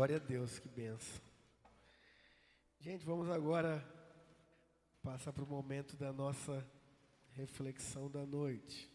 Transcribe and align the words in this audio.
Glória 0.00 0.16
a 0.16 0.18
Deus, 0.18 0.58
que 0.58 0.66
benção. 0.66 1.20
Gente, 2.80 3.04
vamos 3.04 3.28
agora 3.28 3.86
passar 5.02 5.30
para 5.30 5.44
o 5.44 5.46
momento 5.46 5.94
da 5.94 6.10
nossa 6.10 6.66
reflexão 7.32 8.10
da 8.10 8.24
noite. 8.24 8.90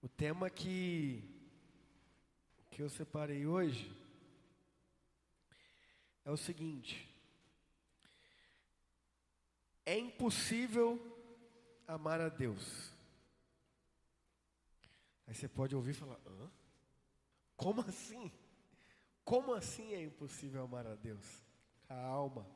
O 0.00 0.08
tema 0.08 0.48
que, 0.48 1.24
que 2.70 2.80
eu 2.80 2.88
separei 2.88 3.48
hoje 3.48 3.92
é 6.24 6.30
o 6.30 6.36
seguinte: 6.36 7.12
é 9.84 9.98
impossível 9.98 11.00
amar 11.84 12.20
a 12.20 12.28
Deus. 12.28 12.92
Aí 15.26 15.34
você 15.34 15.48
pode 15.48 15.74
ouvir 15.74 15.90
e 15.90 15.94
falar: 15.94 16.20
Hã? 16.24 16.48
Como 17.56 17.80
assim? 17.80 18.30
Como 19.24 19.54
assim 19.54 19.94
é 19.94 20.02
impossível 20.02 20.64
amar 20.64 20.86
a 20.86 20.94
Deus? 20.94 21.24
Calma. 21.86 22.46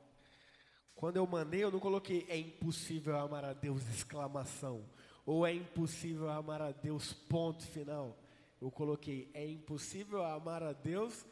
Quando 0.95 1.17
eu 1.17 1.27
mandei, 1.27 1.63
eu 1.63 1.71
não 1.71 1.79
coloquei 1.79 2.27
é 2.29 2.39
impossível 2.39 3.17
amar 3.19 3.45
a 3.45 3.53
Deus, 3.53 3.87
exclamação. 3.89 4.89
Ou 5.25 5.47
é 5.47 5.53
impossível 5.53 6.29
amar 6.31 6.63
a 6.63 6.73
Deus, 6.73 7.13
ponto 7.13 7.67
final. 7.67 8.19
Eu 8.61 8.71
coloquei 8.71 9.31
é 9.35 9.47
impossível 9.47 10.25
amar 10.25 10.63
a 10.63 10.73
Deus, 10.73 11.27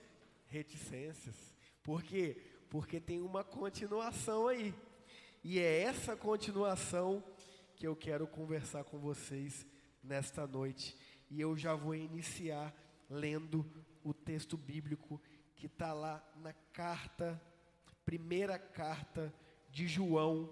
reticências. 0.46 1.34
Por 1.82 2.02
quê? 2.02 2.36
Porque 2.68 3.00
tem 3.00 3.20
uma 3.20 3.42
continuação 3.42 4.48
aí. 4.48 4.74
E 5.42 5.58
é 5.58 5.82
essa 5.82 6.16
continuação 6.16 7.22
que 7.76 7.86
eu 7.86 7.96
quero 7.96 8.26
conversar 8.26 8.84
com 8.84 8.98
vocês 8.98 9.66
nesta 10.02 10.46
noite. 10.46 10.96
E 11.30 11.40
eu 11.40 11.56
já 11.56 11.74
vou 11.74 11.94
iniciar 11.94 12.74
lendo 13.08 13.64
o 14.04 14.12
texto 14.12 14.56
bíblico 14.56 15.20
que 15.56 15.66
está 15.66 15.92
lá 15.92 16.22
na 16.36 16.52
carta, 16.72 17.40
primeira 18.04 18.58
carta 18.58 19.34
de 19.70 19.88
João, 19.88 20.48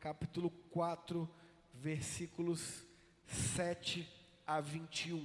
capítulo 0.00 0.50
4, 0.70 1.28
versículos 1.74 2.84
7 3.26 4.08
a 4.46 4.60
21. 4.60 5.18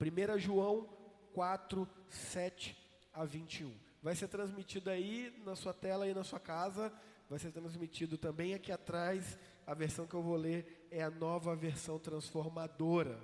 1 0.00 0.38
João 0.38 0.88
4, 1.32 1.88
7 2.08 2.76
a 3.12 3.24
21. 3.24 3.72
Vai 4.02 4.16
ser 4.16 4.28
transmitido 4.28 4.90
aí 4.90 5.32
na 5.46 5.54
sua 5.54 5.72
tela, 5.72 6.04
aí 6.04 6.12
na 6.12 6.24
sua 6.24 6.40
casa. 6.40 6.92
Vai 7.30 7.38
ser 7.38 7.52
transmitido 7.52 8.18
também 8.18 8.54
aqui 8.54 8.72
atrás. 8.72 9.38
A 9.66 9.72
versão 9.72 10.06
que 10.06 10.14
eu 10.14 10.22
vou 10.22 10.36
ler 10.36 10.86
é 10.90 11.02
a 11.02 11.10
nova 11.10 11.54
versão 11.54 11.98
transformadora. 11.98 13.18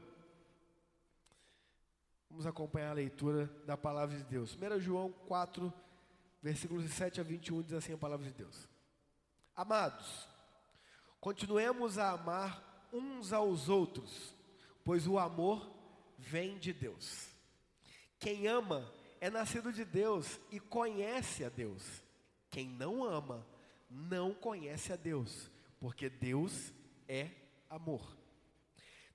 Vamos 2.30 2.46
acompanhar 2.46 2.90
a 2.90 2.94
leitura 2.94 3.46
da 3.66 3.76
palavra 3.76 4.16
de 4.16 4.22
Deus. 4.22 4.56
1 4.56 4.80
João 4.80 5.10
4, 5.26 5.72
versículos 6.40 6.88
7 6.92 7.20
a 7.20 7.24
21 7.24 7.62
diz 7.62 7.72
assim 7.72 7.92
a 7.92 7.98
palavra 7.98 8.24
de 8.24 8.32
Deus. 8.32 8.68
Amados, 9.54 10.28
continuemos 11.20 11.98
a 11.98 12.12
amar 12.12 12.88
uns 12.92 13.32
aos 13.32 13.68
outros, 13.68 14.32
pois 14.84 15.08
o 15.08 15.18
amor 15.18 15.74
vem 16.16 16.56
de 16.56 16.72
Deus. 16.72 17.28
Quem 18.20 18.46
ama 18.46 18.88
é 19.20 19.28
nascido 19.28 19.72
de 19.72 19.84
Deus 19.84 20.40
e 20.52 20.60
conhece 20.60 21.44
a 21.44 21.48
Deus. 21.48 21.82
Quem 22.48 22.68
não 22.68 23.02
ama 23.02 23.44
não 23.90 24.32
conhece 24.32 24.92
a 24.92 24.96
Deus, 24.96 25.50
porque 25.80 26.08
Deus 26.08 26.72
é 27.08 27.28
amor. 27.68 28.16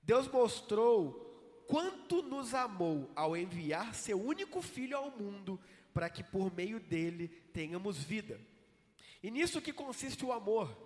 Deus 0.02 0.28
mostrou 0.28 1.25
quanto 1.66 2.22
nos 2.22 2.54
amou 2.54 3.10
ao 3.14 3.36
enviar 3.36 3.94
seu 3.94 4.20
único 4.20 4.62
filho 4.62 4.96
ao 4.96 5.10
mundo 5.10 5.60
para 5.92 6.10
que 6.10 6.22
por 6.22 6.54
meio 6.54 6.78
dele 6.78 7.28
tenhamos 7.52 8.02
vida. 8.02 8.40
E 9.22 9.30
nisso 9.30 9.62
que 9.62 9.72
consiste 9.72 10.24
o 10.24 10.32
amor, 10.32 10.76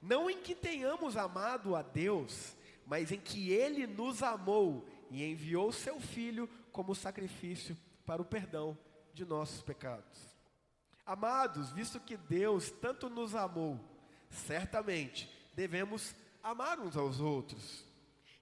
não 0.00 0.30
em 0.30 0.38
que 0.38 0.54
tenhamos 0.54 1.16
amado 1.16 1.76
a 1.76 1.82
Deus, 1.82 2.56
mas 2.86 3.12
em 3.12 3.18
que 3.18 3.50
ele 3.50 3.86
nos 3.86 4.22
amou 4.22 4.86
e 5.10 5.24
enviou 5.24 5.72
seu 5.72 6.00
filho 6.00 6.48
como 6.70 6.94
sacrifício 6.94 7.76
para 8.06 8.22
o 8.22 8.24
perdão 8.24 8.76
de 9.12 9.24
nossos 9.24 9.62
pecados. 9.62 10.32
Amados, 11.04 11.72
visto 11.72 12.00
que 12.00 12.16
Deus 12.16 12.70
tanto 12.70 13.10
nos 13.10 13.34
amou, 13.34 13.78
certamente 14.30 15.28
devemos 15.54 16.14
amar 16.42 16.80
uns 16.80 16.96
aos 16.96 17.20
outros. 17.20 17.84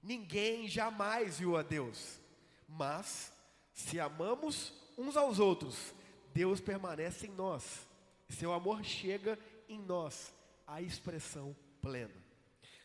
Ninguém 0.03 0.67
jamais 0.69 1.39
viu 1.39 1.57
a 1.57 1.63
Deus, 1.63 2.21
mas 2.69 3.33
se 3.73 4.01
amamos 4.01 4.73
uns 4.97 5.17
aos 5.17 5.39
outros, 5.39 5.95
Deus 6.33 6.61
permanece 6.61 7.27
em 7.27 7.31
nós 7.31 7.89
seu 8.31 8.53
amor 8.53 8.85
chega 8.85 9.39
em 9.69 9.79
nós 9.79 10.33
à 10.67 10.81
expressão 10.81 11.55
plena. 11.83 12.15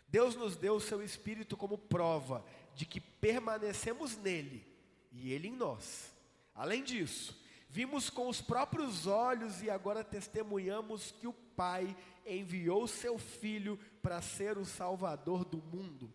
Deus 0.08 0.36
nos 0.36 0.56
deu 0.56 0.76
o 0.76 0.82
seu 0.82 1.02
Espírito 1.04 1.58
como 1.58 1.78
prova 1.78 2.46
de 2.76 2.86
que 2.86 3.00
permanecemos 3.00 4.18
nele 4.18 4.66
e 5.12 5.32
ele 5.32 5.48
em 5.48 5.56
nós. 5.56 6.14
Além 6.54 6.84
disso, 6.84 7.40
vimos 7.70 8.10
com 8.10 8.28
os 8.28 8.42
próprios 8.42 9.08
olhos 9.08 9.62
e 9.62 9.70
agora 9.70 10.04
testemunhamos 10.04 11.12
que 11.12 11.28
o 11.28 11.34
Pai 11.34 11.96
enviou 12.26 12.88
seu 12.88 13.18
Filho 13.18 13.80
para 14.02 14.22
ser 14.22 14.58
o 14.58 14.66
Salvador 14.66 15.44
do 15.44 15.58
mundo. 15.58 16.12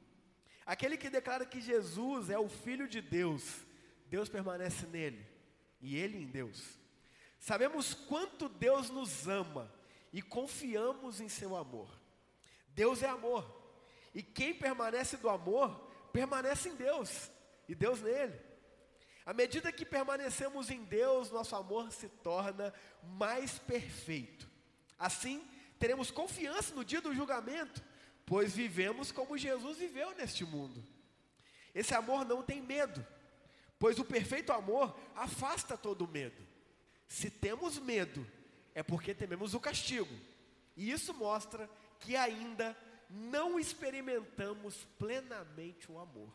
Aquele 0.71 0.97
que 0.97 1.11
declara 1.11 1.45
que 1.45 1.61
Jesus 1.61 2.31
é 2.31 2.39
o 2.39 2.49
Filho 2.49 2.87
de 2.87 3.01
Deus, 3.01 3.67
Deus 4.07 4.29
permanece 4.29 4.87
nele 4.87 5.27
e 5.81 5.97
ele 5.97 6.17
em 6.17 6.29
Deus. 6.29 6.63
Sabemos 7.41 7.93
quanto 7.93 8.49
Deus 8.49 8.89
nos 8.89 9.27
ama 9.27 9.69
e 10.13 10.23
confiamos 10.23 11.21
em 11.21 11.29
seu 11.29 11.57
amor. 11.57 11.91
Deus 12.69 13.03
é 13.03 13.09
amor. 13.09 13.45
E 14.15 14.23
quem 14.23 14.55
permanece 14.55 15.17
do 15.17 15.29
amor, 15.29 15.91
permanece 16.13 16.69
em 16.69 16.77
Deus 16.77 17.33
e 17.69 17.75
Deus 17.75 18.01
nele. 18.01 18.41
À 19.27 19.35
medida 19.35 19.73
que 19.73 19.85
permanecemos 19.85 20.71
em 20.71 20.85
Deus, 20.85 21.33
nosso 21.33 21.57
amor 21.57 21.91
se 21.91 22.09
torna 22.09 22.73
mais 23.03 23.59
perfeito. 23.59 24.49
Assim, 24.97 25.45
teremos 25.81 26.13
confiança 26.13 26.73
no 26.77 26.85
dia 26.85 27.01
do 27.01 27.13
julgamento, 27.13 27.83
pois 28.31 28.55
vivemos 28.55 29.11
como 29.11 29.37
Jesus 29.37 29.79
viveu 29.79 30.15
neste 30.15 30.45
mundo. 30.45 30.81
Esse 31.75 31.97
amor 31.97 32.25
não 32.25 32.45
tem 32.45 32.63
medo, 32.63 33.05
pois 33.77 33.99
o 33.99 34.05
perfeito 34.05 34.53
amor 34.53 34.97
afasta 35.17 35.77
todo 35.77 36.07
medo. 36.07 36.41
Se 37.09 37.29
temos 37.29 37.77
medo, 37.81 38.25
é 38.73 38.85
porque 38.85 39.13
tememos 39.13 39.53
o 39.53 39.59
castigo. 39.59 40.15
E 40.77 40.93
isso 40.93 41.13
mostra 41.13 41.69
que 41.99 42.15
ainda 42.15 42.77
não 43.11 43.59
experimentamos 43.59 44.87
plenamente 44.97 45.91
o 45.91 45.99
amor. 45.99 46.33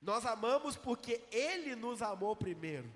Nós 0.00 0.24
amamos 0.24 0.76
porque 0.76 1.20
Ele 1.32 1.74
nos 1.74 2.02
amou 2.02 2.36
primeiro. 2.36 2.88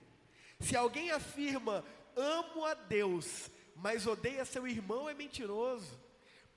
Se 0.60 0.76
alguém 0.76 1.10
afirma, 1.10 1.84
amo 2.14 2.64
a 2.64 2.74
Deus, 2.74 3.50
mas 3.74 4.06
odeia 4.06 4.44
seu 4.44 4.68
irmão, 4.68 5.08
é 5.08 5.14
mentiroso. 5.14 6.06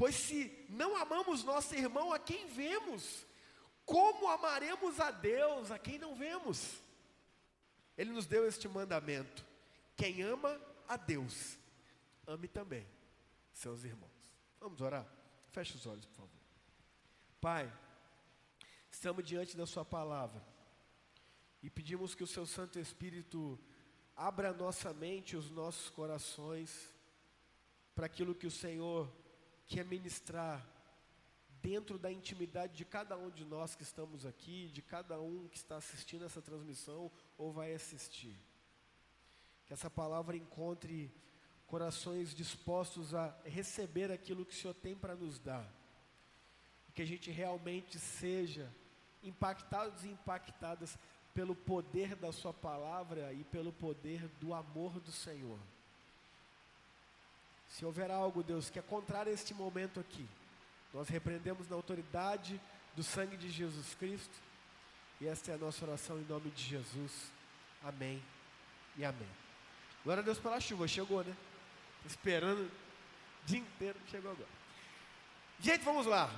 Pois 0.01 0.15
se 0.15 0.65
não 0.67 0.95
amamos 0.97 1.43
nosso 1.43 1.75
irmão, 1.75 2.11
a 2.11 2.17
quem 2.17 2.47
vemos? 2.47 3.23
Como 3.85 4.27
amaremos 4.29 4.99
a 4.99 5.11
Deus 5.11 5.69
a 5.69 5.77
quem 5.77 5.99
não 5.99 6.15
vemos? 6.15 6.81
Ele 7.95 8.09
nos 8.09 8.25
deu 8.25 8.47
este 8.47 8.67
mandamento: 8.67 9.45
quem 9.95 10.23
ama 10.23 10.59
a 10.87 10.97
Deus, 10.97 11.55
ame 12.25 12.47
também 12.47 12.87
seus 13.53 13.83
irmãos. 13.83 14.09
Vamos 14.59 14.81
orar? 14.81 15.05
Feche 15.51 15.75
os 15.75 15.85
olhos, 15.85 16.07
por 16.07 16.15
favor. 16.15 16.41
Pai, 17.39 17.71
estamos 18.89 19.23
diante 19.23 19.55
da 19.55 19.67
Sua 19.67 19.85
palavra 19.85 20.43
e 21.61 21.69
pedimos 21.69 22.15
que 22.15 22.23
o 22.23 22.27
Seu 22.27 22.47
Santo 22.47 22.79
Espírito 22.79 23.59
abra 24.15 24.51
nossa 24.51 24.95
mente 24.95 25.37
os 25.37 25.51
nossos 25.51 25.91
corações 25.91 26.91
para 27.93 28.07
aquilo 28.07 28.33
que 28.33 28.47
o 28.47 28.51
Senhor 28.51 29.07
quer 29.71 29.85
ministrar 29.85 30.67
dentro 31.61 31.97
da 31.97 32.11
intimidade 32.11 32.75
de 32.75 32.83
cada 32.83 33.17
um 33.17 33.29
de 33.29 33.45
nós 33.45 33.73
que 33.73 33.83
estamos 33.83 34.25
aqui, 34.25 34.67
de 34.67 34.81
cada 34.81 35.17
um 35.17 35.47
que 35.47 35.55
está 35.55 35.77
assistindo 35.77 36.25
essa 36.25 36.41
transmissão 36.41 37.09
ou 37.37 37.53
vai 37.53 37.73
assistir. 37.73 38.35
Que 39.65 39.71
essa 39.71 39.89
palavra 39.89 40.35
encontre 40.35 41.09
corações 41.67 42.35
dispostos 42.35 43.13
a 43.13 43.33
receber 43.45 44.11
aquilo 44.11 44.45
que 44.45 44.53
o 44.53 44.57
Senhor 44.57 44.73
tem 44.73 44.93
para 44.93 45.15
nos 45.15 45.39
dar. 45.39 45.65
Que 46.93 47.01
a 47.01 47.07
gente 47.07 47.31
realmente 47.31 47.97
seja 47.97 48.69
impactados 49.23 50.03
e 50.03 50.09
impactadas 50.09 50.99
pelo 51.33 51.55
poder 51.55 52.13
da 52.17 52.33
Sua 52.33 52.53
palavra 52.53 53.31
e 53.31 53.45
pelo 53.45 53.71
poder 53.71 54.27
do 54.37 54.53
amor 54.53 54.99
do 54.99 55.13
Senhor. 55.13 55.59
Se 57.71 57.85
houver 57.85 58.11
algo, 58.11 58.43
Deus, 58.43 58.69
que 58.69 58.77
é 58.77 58.81
contrário 58.81 59.31
a 59.31 59.33
este 59.33 59.53
momento 59.53 59.99
aqui, 59.99 60.27
nós 60.93 61.07
repreendemos 61.07 61.69
na 61.69 61.75
autoridade 61.75 62.59
do 62.95 63.01
sangue 63.01 63.37
de 63.37 63.49
Jesus 63.49 63.95
Cristo. 63.95 64.33
E 65.21 65.27
esta 65.27 65.51
é 65.51 65.55
a 65.55 65.57
nossa 65.57 65.85
oração 65.85 66.19
em 66.19 66.25
nome 66.25 66.49
de 66.51 66.63
Jesus. 66.63 67.31
Amém 67.81 68.21
e 68.97 69.05
amém. 69.05 69.29
Glória 70.03 70.21
a 70.21 70.25
Deus 70.25 70.37
pela 70.37 70.59
chuva, 70.59 70.87
chegou, 70.87 71.23
né? 71.23 71.33
Esperando 72.05 72.63
o 72.63 73.45
dia 73.45 73.59
inteiro, 73.59 73.97
chegou 74.09 74.31
agora. 74.31 74.49
Gente, 75.61 75.83
vamos 75.83 76.05
lá. 76.05 76.29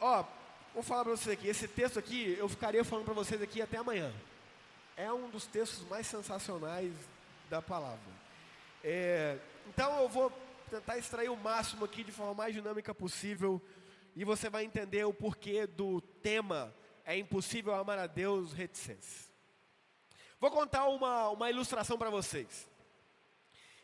Ó, 0.00 0.24
vou 0.72 0.82
falar 0.82 1.04
para 1.04 1.16
vocês 1.16 1.36
aqui. 1.36 1.48
Esse 1.48 1.68
texto 1.68 1.98
aqui, 1.98 2.34
eu 2.38 2.48
ficaria 2.48 2.82
falando 2.84 3.04
para 3.04 3.14
vocês 3.14 3.42
aqui 3.42 3.60
até 3.60 3.76
amanhã. 3.76 4.10
É 4.96 5.12
um 5.12 5.28
dos 5.28 5.46
textos 5.46 5.86
mais 5.88 6.06
sensacionais 6.06 6.92
da 7.50 7.60
palavra. 7.60 7.98
É, 8.82 9.36
então 9.66 10.00
eu 10.00 10.08
vou 10.08 10.32
tentar 10.68 10.98
extrair 10.98 11.30
o 11.30 11.36
máximo 11.36 11.84
aqui 11.84 12.04
de 12.04 12.12
forma 12.12 12.34
mais 12.34 12.54
dinâmica 12.54 12.94
possível 12.94 13.60
e 14.14 14.24
você 14.24 14.50
vai 14.50 14.64
entender 14.64 15.04
o 15.04 15.14
porquê 15.14 15.66
do 15.66 16.00
tema 16.00 16.74
é 17.04 17.16
impossível 17.16 17.74
amar 17.74 17.98
a 17.98 18.06
Deus 18.06 18.52
reticências. 18.52 19.32
Vou 20.38 20.50
contar 20.50 20.86
uma, 20.88 21.30
uma 21.30 21.50
ilustração 21.50 21.96
para 21.96 22.10
vocês. 22.10 22.68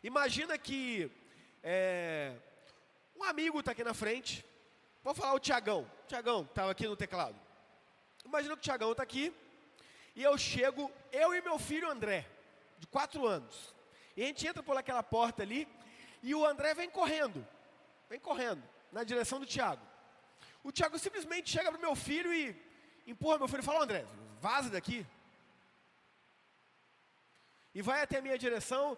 Imagina 0.02 0.58
que 0.58 1.10
é, 1.62 2.36
um 3.16 3.25
amigo 3.25 3.60
está 3.60 3.72
aqui 3.72 3.82
na 3.82 3.94
frente, 3.94 4.44
vou 5.02 5.14
falar 5.14 5.32
o 5.32 5.40
Tiagão, 5.40 5.90
Tiagão 6.06 6.42
estava 6.42 6.70
aqui 6.70 6.86
no 6.86 6.96
teclado. 6.96 7.40
Imagina 8.25 8.54
que 8.54 8.60
o 8.60 8.62
Tiagão 8.62 8.92
está 8.92 9.02
aqui, 9.02 9.34
e 10.14 10.22
eu 10.22 10.36
chego, 10.36 10.92
eu 11.10 11.34
e 11.34 11.40
meu 11.40 11.58
filho 11.58 11.90
André, 11.90 12.28
de 12.78 12.86
quatro 12.86 13.26
anos. 13.26 13.75
E 14.16 14.22
a 14.22 14.26
gente 14.26 14.46
entra 14.46 14.62
por 14.62 14.76
aquela 14.76 15.02
porta 15.02 15.42
ali, 15.42 15.66
e 16.25 16.35
o 16.35 16.44
André 16.47 16.73
vem 16.73 16.88
correndo, 16.88 17.47
vem 18.09 18.19
correndo, 18.19 18.62
na 18.91 19.05
direção 19.05 19.38
do 19.38 19.44
Tiago. 19.44 19.87
O 20.62 20.73
Tiago 20.73 20.99
simplesmente 20.99 21.50
chega 21.50 21.71
para 21.71 21.79
o 21.79 21.81
meu 21.82 21.94
filho 21.94 22.32
e 22.32 22.56
empurra 23.06 23.37
meu 23.37 23.47
filho 23.47 23.61
e 23.61 23.65
fala, 23.65 23.82
André, 23.82 24.06
vaza 24.41 24.71
daqui. 24.71 25.06
E 27.75 27.82
vai 27.82 28.00
até 28.00 28.17
a 28.19 28.23
minha 28.23 28.38
direção 28.38 28.97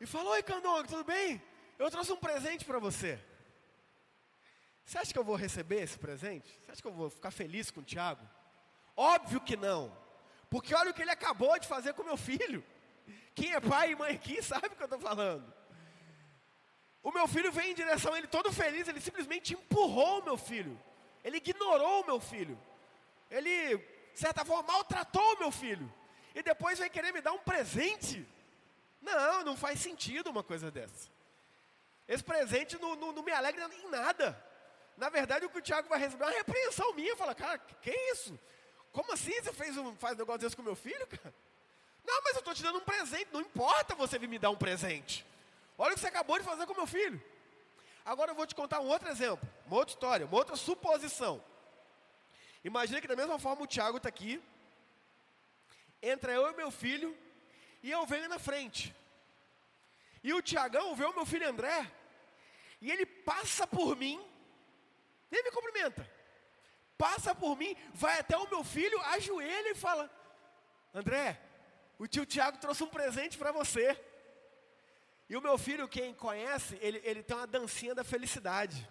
e 0.00 0.06
fala, 0.06 0.30
oi 0.30 0.42
Candong, 0.44 0.86
tudo 0.86 1.02
bem? 1.02 1.42
Eu 1.80 1.90
trouxe 1.90 2.12
um 2.12 2.16
presente 2.16 2.64
para 2.64 2.78
você. 2.78 3.18
Você 4.84 4.98
acha 4.98 5.12
que 5.12 5.18
eu 5.18 5.24
vou 5.24 5.34
receber 5.34 5.82
esse 5.82 5.98
presente? 5.98 6.48
Você 6.62 6.70
acha 6.70 6.80
que 6.80 6.86
eu 6.86 6.92
vou 6.92 7.10
ficar 7.10 7.32
feliz 7.32 7.72
com 7.72 7.80
o 7.80 7.84
Tiago? 7.84 8.24
Óbvio 8.96 9.40
que 9.40 9.56
não. 9.56 9.92
Porque 10.48 10.72
olha 10.76 10.92
o 10.92 10.94
que 10.94 11.02
ele 11.02 11.10
acabou 11.10 11.58
de 11.58 11.66
fazer 11.66 11.92
com 11.94 12.04
meu 12.04 12.16
filho. 12.16 12.64
Quem 13.34 13.52
é 13.52 13.60
pai 13.60 13.90
e 13.90 13.96
mãe 13.96 14.14
aqui 14.14 14.40
sabe 14.40 14.68
o 14.68 14.70
que 14.70 14.82
eu 14.82 14.84
estou 14.84 15.00
falando. 15.00 15.57
O 17.02 17.12
meu 17.12 17.26
filho 17.28 17.50
vem 17.52 17.70
em 17.70 17.74
direção 17.74 18.12
a 18.12 18.18
ele 18.18 18.26
todo 18.26 18.52
feliz, 18.52 18.88
ele 18.88 19.00
simplesmente 19.00 19.54
empurrou 19.54 20.20
o 20.20 20.24
meu 20.24 20.36
filho. 20.36 20.78
Ele 21.24 21.36
ignorou 21.38 22.02
o 22.02 22.06
meu 22.06 22.20
filho. 22.20 22.58
Ele, 23.30 23.76
de 23.78 24.18
certa 24.18 24.44
forma, 24.44 24.72
maltratou 24.72 25.34
o 25.34 25.38
meu 25.38 25.50
filho. 25.50 25.92
E 26.34 26.42
depois 26.42 26.78
vem 26.78 26.90
querer 26.90 27.12
me 27.12 27.20
dar 27.20 27.32
um 27.32 27.38
presente. 27.38 28.26
Não, 29.00 29.44
não 29.44 29.56
faz 29.56 29.80
sentido 29.80 30.30
uma 30.30 30.42
coisa 30.42 30.70
dessa. 30.70 31.08
Esse 32.06 32.24
presente 32.24 32.78
não, 32.78 32.96
não, 32.96 33.12
não 33.12 33.22
me 33.22 33.32
alegra 33.32 33.68
em 33.74 33.88
nada. 33.88 34.42
Na 34.96 35.08
verdade, 35.08 35.46
o 35.46 35.50
que 35.50 35.58
o 35.58 35.62
Tiago 35.62 35.88
vai 35.88 35.98
receber 35.98 36.24
é 36.24 36.26
uma 36.26 36.36
repreensão 36.36 36.92
minha. 36.94 37.16
Fala, 37.16 37.34
cara, 37.34 37.58
que 37.58 37.90
é 37.90 38.12
isso? 38.12 38.38
Como 38.92 39.12
assim 39.12 39.32
você 39.40 39.52
fez 39.52 39.76
um, 39.76 39.94
faz 39.96 40.16
um 40.16 40.18
negócio 40.18 40.40
desse 40.40 40.56
com 40.56 40.62
meu 40.62 40.74
filho, 40.74 41.06
cara? 41.06 41.34
Não, 42.04 42.22
mas 42.24 42.34
eu 42.34 42.38
estou 42.38 42.54
te 42.54 42.62
dando 42.62 42.78
um 42.78 42.84
presente. 42.84 43.28
Não 43.32 43.40
importa 43.40 43.94
você 43.94 44.18
vir 44.18 44.28
me 44.28 44.38
dar 44.38 44.50
um 44.50 44.56
presente. 44.56 45.24
Olha 45.80 45.92
o 45.92 45.94
que 45.94 46.00
você 46.00 46.08
acabou 46.08 46.36
de 46.36 46.44
fazer 46.44 46.66
com 46.66 46.74
meu 46.74 46.88
filho. 46.88 47.22
Agora 48.04 48.32
eu 48.32 48.34
vou 48.34 48.46
te 48.46 48.54
contar 48.54 48.80
um 48.80 48.88
outro 48.88 49.08
exemplo, 49.08 49.48
uma 49.66 49.76
outra 49.76 49.94
história, 49.94 50.26
uma 50.26 50.36
outra 50.36 50.56
suposição. 50.56 51.44
Imagina 52.64 53.00
que 53.00 53.06
da 53.06 53.14
mesma 53.14 53.38
forma 53.38 53.62
o 53.62 53.66
Tiago 53.66 53.98
está 53.98 54.08
aqui, 54.08 54.42
entra 56.02 56.32
eu 56.32 56.50
e 56.50 56.56
meu 56.56 56.70
filho, 56.70 57.16
e 57.82 57.90
eu 57.90 58.04
venho 58.06 58.28
na 58.28 58.38
frente. 58.38 58.94
E 60.24 60.32
o 60.32 60.42
Tiagão 60.42 60.96
vê 60.96 61.04
o 61.04 61.14
meu 61.14 61.24
filho 61.24 61.48
André, 61.48 61.92
e 62.80 62.90
ele 62.90 63.06
passa 63.06 63.66
por 63.66 63.94
mim, 63.94 64.18
nem 65.30 65.44
me 65.44 65.52
cumprimenta, 65.52 66.10
passa 66.96 67.34
por 67.34 67.56
mim, 67.56 67.76
vai 67.94 68.18
até 68.18 68.36
o 68.36 68.48
meu 68.48 68.64
filho, 68.64 69.00
ajoelha 69.02 69.70
e 69.70 69.74
fala: 69.76 70.10
André, 70.92 71.40
o 71.98 72.08
tio 72.08 72.26
Tiago 72.26 72.58
trouxe 72.58 72.82
um 72.82 72.88
presente 72.88 73.38
para 73.38 73.52
você. 73.52 74.07
E 75.28 75.36
o 75.36 75.42
meu 75.42 75.58
filho, 75.58 75.86
quem 75.86 76.14
conhece, 76.14 76.78
ele, 76.80 77.00
ele 77.04 77.22
tem 77.22 77.36
uma 77.36 77.46
dancinha 77.46 77.94
da 77.94 78.02
felicidade. 78.02 78.88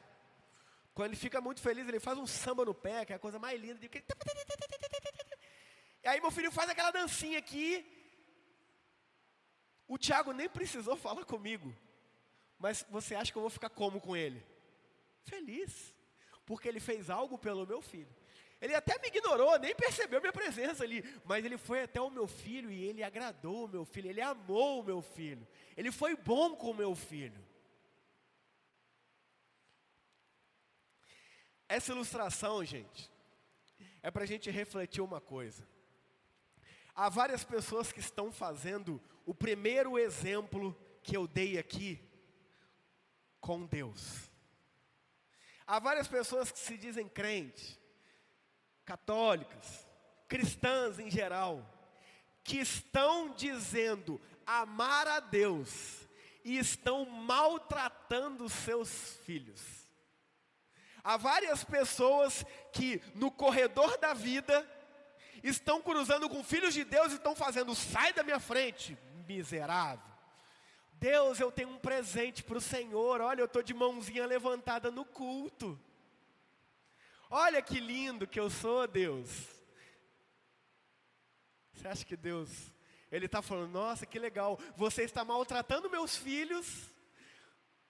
Quando 0.94 1.08
ele 1.08 1.16
fica 1.16 1.42
muito 1.42 1.62
feliz, 1.62 1.88
ele 1.88 2.00
faz 2.00 2.18
um 2.18 2.28
samba 2.28 2.64
no 2.64 2.74
pé, 2.74 3.06
que 3.06 3.14
é 3.14 3.16
a 3.16 3.20
coisa 3.20 3.40
mais 3.40 3.60
linda. 3.60 3.80
E 6.04 6.08
aí 6.08 6.22
meu 6.22 6.32
filho 6.32 6.52
faz 6.52 6.70
aquela 6.70 6.92
dancinha 6.92 7.38
aqui. 7.40 7.86
O 9.88 9.98
Tiago 9.98 10.32
nem 10.32 10.48
precisou 10.48 10.96
falar 10.96 11.26
comigo. 11.26 11.76
Mas 12.58 12.86
você 12.90 13.14
acha 13.14 13.32
que 13.32 13.38
eu 13.38 13.42
vou 13.42 13.50
ficar 13.50 13.70
como 13.70 14.00
com 14.00 14.16
ele? 14.16 14.42
Feliz. 15.24 15.94
Porque 16.46 16.68
ele 16.68 16.80
fez 16.80 17.10
algo 17.10 17.38
pelo 17.38 17.68
meu 17.68 17.82
filho. 17.82 18.16
Ele 18.60 18.74
até 18.74 19.00
me 19.00 19.08
ignorou, 19.08 19.58
nem 19.60 19.76
percebeu 19.76 20.20
minha 20.20 20.34
presença 20.34 20.84
ali. 20.84 21.04
Mas 21.26 21.46
ele 21.46 21.58
foi 21.58 21.84
até 21.84 22.02
o 22.02 22.10
meu 22.10 22.28
filho 22.28 22.72
e 22.72 22.84
ele 22.84 23.04
agradou 23.04 23.66
o 23.66 23.68
meu 23.68 23.86
filho. 23.86 24.10
Ele 24.10 24.22
amou 24.22 24.82
o 24.82 24.84
meu 24.84 25.02
filho. 25.02 25.48
Ele 25.76 25.92
foi 25.92 26.16
bom 26.16 26.56
com 26.56 26.72
o 26.72 26.74
meu 26.74 26.96
filho. 26.96 27.46
Essa 31.70 31.92
ilustração, 31.92 32.64
gente, 32.64 33.12
é 34.02 34.10
para 34.10 34.24
a 34.24 34.28
gente 34.28 34.50
refletir 34.50 35.02
uma 35.02 35.20
coisa. 35.20 35.68
Há 36.96 37.10
várias 37.10 37.44
pessoas 37.44 37.92
que 37.92 38.00
estão 38.00 38.32
fazendo 38.32 39.02
o 39.26 39.36
primeiro 39.36 40.00
exemplo 40.00 40.76
que 41.04 41.16
eu 41.16 41.28
dei 41.28 41.60
aqui 41.60 42.02
com 43.40 43.66
Deus. 43.66 44.32
Há 45.68 45.80
várias 45.80 46.08
pessoas 46.08 46.52
que 46.52 46.58
se 46.58 46.78
dizem 46.78 47.08
crentes, 47.08 47.78
católicas, 48.88 49.86
cristãs 50.30 50.98
em 50.98 51.12
geral, 51.12 51.62
que 52.42 52.58
estão 52.58 53.34
dizendo 53.36 54.20
amar 54.46 55.06
a 55.06 55.20
Deus 55.20 56.08
e 56.42 56.58
estão 56.58 57.06
maltratando 57.06 58.48
seus 58.48 59.18
filhos. 59.26 59.62
Há 61.04 61.18
várias 61.18 61.66
pessoas 61.66 62.46
que 62.72 63.02
no 63.14 63.30
corredor 63.30 63.98
da 63.98 64.14
vida 64.14 64.66
estão 65.44 65.82
cruzando 65.82 66.30
com 66.30 66.42
filhos 66.42 66.74
de 66.74 66.86
Deus 66.86 67.12
e 67.12 67.16
estão 67.16 67.36
fazendo, 67.36 67.76
sai 67.76 68.14
da 68.14 68.24
minha 68.24 68.40
frente, 68.40 68.98
miserável. 69.28 70.08
Deus, 70.94 71.42
eu 71.42 71.52
tenho 71.52 71.70
um 71.70 71.78
presente 71.78 72.42
para 72.42 72.58
o 72.58 72.62
Senhor. 72.62 73.20
Olha, 73.20 73.42
eu 73.42 73.46
estou 73.46 73.62
de 73.62 73.74
mãozinha 73.74 74.26
levantada 74.26 74.90
no 74.90 75.04
culto. 75.04 75.80
Olha 77.30 77.62
que 77.62 77.80
lindo 77.80 78.28
que 78.28 78.40
eu 78.40 78.50
sou, 78.50 78.88
Deus. 78.88 79.30
Você 81.74 81.88
acha 81.88 82.06
que 82.06 82.18
Deus, 82.18 82.50
Ele 83.12 83.26
está 83.26 83.42
falando, 83.42 83.72
nossa, 83.72 84.06
que 84.06 84.18
legal, 84.18 84.60
você 84.76 85.04
está 85.04 85.24
maltratando 85.24 85.90
meus 85.90 86.16
filhos 86.16 86.96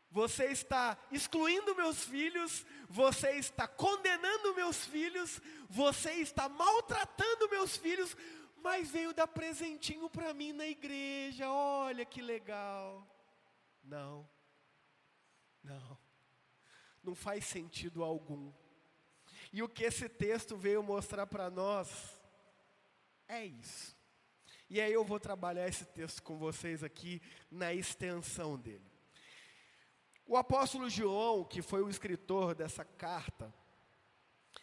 você 0.10 0.46
está 0.46 0.98
excluindo 1.12 1.75
meus 1.75 2.03
filhos, 2.06 2.65
você 2.89 3.32
está 3.32 3.67
condenando 3.67 4.56
meus 4.56 4.86
filhos, 4.86 5.41
você 5.70 6.13
está 6.13 6.48
maltratando 6.48 7.50
meus 7.50 7.77
filhos, 7.77 8.15
mas 8.63 8.89
veio 8.89 9.13
dar 9.13 9.27
presentinho 9.27 10.10
para 10.10 10.34
mim 10.34 10.53
na 10.53 10.65
igreja, 10.65 11.50
olha 11.51 12.06
que 12.06 12.22
legal. 12.22 13.06
Não, 13.84 14.27
não, 15.63 15.98
não 17.03 17.13
faz 17.13 17.46
sentido 17.46 18.03
algum. 18.03 18.51
E 19.57 19.63
o 19.63 19.67
que 19.67 19.85
esse 19.85 20.07
texto 20.07 20.55
veio 20.55 20.83
mostrar 20.83 21.25
para 21.25 21.49
nós 21.49 21.89
é 23.27 23.43
isso. 23.43 23.97
E 24.69 24.79
aí 24.79 24.93
eu 24.93 25.03
vou 25.03 25.19
trabalhar 25.19 25.67
esse 25.67 25.83
texto 25.83 26.21
com 26.21 26.37
vocês 26.37 26.83
aqui 26.83 27.19
na 27.49 27.73
extensão 27.73 28.55
dele. 28.55 28.85
O 30.27 30.37
apóstolo 30.37 30.87
João, 30.87 31.43
que 31.43 31.63
foi 31.63 31.81
o 31.81 31.89
escritor 31.89 32.53
dessa 32.53 32.85
carta, 32.85 33.51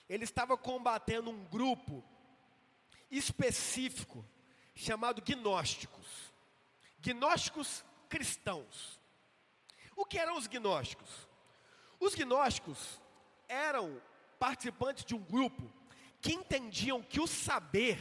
ele 0.08 0.22
estava 0.22 0.56
combatendo 0.56 1.28
um 1.28 1.44
grupo 1.46 2.04
específico 3.10 4.24
chamado 4.76 5.20
gnósticos. 5.22 6.32
Gnósticos 7.00 7.84
cristãos. 8.08 9.00
O 9.96 10.04
que 10.04 10.20
eram 10.20 10.38
os 10.38 10.46
gnósticos? 10.46 11.28
Os 11.98 12.14
gnósticos 12.14 13.00
eram 13.48 14.00
participantes 14.44 15.06
de 15.06 15.14
um 15.14 15.22
grupo 15.22 15.72
que 16.20 16.34
entendiam 16.34 17.02
que 17.02 17.18
o 17.18 17.26
saber, 17.26 17.98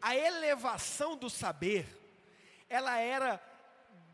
a 0.00 0.16
elevação 0.16 1.14
do 1.14 1.28
saber, 1.28 1.86
ela 2.66 2.98
era 2.98 3.38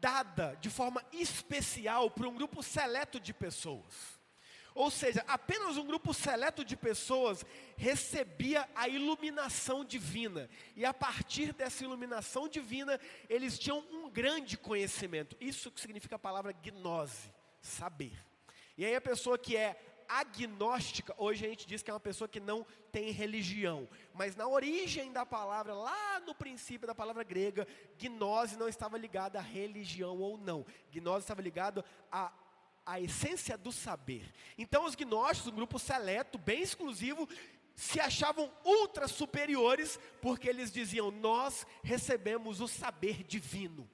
dada 0.01 0.59
de 0.61 0.69
forma 0.69 1.05
especial 1.13 2.11
para 2.11 2.29
um 2.29 2.35
grupo 2.35 2.65
seleto 2.65 3.21
de 3.21 3.33
pessoas. 3.33 4.19
Ou 4.75 4.91
seja, 4.91 5.25
apenas 5.29 5.77
um 5.77 5.87
grupo 5.87 6.13
seleto 6.13 6.65
de 6.65 6.77
pessoas 6.77 7.47
recebia 7.77 8.69
a 8.75 8.89
iluminação 8.89 9.85
divina. 9.85 10.51
E 10.75 10.85
a 10.85 10.93
partir 10.93 11.53
dessa 11.53 11.85
iluminação 11.85 12.49
divina, 12.49 12.99
eles 13.29 13.57
tinham 13.57 13.79
um 13.93 14.11
grande 14.11 14.59
conhecimento. 14.59 15.37
Isso 15.41 15.71
que 15.71 15.81
significa 15.81 16.17
a 16.17 16.19
palavra 16.19 16.51
gnose, 16.51 17.33
saber. 17.63 18.19
E 18.77 18.85
aí 18.85 18.97
a 18.97 19.01
pessoa 19.01 19.39
que 19.39 19.57
é 19.57 19.88
agnóstica, 20.09 21.15
hoje 21.19 21.45
a 21.45 21.49
gente 21.49 21.67
diz 21.67 21.83
que 21.83 21.91
é 21.91 21.95
uma 21.95 22.01
pessoa 22.01 22.27
que 22.27 22.41
não 22.41 22.65
tem 22.91 23.11
religião. 23.11 23.89
Mas 24.15 24.35
na 24.35 24.49
origem 24.49 25.13
da 25.13 25.27
palavra, 25.27 25.75
lá 25.75 26.21
no 26.21 26.35
princípio 26.35 26.87
da 26.87 26.95
palavra 26.95 27.23
grega, 27.23 27.67
gnose 27.99 28.57
não 28.57 28.69
estava 28.69 28.97
ligada 28.97 29.39
à 29.39 29.43
religião 29.43 30.19
ou 30.19 30.39
não. 30.39 30.65
Gnose 30.91 31.25
estava 31.25 31.43
ligado 31.43 31.85
à, 32.11 32.33
à 32.87 33.01
essência 33.01 33.59
do 33.59 33.71
saber. 33.71 34.33
Então 34.57 34.85
os 34.85 34.95
gnósticos, 34.95 35.53
um 35.53 35.57
grupo 35.57 35.79
seleto, 35.79 36.39
bem 36.39 36.63
exclusivo, 36.63 37.29
se 37.77 38.01
achavam 38.01 38.51
ultra 38.65 39.07
superiores, 39.07 40.01
porque 40.21 40.49
eles 40.49 40.73
diziam: 40.73 41.11
Nós 41.11 41.67
recebemos 41.83 42.61
o 42.61 42.67
saber 42.67 43.23
divino. 43.23 43.89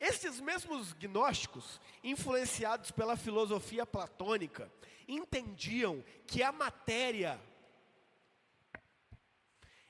Esses 0.00 0.40
mesmos 0.40 0.92
gnósticos, 0.92 1.80
influenciados 2.04 2.90
pela 2.90 3.16
filosofia 3.16 3.84
platônica, 3.84 4.70
entendiam 5.08 6.04
que 6.26 6.42
a 6.42 6.52
matéria 6.52 7.40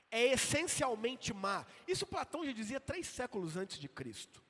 é 0.09 0.25
essencialmente 0.25 1.33
má. 1.33 1.65
Isso 1.87 2.07
Platão 2.07 2.43
já 2.43 2.51
dizia 2.51 2.79
três 2.79 3.07
séculos 3.07 3.55
antes 3.55 3.79
de 3.79 3.87
Cristo. 3.87 4.43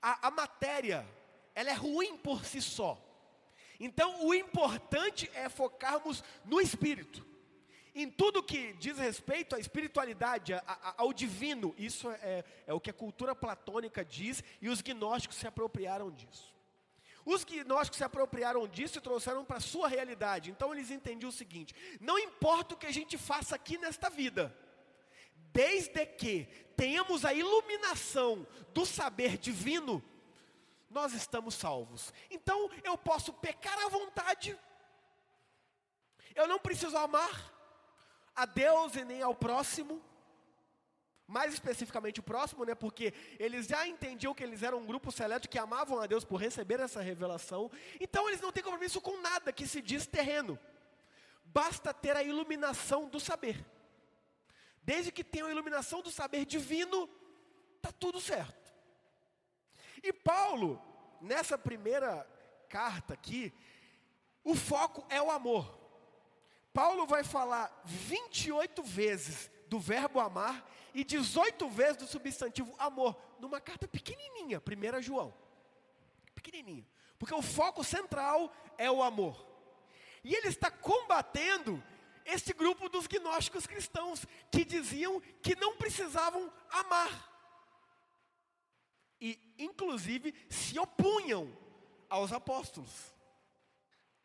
A, 0.00 0.28
a 0.28 0.30
matéria, 0.30 1.06
ela 1.54 1.70
é 1.70 1.74
ruim 1.74 2.16
por 2.16 2.44
si 2.46 2.62
só. 2.62 2.98
Então, 3.78 4.24
o 4.24 4.34
importante 4.34 5.30
é 5.34 5.48
focarmos 5.48 6.24
no 6.44 6.60
espírito 6.60 7.27
em 8.02 8.10
tudo 8.10 8.42
que 8.42 8.72
diz 8.74 8.98
respeito 8.98 9.56
à 9.56 9.58
espiritualidade, 9.58 10.54
a, 10.54 10.62
a, 10.66 10.94
ao 10.98 11.12
divino, 11.12 11.74
isso 11.76 12.10
é, 12.10 12.44
é 12.66 12.72
o 12.72 12.80
que 12.80 12.90
a 12.90 12.94
cultura 12.94 13.34
platônica 13.34 14.04
diz 14.04 14.42
e 14.60 14.68
os 14.68 14.80
gnósticos 14.80 15.36
se 15.36 15.46
apropriaram 15.46 16.10
disso. 16.10 16.54
Os 17.24 17.44
gnósticos 17.44 17.98
se 17.98 18.04
apropriaram 18.04 18.66
disso 18.66 18.98
e 18.98 19.00
trouxeram 19.00 19.44
para 19.44 19.58
a 19.58 19.60
sua 19.60 19.88
realidade. 19.88 20.50
Então 20.50 20.72
eles 20.72 20.90
entendiam 20.90 21.28
o 21.28 21.32
seguinte: 21.32 21.74
não 22.00 22.18
importa 22.18 22.74
o 22.74 22.78
que 22.78 22.86
a 22.86 22.92
gente 22.92 23.18
faça 23.18 23.54
aqui 23.54 23.76
nesta 23.76 24.08
vida, 24.08 24.56
desde 25.52 26.06
que 26.06 26.44
tenhamos 26.76 27.24
a 27.24 27.34
iluminação 27.34 28.46
do 28.72 28.86
saber 28.86 29.36
divino, 29.36 30.02
nós 30.88 31.12
estamos 31.12 31.54
salvos. 31.54 32.14
Então 32.30 32.70
eu 32.84 32.96
posso 32.96 33.32
pecar 33.32 33.78
à 33.84 33.88
vontade, 33.88 34.58
eu 36.34 36.46
não 36.46 36.58
preciso 36.58 36.96
amar, 36.96 37.57
a 38.38 38.46
Deus 38.46 38.94
e 38.94 39.04
nem 39.04 39.20
ao 39.20 39.34
próximo. 39.34 40.00
Mais 41.26 41.52
especificamente 41.52 42.20
o 42.20 42.22
próximo, 42.22 42.64
né? 42.64 42.74
Porque 42.74 43.12
eles 43.38 43.66
já 43.66 43.86
entendiam 43.86 44.32
que 44.32 44.42
eles 44.42 44.62
eram 44.62 44.78
um 44.78 44.86
grupo 44.86 45.10
seleto 45.10 45.48
que 45.48 45.58
amavam 45.58 46.00
a 46.00 46.06
Deus 46.06 46.24
por 46.24 46.36
receber 46.36 46.78
essa 46.80 47.02
revelação. 47.02 47.70
Então 48.00 48.28
eles 48.28 48.40
não 48.40 48.52
têm 48.52 48.62
compromisso 48.62 49.00
com 49.00 49.20
nada 49.20 49.52
que 49.52 49.66
se 49.66 49.82
diz 49.82 50.06
terreno. 50.06 50.58
Basta 51.44 51.92
ter 51.92 52.16
a 52.16 52.22
iluminação 52.22 53.08
do 53.08 53.18
saber. 53.18 53.66
Desde 54.82 55.10
que 55.10 55.24
tenham 55.24 55.48
a 55.48 55.50
iluminação 55.50 56.00
do 56.00 56.10
saber 56.10 56.46
divino, 56.46 57.10
está 57.76 57.90
tudo 57.90 58.20
certo. 58.20 58.72
E 60.02 60.12
Paulo, 60.12 60.80
nessa 61.20 61.58
primeira 61.58 62.24
carta 62.68 63.14
aqui, 63.14 63.52
o 64.44 64.54
foco 64.54 65.04
é 65.10 65.20
o 65.20 65.30
amor. 65.30 65.87
Paulo 66.78 67.08
vai 67.08 67.24
falar 67.24 67.76
28 67.84 68.84
vezes 68.84 69.50
do 69.66 69.80
verbo 69.80 70.20
amar 70.20 70.64
e 70.94 71.02
18 71.02 71.68
vezes 71.68 71.96
do 71.96 72.06
substantivo 72.06 72.72
amor, 72.78 73.20
numa 73.40 73.60
carta 73.60 73.88
pequenininha, 73.88 74.62
1 74.62 75.02
João. 75.02 75.34
Pequenininha. 76.36 76.86
Porque 77.18 77.34
o 77.34 77.42
foco 77.42 77.82
central 77.82 78.52
é 78.78 78.88
o 78.88 79.02
amor. 79.02 79.44
E 80.22 80.32
ele 80.32 80.46
está 80.46 80.70
combatendo 80.70 81.82
esse 82.24 82.52
grupo 82.52 82.88
dos 82.88 83.08
gnósticos 83.08 83.66
cristãos 83.66 84.24
que 84.48 84.64
diziam 84.64 85.20
que 85.42 85.56
não 85.56 85.76
precisavam 85.76 86.48
amar. 86.70 87.10
E, 89.20 89.36
inclusive, 89.58 90.32
se 90.48 90.78
opunham 90.78 91.58
aos 92.08 92.32
apóstolos 92.32 93.17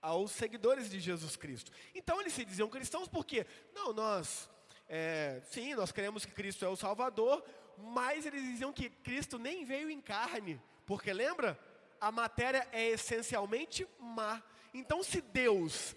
aos 0.03 0.31
seguidores 0.31 0.89
de 0.89 1.00
Jesus 1.00 1.38
Cristo. 1.38 1.72
Então 1.95 2.19
eles 2.19 2.33
se 2.33 2.43
diziam 2.43 2.67
cristãos 2.67 3.07
porque, 3.07 3.48
não, 3.74 3.93
nós, 3.93 4.50
é, 4.89 5.41
sim, 5.50 5.74
nós 5.74 5.93
cremos 5.93 6.25
que 6.25 6.31
Cristo 6.33 6.65
é 6.65 6.67
o 6.67 6.75
Salvador, 6.75 7.43
mas 7.77 8.25
eles 8.25 8.43
diziam 8.43 8.74
que 8.74 8.89
Cristo 8.89 9.39
nem 9.39 9.63
veio 9.63 9.89
em 9.89 10.01
carne, 10.01 10.62
porque 10.86 11.12
lembra? 11.13 11.57
A 12.00 12.12
matéria 12.12 12.67
é 12.74 12.89
essencialmente 12.89 13.88
má. 13.98 14.43
Então, 14.74 15.01
se 15.01 15.22
Deus 15.22 15.95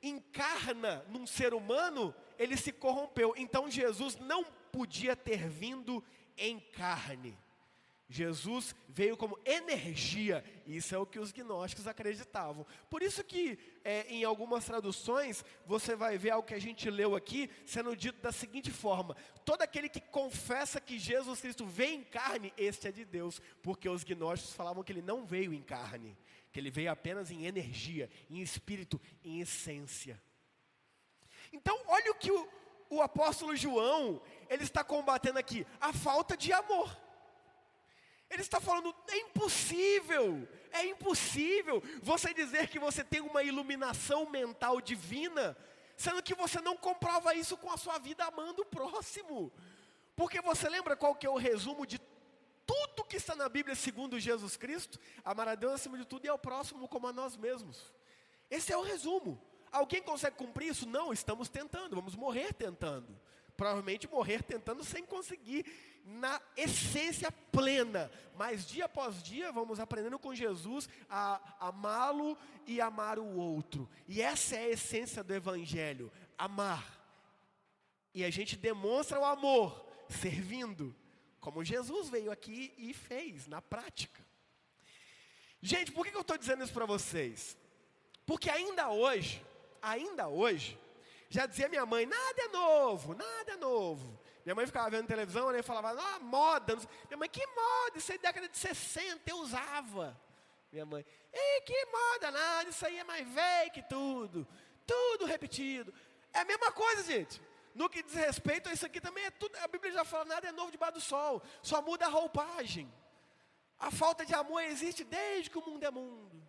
encarna 0.00 1.04
num 1.08 1.26
ser 1.26 1.52
humano, 1.52 2.14
ele 2.38 2.56
se 2.56 2.70
corrompeu. 2.70 3.34
Então, 3.36 3.68
Jesus 3.68 4.16
não 4.16 4.44
podia 4.44 5.16
ter 5.16 5.48
vindo 5.48 6.02
em 6.38 6.60
carne. 6.60 7.36
Jesus 8.12 8.74
veio 8.88 9.16
como 9.16 9.38
energia, 9.44 10.44
isso 10.66 10.92
é 10.92 10.98
o 10.98 11.06
que 11.06 11.20
os 11.20 11.30
gnósticos 11.30 11.86
acreditavam. 11.86 12.66
Por 12.90 13.04
isso 13.04 13.22
que 13.22 13.56
é, 13.84 14.04
em 14.08 14.24
algumas 14.24 14.64
traduções 14.64 15.44
você 15.64 15.94
vai 15.94 16.18
ver 16.18 16.30
algo 16.30 16.46
que 16.46 16.54
a 16.54 16.60
gente 16.60 16.90
leu 16.90 17.14
aqui 17.14 17.48
sendo 17.64 17.96
dito 17.96 18.20
da 18.20 18.32
seguinte 18.32 18.68
forma: 18.68 19.16
todo 19.44 19.62
aquele 19.62 19.88
que 19.88 20.00
confessa 20.00 20.80
que 20.80 20.98
Jesus 20.98 21.40
Cristo 21.40 21.64
veio 21.64 22.00
em 22.00 22.02
carne, 22.02 22.52
este 22.58 22.88
é 22.88 22.92
de 22.92 23.04
Deus, 23.04 23.40
porque 23.62 23.88
os 23.88 24.02
gnósticos 24.02 24.54
falavam 24.54 24.82
que 24.82 24.90
ele 24.90 25.02
não 25.02 25.24
veio 25.24 25.54
em 25.54 25.62
carne, 25.62 26.18
que 26.50 26.58
ele 26.58 26.70
veio 26.70 26.90
apenas 26.90 27.30
em 27.30 27.46
energia, 27.46 28.10
em 28.28 28.40
espírito, 28.40 29.00
em 29.22 29.40
essência. 29.40 30.20
Então, 31.52 31.80
olha 31.86 32.10
o 32.10 32.16
que 32.16 32.32
o, 32.32 32.48
o 32.90 33.00
apóstolo 33.00 33.54
João 33.54 34.20
ele 34.48 34.64
está 34.64 34.82
combatendo 34.82 35.38
aqui: 35.38 35.64
a 35.80 35.92
falta 35.92 36.36
de 36.36 36.52
amor. 36.52 37.09
Ele 38.30 38.42
está 38.42 38.60
falando, 38.60 38.94
é 39.08 39.18
impossível, 39.18 40.48
é 40.70 40.86
impossível 40.86 41.82
você 42.00 42.32
dizer 42.32 42.68
que 42.68 42.78
você 42.78 43.02
tem 43.02 43.20
uma 43.20 43.42
iluminação 43.42 44.30
mental 44.30 44.80
divina, 44.80 45.56
sendo 45.96 46.22
que 46.22 46.34
você 46.34 46.60
não 46.60 46.76
comprova 46.76 47.34
isso 47.34 47.56
com 47.56 47.72
a 47.72 47.76
sua 47.76 47.98
vida 47.98 48.24
amando 48.24 48.62
o 48.62 48.66
próximo. 48.66 49.52
Porque 50.14 50.40
você 50.40 50.68
lembra 50.68 50.96
qual 50.96 51.16
que 51.16 51.26
é 51.26 51.30
o 51.30 51.36
resumo 51.36 51.84
de 51.84 52.00
tudo 52.64 53.04
que 53.04 53.16
está 53.16 53.34
na 53.34 53.48
Bíblia 53.48 53.74
segundo 53.74 54.20
Jesus 54.20 54.56
Cristo? 54.56 55.00
Amar 55.24 55.48
a 55.48 55.56
Deus 55.56 55.72
acima 55.72 55.98
de 55.98 56.04
tudo 56.04 56.24
e 56.24 56.28
ao 56.28 56.38
próximo 56.38 56.86
como 56.86 57.08
a 57.08 57.12
nós 57.12 57.36
mesmos. 57.36 57.92
Esse 58.48 58.72
é 58.72 58.76
o 58.76 58.82
resumo. 58.82 59.42
Alguém 59.72 60.02
consegue 60.02 60.36
cumprir 60.36 60.70
isso? 60.70 60.88
Não, 60.88 61.12
estamos 61.12 61.48
tentando, 61.48 61.96
vamos 61.96 62.14
morrer 62.14 62.52
tentando 62.52 63.20
provavelmente 63.60 64.08
morrer 64.08 64.42
tentando 64.42 64.82
sem 64.82 65.04
conseguir 65.04 65.66
na 66.04 66.40
essência 66.56 67.30
plena. 67.30 68.10
Mas 68.36 68.66
dia 68.66 68.86
após 68.86 69.22
dia 69.22 69.52
vamos 69.52 69.78
aprendendo 69.78 70.18
com 70.18 70.34
Jesus 70.34 70.88
a 71.08 71.40
amá-lo 71.58 72.36
e 72.66 72.80
amar 72.80 73.18
o 73.18 73.36
outro. 73.36 73.88
E 74.08 74.22
essa 74.22 74.56
é 74.56 74.64
a 74.64 74.68
essência 74.70 75.22
do 75.22 75.34
evangelho, 75.34 76.10
amar. 76.38 76.98
E 78.14 78.24
a 78.24 78.30
gente 78.30 78.56
demonstra 78.56 79.20
o 79.20 79.24
amor 79.24 79.86
servindo, 80.08 80.94
como 81.40 81.64
Jesus 81.64 82.08
veio 82.08 82.32
aqui 82.32 82.74
e 82.76 82.92
fez 82.92 83.46
na 83.46 83.62
prática. 83.62 84.20
Gente, 85.62 85.92
por 85.92 86.06
que 86.06 86.16
eu 86.16 86.22
estou 86.22 86.38
dizendo 86.38 86.64
isso 86.64 86.72
para 86.72 86.86
vocês? 86.86 87.56
Porque 88.24 88.48
ainda 88.48 88.90
hoje, 88.90 89.44
ainda 89.82 90.28
hoje, 90.28 90.78
já 91.28 91.46
dizia 91.46 91.68
minha 91.68 91.86
mãe, 91.86 92.06
nada 92.06 92.42
é 92.42 92.48
novo, 92.48 93.14
nada 93.14 93.52
é 93.52 93.56
novo. 93.56 94.18
Minha 94.44 94.54
mãe 94.54 94.66
ficava 94.66 94.90
vendo 94.90 95.06
televisão 95.06 95.54
e 95.54 95.62
falava, 95.62 96.00
ah, 96.00 96.18
moda. 96.20 96.76
Minha 97.06 97.18
mãe, 97.18 97.28
que 97.28 97.46
moda? 97.46 97.98
Isso 97.98 98.12
aí 98.12 98.18
é 98.18 98.20
década 98.20 98.48
de 98.48 98.56
60, 98.56 99.30
eu 99.30 99.38
usava. 99.38 100.20
Minha 100.72 100.86
mãe, 100.86 101.04
ei, 101.32 101.60
que 101.62 101.86
moda, 101.86 102.30
nada, 102.30 102.70
isso 102.70 102.86
aí 102.86 102.98
é 102.98 103.04
mais 103.04 103.28
velho 103.28 103.70
que 103.72 103.82
tudo. 103.82 104.46
Tudo 104.86 105.24
repetido. 105.24 105.92
É 106.32 106.40
a 106.40 106.44
mesma 106.44 106.72
coisa, 106.72 107.02
gente. 107.02 107.40
No 107.74 107.88
que 107.88 108.02
diz 108.02 108.14
respeito 108.14 108.68
a 108.68 108.72
isso 108.72 108.86
aqui 108.86 109.00
também 109.00 109.24
é 109.24 109.30
tudo. 109.30 109.56
A 109.58 109.68
Bíblia 109.68 109.92
já 109.92 110.04
fala, 110.04 110.24
nada 110.24 110.48
é 110.48 110.52
novo 110.52 110.70
debaixo 110.70 110.94
do 110.94 111.00
sol. 111.00 111.42
Só 111.62 111.82
muda 111.82 112.06
a 112.06 112.08
roupagem. 112.08 112.92
A 113.78 113.90
falta 113.90 114.24
de 114.24 114.34
amor 114.34 114.62
existe 114.62 115.04
desde 115.04 115.50
que 115.50 115.58
o 115.58 115.64
mundo 115.64 115.84
é 115.84 115.90
mundo. 115.90 116.42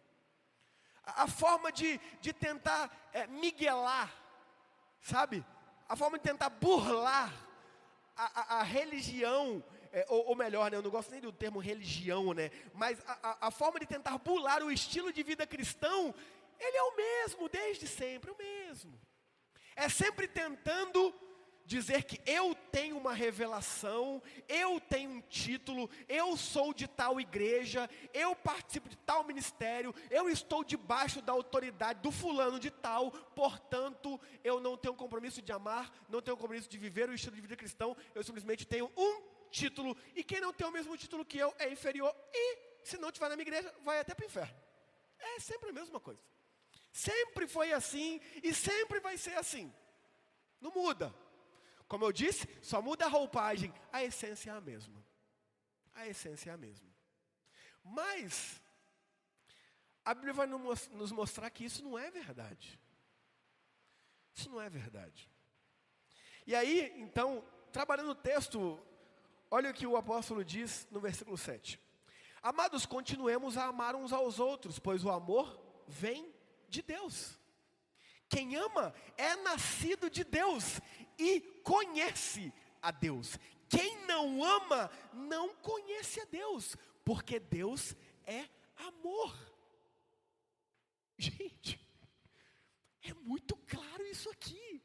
A, 1.04 1.24
a 1.24 1.28
forma 1.28 1.72
de, 1.72 2.00
de 2.20 2.34
tentar 2.34 2.92
é, 3.14 3.28
miguelar 3.28 4.22
sabe? 5.02 5.44
A 5.90 5.96
forma 5.96 6.18
de 6.18 6.24
tentar 6.24 6.50
burlar 6.50 7.34
a, 8.25 8.42
a, 8.42 8.60
a 8.60 8.63
religião, 8.63 9.63
é, 9.92 10.06
ou, 10.10 10.28
ou, 10.28 10.36
melhor, 10.36 10.70
né, 10.70 10.78
eu 10.78 10.82
não 10.82 10.92
gosto 10.92 11.12
nem 11.12 11.20
do 11.20 11.32
termo 11.32 11.60
religião, 11.60 12.34
né? 12.34 12.51
Mas 12.74 13.04
a, 13.08 13.48
a, 13.48 13.51
forma 13.51 13.80
de 13.80 13.86
tentar 13.86 14.18
burlar 14.20 14.62
o 14.63 14.72
estilo 14.72 15.12
de 15.12 15.24
vida 15.24 15.46
cristão 15.48 16.13
ele 16.60 16.78
é 16.78 16.84
o 16.84 16.96
mesmo 16.96 17.50
desde 17.50 17.88
sempre, 17.88 18.30
o 18.30 18.38
mesmo. 18.38 18.94
É 19.75 19.90
sempre 19.90 20.28
tentando 20.28 21.00
dizer 21.72 22.04
que 22.04 22.20
eu 22.30 22.54
tenho 22.70 22.98
uma 22.98 23.13
revelação, 23.13 24.22
eu 24.48 24.80
tenho 24.82 25.10
um 25.10 25.22
título, 25.22 25.90
eu 26.08 26.36
sou 26.36 26.74
de 26.74 26.86
tal 26.86 27.20
igreja, 27.20 27.90
eu 28.13 28.36
participo 28.36 28.90
de 28.90 28.98
tal 28.98 29.24
ministério, 29.24 29.96
eu 30.10 30.28
estou 30.28 30.63
debaixo 30.66 31.22
da 31.22 31.32
autoridade 31.32 32.01
do 32.01 32.12
fulano 32.12 32.60
de 32.60 32.70
tal, 32.70 33.10
portanto, 33.12 34.20
eu 34.44 34.60
não 34.60 34.75
tenho 34.75 34.94
compromisso 34.96 35.42
de 35.42 35.51
amar, 35.51 35.90
não 36.10 36.22
tenho 36.22 36.36
compromisso 36.36 36.70
de 36.70 36.78
viver 36.78 37.10
o 37.10 37.13
estilo 37.13 37.36
de 37.36 37.42
vida 37.42 37.56
cristão, 37.56 37.96
eu 38.13 38.24
simplesmente 38.24 38.68
tenho 38.68 38.92
um 38.98 39.22
título, 39.50 39.96
e 40.13 40.24
quem 40.25 40.42
não 40.42 40.51
tem 40.51 40.68
o 40.68 40.72
mesmo 40.72 40.98
título 40.98 41.24
que 41.24 41.38
eu 41.38 41.56
é 41.58 41.72
inferior, 41.72 42.13
e 42.34 42.58
se 42.84 42.98
não 42.98 43.08
estiver 43.08 43.30
na 43.30 43.36
minha 43.38 43.48
igreja, 43.48 43.74
vai 43.82 44.00
até 44.00 44.13
para 44.13 44.24
o 44.24 44.28
inferno. 44.28 44.56
É 45.18 45.40
sempre 45.40 45.70
a 45.70 45.74
mesma 45.74 46.00
coisa. 46.00 46.20
Sempre 46.92 47.48
foi 47.48 47.72
assim 47.72 48.20
e 48.44 48.54
sempre 48.54 49.00
vai 49.00 49.18
ser 49.18 49.38
assim. 49.38 49.74
Não 50.60 50.72
muda. 50.72 51.13
Como 51.92 52.06
eu 52.06 52.14
disse, 52.14 52.48
só 52.62 52.82
muda 52.82 53.04
a 53.06 53.10
roupagem, 53.10 53.74
a 53.92 54.02
essência 54.02 54.50
é 54.50 54.54
a 54.54 54.62
mesma. 54.62 55.06
A 55.94 56.08
essência 56.08 56.50
é 56.50 56.54
a 56.54 56.58
mesma. 56.58 56.88
Mas, 57.84 58.62
a 60.06 60.14
Bíblia 60.14 60.34
vai 60.34 60.48
nos 60.48 61.12
mostrar 61.12 61.50
que 61.50 61.66
isso 61.66 61.84
não 61.84 62.00
é 62.00 62.10
verdade. 62.10 62.80
Isso 64.34 64.50
não 64.50 64.62
é 64.62 64.70
verdade. 64.70 65.30
E 66.48 66.56
aí, 66.56 66.94
então, 66.96 67.44
trabalhando 67.74 68.12
o 68.12 68.16
texto, 68.16 68.80
olha 69.50 69.70
o 69.70 69.74
que 69.74 69.86
o 69.86 69.98
apóstolo 69.98 70.46
diz 70.46 70.88
no 70.92 71.02
versículo 71.02 71.38
7. 71.38 71.78
Amados, 72.42 72.86
continuemos 72.86 73.58
a 73.58 73.66
amar 73.66 73.98
uns 73.98 74.14
aos 74.14 74.40
outros, 74.40 74.80
pois 74.80 75.04
o 75.04 75.12
amor 75.12 75.62
vem 75.86 76.34
de 76.70 76.82
Deus. 76.82 77.38
Quem 78.32 78.56
ama 78.56 78.96
é 79.18 79.36
nascido 79.36 80.10
de 80.10 80.24
Deus 80.24 80.80
e 81.22 81.42
conhece 81.63 82.51
a 82.82 82.90
Deus. 82.90 83.38
Quem 83.70 84.06
não 84.06 84.44
ama 84.44 84.92
não 85.13 85.54
conhece 85.56 86.20
a 86.20 86.25
Deus, 86.25 86.75
porque 87.06 87.40
Deus 87.40 87.96
é 88.25 88.50
amor. 88.75 89.38
Gente, 91.18 91.80
é 93.04 93.13
muito 93.13 93.56
claro 93.56 94.04
isso 94.08 94.30
aqui. 94.30 94.82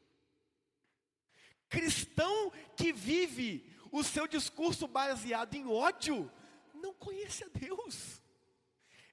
Cristão 1.67 2.51
que 2.77 2.93
vive 2.93 3.75
o 3.91 4.03
seu 4.03 4.27
discurso 4.27 4.87
baseado 4.87 5.55
em 5.55 5.65
ódio, 5.65 6.31
não 6.73 6.93
conhece 6.93 7.43
a 7.43 7.47
Deus. 7.47 8.21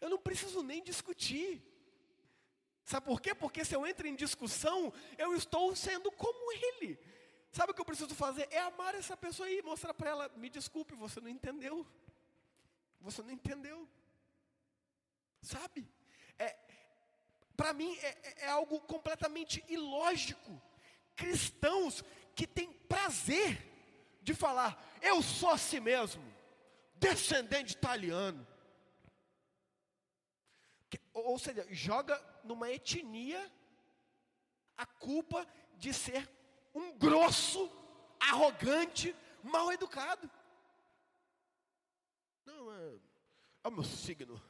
Eu 0.01 0.11
não 0.11 0.19
preciso 0.19 0.63
nem 0.63 0.83
discutir. 0.83 1.63
Sabe 2.85 3.07
por 3.07 3.21
quê? 3.21 3.35
Porque 3.35 3.65
se 3.65 3.75
eu 3.75 3.87
entro 3.87 4.07
em 4.07 4.15
discussão, 4.15 4.93
eu 5.17 5.35
estou 5.35 5.75
sendo 5.75 6.13
como 6.13 6.53
ele. 6.53 6.99
Sabe 7.57 7.71
o 7.71 7.75
que 7.75 7.81
eu 7.81 7.85
preciso 7.85 8.17
fazer? 8.17 8.49
É 8.51 8.59
amar 8.63 8.97
essa 8.97 9.17
pessoa 9.17 9.49
e 9.49 9.63
mostrar 9.63 9.95
para 9.95 10.11
ela: 10.11 10.29
me 10.31 10.51
desculpe, 10.51 10.93
você 10.97 11.21
não 11.21 11.29
entendeu. 11.29 11.87
Você 13.01 13.23
não 13.23 13.31
entendeu. 13.31 13.89
Sabe? 15.41 15.89
É, 16.37 16.57
para 17.57 17.73
mim 17.73 17.97
é, 17.99 18.09
é, 18.09 18.45
é 18.47 18.49
algo 18.49 18.81
completamente 18.81 19.65
ilógico. 19.69 20.61
Cristãos 21.15 22.03
que 22.35 22.45
têm 22.45 22.73
prazer 22.73 23.63
de 24.21 24.35
falar, 24.35 24.73
eu 25.01 25.23
sou 25.23 25.51
assim 25.51 25.79
mesmo, 25.79 26.25
descendente 26.97 27.75
italiano. 27.75 28.45
Ou 31.13 31.39
seja, 31.39 31.65
joga 31.71 32.21
numa 32.43 32.69
etnia 32.69 33.49
a 34.77 34.85
culpa 34.85 35.47
de 35.77 35.95
ser 35.95 36.29
um 36.75 36.97
grosso, 36.99 37.71
arrogante, 38.19 39.15
mal 39.43 39.73
educado. 39.73 40.31
Não, 42.45 42.73
é, 42.73 42.95
é 43.65 43.69
o 43.69 43.71
meu 43.71 43.85
signo. 43.85 44.41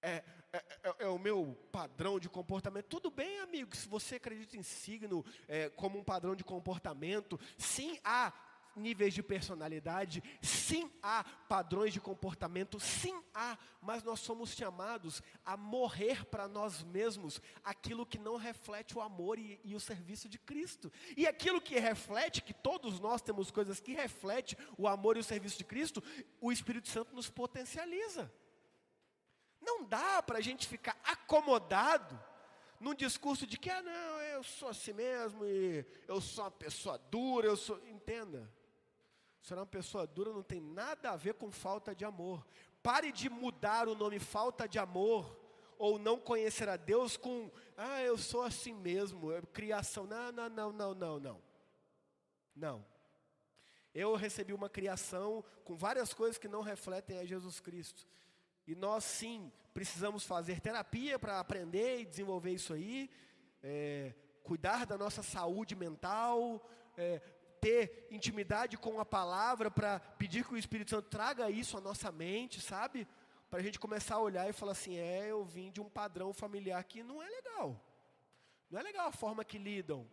É, 0.00 0.24
é, 0.52 0.64
é, 0.82 0.94
é, 1.00 1.08
o 1.08 1.18
meu 1.18 1.56
padrão 1.70 2.18
de 2.18 2.28
comportamento. 2.28 2.86
Tudo 2.86 3.10
bem, 3.10 3.40
amigo, 3.40 3.74
se 3.74 3.88
você 3.88 4.16
acredita 4.16 4.56
em 4.56 4.62
signo 4.62 5.24
é, 5.48 5.70
como 5.70 5.98
um 5.98 6.04
padrão 6.04 6.34
de 6.34 6.44
comportamento, 6.44 7.38
sim, 7.56 7.98
há 8.04 8.32
níveis 8.76 9.14
de 9.14 9.22
personalidade, 9.22 10.22
sim 10.40 10.90
há 11.02 11.24
padrões 11.48 11.92
de 11.92 12.00
comportamento, 12.00 12.80
sim 12.80 13.22
há, 13.34 13.58
mas 13.80 14.02
nós 14.02 14.20
somos 14.20 14.50
chamados 14.50 15.22
a 15.44 15.56
morrer 15.56 16.24
para 16.24 16.48
nós 16.48 16.82
mesmos 16.82 17.40
aquilo 17.64 18.06
que 18.06 18.18
não 18.18 18.36
reflete 18.36 18.96
o 18.96 19.00
amor 19.00 19.38
e, 19.38 19.60
e, 19.64 19.74
o 19.74 19.80
serviço 19.80 20.28
de 20.28 20.38
Cristo. 20.38 20.92
E 21.16 21.26
aquilo 21.26 21.60
que 21.60 21.78
reflete, 21.78 22.42
que 22.42 22.54
todos 22.54 23.00
nós 23.00 23.22
temos 23.22 23.50
coisas 23.50 23.80
que 23.80 23.92
reflete 23.92 24.56
o 24.76 24.88
amor 24.88 25.16
e 25.16 25.20
o 25.20 25.24
serviço 25.24 25.58
de 25.58 25.64
Cristo, 25.64 26.02
o 26.40 26.52
Espírito 26.52 26.88
Santo 26.88 27.14
nos 27.14 27.28
potencializa. 27.28 28.32
Não 29.60 29.84
dá 29.84 30.22
para 30.22 30.38
a 30.38 30.42
gente 30.42 30.66
ficar 30.66 30.98
acomodado 31.04 32.18
num 32.82 32.94
discurso 32.94 33.46
de 33.46 33.56
que, 33.56 33.70
ah, 33.70 33.80
não, 33.80 34.20
eu 34.22 34.42
sou 34.42 34.68
assim 34.68 34.92
mesmo, 34.92 35.46
e 35.46 35.86
eu 36.08 36.20
sou 36.20 36.44
uma 36.44 36.50
pessoa 36.50 36.98
dura, 36.98 37.46
eu 37.46 37.56
sou. 37.56 37.80
Entenda. 37.86 38.52
Ser 39.42 39.54
uma 39.54 39.66
pessoa 39.66 40.06
dura 40.06 40.32
não 40.32 40.42
tem 40.42 40.60
nada 40.60 41.10
a 41.10 41.16
ver 41.16 41.34
com 41.34 41.50
falta 41.50 41.94
de 41.94 42.04
amor. 42.04 42.46
Pare 42.80 43.10
de 43.10 43.28
mudar 43.28 43.88
o 43.88 43.94
nome 43.94 44.20
falta 44.20 44.68
de 44.68 44.78
amor 44.78 45.36
ou 45.76 45.98
não 45.98 46.16
conhecer 46.16 46.68
a 46.68 46.76
Deus 46.76 47.16
com, 47.16 47.50
ah, 47.76 48.00
eu 48.02 48.16
sou 48.16 48.42
assim 48.42 48.72
mesmo, 48.72 49.32
é 49.32 49.42
criação. 49.42 50.06
Não, 50.06 50.30
não, 50.30 50.48
não, 50.48 50.72
não, 50.72 50.94
não, 50.94 51.18
não. 51.18 51.42
Não. 52.54 52.86
Eu 53.92 54.14
recebi 54.14 54.52
uma 54.52 54.70
criação 54.70 55.44
com 55.64 55.74
várias 55.74 56.14
coisas 56.14 56.38
que 56.38 56.46
não 56.46 56.62
refletem 56.62 57.18
a 57.18 57.24
Jesus 57.24 57.58
Cristo. 57.58 58.06
E 58.64 58.76
nós 58.76 59.02
sim 59.02 59.50
precisamos 59.74 60.24
fazer 60.24 60.60
terapia 60.60 61.18
para 61.18 61.40
aprender 61.40 62.00
e 62.00 62.06
desenvolver 62.06 62.52
isso 62.52 62.72
aí, 62.72 63.10
é, 63.60 64.14
cuidar 64.44 64.86
da 64.86 64.96
nossa 64.96 65.20
saúde 65.20 65.74
mental, 65.74 66.64
é, 66.96 67.20
ter 67.62 68.08
intimidade 68.10 68.76
com 68.76 68.98
a 68.98 69.04
palavra 69.04 69.70
para 69.70 70.00
pedir 70.18 70.44
que 70.44 70.52
o 70.52 70.58
Espírito 70.58 70.90
Santo 70.90 71.08
traga 71.08 71.48
isso 71.48 71.78
à 71.78 71.80
nossa 71.80 72.10
mente, 72.10 72.60
sabe? 72.60 73.06
Para 73.48 73.60
a 73.60 73.62
gente 73.62 73.78
começar 73.78 74.16
a 74.16 74.20
olhar 74.20 74.50
e 74.50 74.52
falar 74.52 74.72
assim: 74.72 74.96
é, 74.96 75.30
eu 75.30 75.44
vim 75.44 75.70
de 75.70 75.80
um 75.80 75.88
padrão 75.88 76.34
familiar 76.34 76.82
que 76.82 77.04
não 77.04 77.22
é 77.22 77.28
legal. 77.28 77.80
Não 78.68 78.80
é 78.80 78.82
legal 78.82 79.06
a 79.06 79.12
forma 79.12 79.44
que 79.44 79.58
lidam 79.58 80.04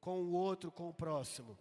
com 0.00 0.22
o 0.22 0.32
outro, 0.32 0.70
com 0.70 0.88
o 0.88 0.94
próximo. 0.94 1.58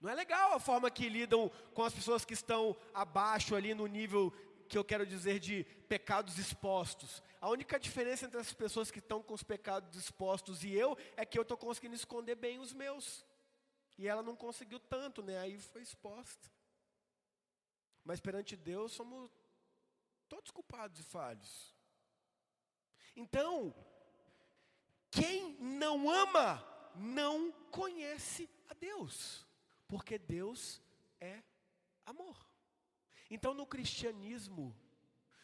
Não 0.00 0.10
é 0.10 0.14
legal 0.14 0.52
a 0.52 0.60
forma 0.60 0.90
que 0.90 1.08
lidam 1.08 1.50
com 1.72 1.82
as 1.82 1.94
pessoas 1.94 2.26
que 2.26 2.34
estão 2.34 2.76
abaixo 2.92 3.56
ali 3.56 3.74
no 3.74 3.86
nível 3.86 4.32
que 4.68 4.76
eu 4.76 4.84
quero 4.84 5.06
dizer 5.06 5.40
de 5.40 5.64
pecados 5.88 6.36
expostos. 6.36 7.22
A 7.40 7.48
única 7.48 7.80
diferença 7.80 8.26
entre 8.26 8.38
as 8.38 8.52
pessoas 8.52 8.90
que 8.90 8.98
estão 8.98 9.22
com 9.22 9.32
os 9.32 9.42
pecados 9.42 9.96
expostos 9.96 10.62
e 10.62 10.74
eu 10.74 10.96
é 11.16 11.24
que 11.24 11.38
eu 11.38 11.42
estou 11.42 11.56
conseguindo 11.56 11.94
esconder 11.94 12.34
bem 12.34 12.58
os 12.58 12.74
meus. 12.74 13.24
E 13.98 14.06
ela 14.06 14.22
não 14.22 14.36
conseguiu 14.36 14.78
tanto, 14.78 15.22
né? 15.22 15.38
Aí 15.40 15.58
foi 15.58 15.82
exposta. 15.82 16.48
Mas 18.04 18.20
perante 18.20 18.56
Deus 18.56 18.92
somos 18.92 19.30
todos 20.28 20.50
culpados 20.52 21.00
e 21.00 21.02
falhos. 21.02 21.74
Então, 23.16 23.74
quem 25.10 25.56
não 25.60 26.08
ama 26.08 26.64
não 26.94 27.50
conhece 27.70 28.48
a 28.68 28.74
Deus, 28.74 29.44
porque 29.88 30.16
Deus 30.16 30.80
é 31.20 31.42
amor. 32.06 32.38
Então, 33.28 33.52
no 33.52 33.66
cristianismo, 33.66 34.74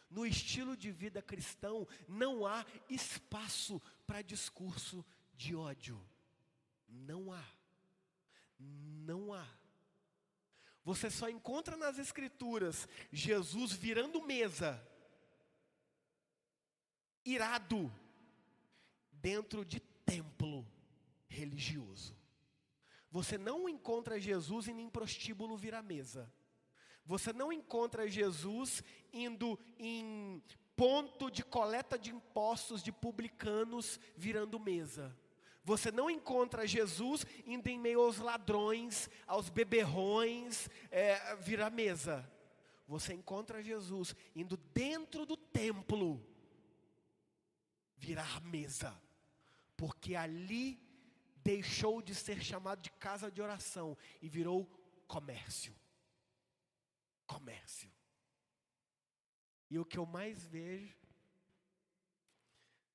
no 0.08 0.24
estilo 0.24 0.76
de 0.76 0.92
vida 0.92 1.20
cristão, 1.20 1.88
não 2.06 2.46
há 2.46 2.64
espaço 2.88 3.82
para 4.06 4.22
discurso 4.22 5.04
de 5.34 5.56
ódio. 5.56 6.00
Não 6.86 7.32
há. 7.32 7.44
Não 8.58 9.32
há. 9.32 9.46
Você 10.84 11.10
só 11.10 11.28
encontra 11.28 11.76
nas 11.76 11.98
Escrituras 11.98 12.86
Jesus 13.10 13.72
virando 13.72 14.20
mesa, 14.22 14.86
irado, 17.24 17.92
dentro 19.10 19.64
de 19.64 19.80
templo 19.80 20.66
religioso. 21.26 22.14
Você 23.10 23.38
não 23.38 23.68
encontra 23.68 24.20
Jesus 24.20 24.68
em 24.68 24.90
prostíbulo 24.90 25.56
virar 25.56 25.82
mesa. 25.82 26.30
Você 27.06 27.32
não 27.32 27.52
encontra 27.52 28.08
Jesus 28.08 28.82
indo 29.12 29.58
em 29.78 30.42
ponto 30.76 31.30
de 31.30 31.42
coleta 31.42 31.98
de 31.98 32.10
impostos 32.10 32.82
de 32.82 32.90
publicanos 32.90 34.00
virando 34.16 34.58
mesa. 34.58 35.16
Você 35.64 35.90
não 35.90 36.10
encontra 36.10 36.66
Jesus 36.66 37.24
indo 37.46 37.68
em 37.68 37.78
meio 37.78 38.02
aos 38.02 38.18
ladrões, 38.18 39.08
aos 39.26 39.48
beberrões, 39.48 40.68
é, 40.90 41.34
virar 41.36 41.70
mesa. 41.70 42.30
Você 42.86 43.14
encontra 43.14 43.62
Jesus 43.62 44.14
indo 44.36 44.58
dentro 44.74 45.24
do 45.24 45.38
templo, 45.38 46.22
virar 47.96 48.42
mesa, 48.42 48.94
porque 49.74 50.14
ali 50.14 50.78
deixou 51.36 52.02
de 52.02 52.14
ser 52.14 52.42
chamado 52.42 52.82
de 52.82 52.90
casa 52.90 53.30
de 53.30 53.40
oração 53.40 53.96
e 54.20 54.28
virou 54.28 54.66
comércio. 55.08 55.74
Comércio. 57.26 57.90
E 59.70 59.78
o 59.78 59.84
que 59.84 59.96
eu 59.96 60.04
mais 60.04 60.44
vejo 60.44 61.03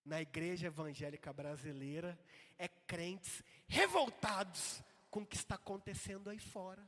na 0.09 0.19
igreja 0.19 0.67
evangélica 0.67 1.31
brasileira 1.31 2.19
é 2.57 2.67
crentes 2.67 3.43
revoltados 3.67 4.83
com 5.11 5.21
o 5.21 5.25
que 5.25 5.35
está 5.35 5.53
acontecendo 5.55 6.29
aí 6.29 6.39
fora. 6.39 6.83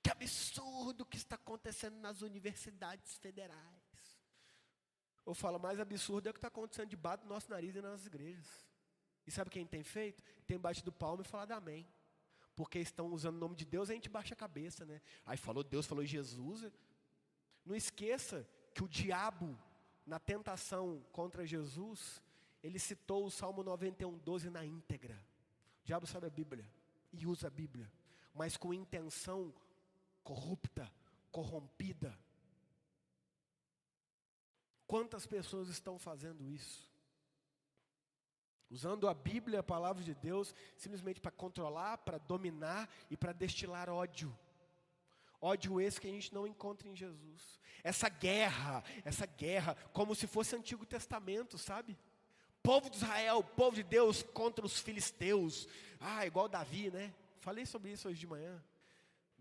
Que 0.00 0.10
absurdo 0.10 1.04
que 1.04 1.16
está 1.16 1.34
acontecendo 1.34 1.96
nas 1.96 2.22
universidades 2.22 3.18
federais. 3.18 3.82
Eu 5.26 5.34
falo, 5.34 5.58
mais 5.58 5.80
absurdo 5.80 6.28
é 6.28 6.30
o 6.30 6.32
que 6.32 6.38
está 6.38 6.48
acontecendo 6.48 6.88
debaixo 6.88 7.24
do 7.24 7.28
nosso 7.28 7.50
nariz 7.50 7.74
e 7.74 7.82
nas 7.82 8.06
igrejas. 8.06 8.46
E 9.26 9.30
sabe 9.30 9.50
quem 9.50 9.66
tem 9.66 9.82
feito? 9.82 10.22
Tem 10.46 10.58
batido 10.58 10.92
palma 10.92 11.22
e 11.22 11.26
falado 11.26 11.52
amém. 11.52 11.86
Porque 12.54 12.78
estão 12.78 13.08
usando 13.08 13.36
o 13.36 13.40
nome 13.40 13.56
de 13.56 13.64
Deus, 13.64 13.90
a 13.90 13.94
gente 13.94 14.08
baixa 14.08 14.34
a 14.34 14.36
cabeça, 14.36 14.84
né? 14.84 15.00
Aí 15.26 15.36
falou 15.36 15.64
Deus, 15.64 15.86
falou 15.86 16.04
Jesus. 16.04 16.64
Não 17.64 17.74
esqueça 17.74 18.48
que 18.72 18.84
o 18.84 18.88
diabo, 18.88 19.58
na 20.06 20.18
tentação 20.18 21.04
contra 21.12 21.46
Jesus, 21.46 22.22
ele 22.62 22.78
citou 22.78 23.24
o 23.24 23.30
Salmo 23.30 23.62
91, 23.62 24.18
12 24.18 24.50
na 24.50 24.64
íntegra. 24.64 25.14
O 25.82 25.86
diabo 25.86 26.06
sabe 26.06 26.26
a 26.26 26.30
Bíblia 26.30 26.68
e 27.12 27.26
usa 27.26 27.48
a 27.48 27.50
Bíblia, 27.50 27.90
mas 28.34 28.56
com 28.56 28.72
intenção 28.72 29.52
corrupta, 30.22 30.90
corrompida. 31.30 32.16
Quantas 34.86 35.26
pessoas 35.26 35.68
estão 35.68 35.98
fazendo 35.98 36.48
isso? 36.48 36.90
Usando 38.70 39.08
a 39.08 39.14
Bíblia, 39.14 39.60
a 39.60 39.62
palavra 39.62 40.02
de 40.02 40.14
Deus, 40.14 40.54
simplesmente 40.76 41.20
para 41.20 41.30
controlar, 41.30 41.98
para 41.98 42.18
dominar 42.18 42.88
e 43.10 43.16
para 43.16 43.32
destilar 43.32 43.90
ódio. 43.90 44.34
Ódio 45.44 45.80
esse 45.80 46.00
que 46.00 46.06
a 46.06 46.10
gente 46.10 46.32
não 46.32 46.46
encontra 46.46 46.88
em 46.88 46.94
Jesus. 46.94 47.60
Essa 47.82 48.08
guerra, 48.08 48.84
essa 49.04 49.26
guerra, 49.26 49.76
como 49.92 50.14
se 50.14 50.28
fosse 50.28 50.54
Antigo 50.54 50.86
Testamento, 50.86 51.58
sabe? 51.58 51.98
Povo 52.62 52.88
de 52.88 52.96
Israel, 52.96 53.42
povo 53.42 53.74
de 53.74 53.82
Deus 53.82 54.22
contra 54.22 54.64
os 54.64 54.78
filisteus. 54.78 55.66
Ah, 55.98 56.24
igual 56.24 56.48
Davi, 56.48 56.92
né? 56.92 57.12
Falei 57.40 57.66
sobre 57.66 57.90
isso 57.90 58.08
hoje 58.08 58.20
de 58.20 58.26
manhã. 58.26 58.62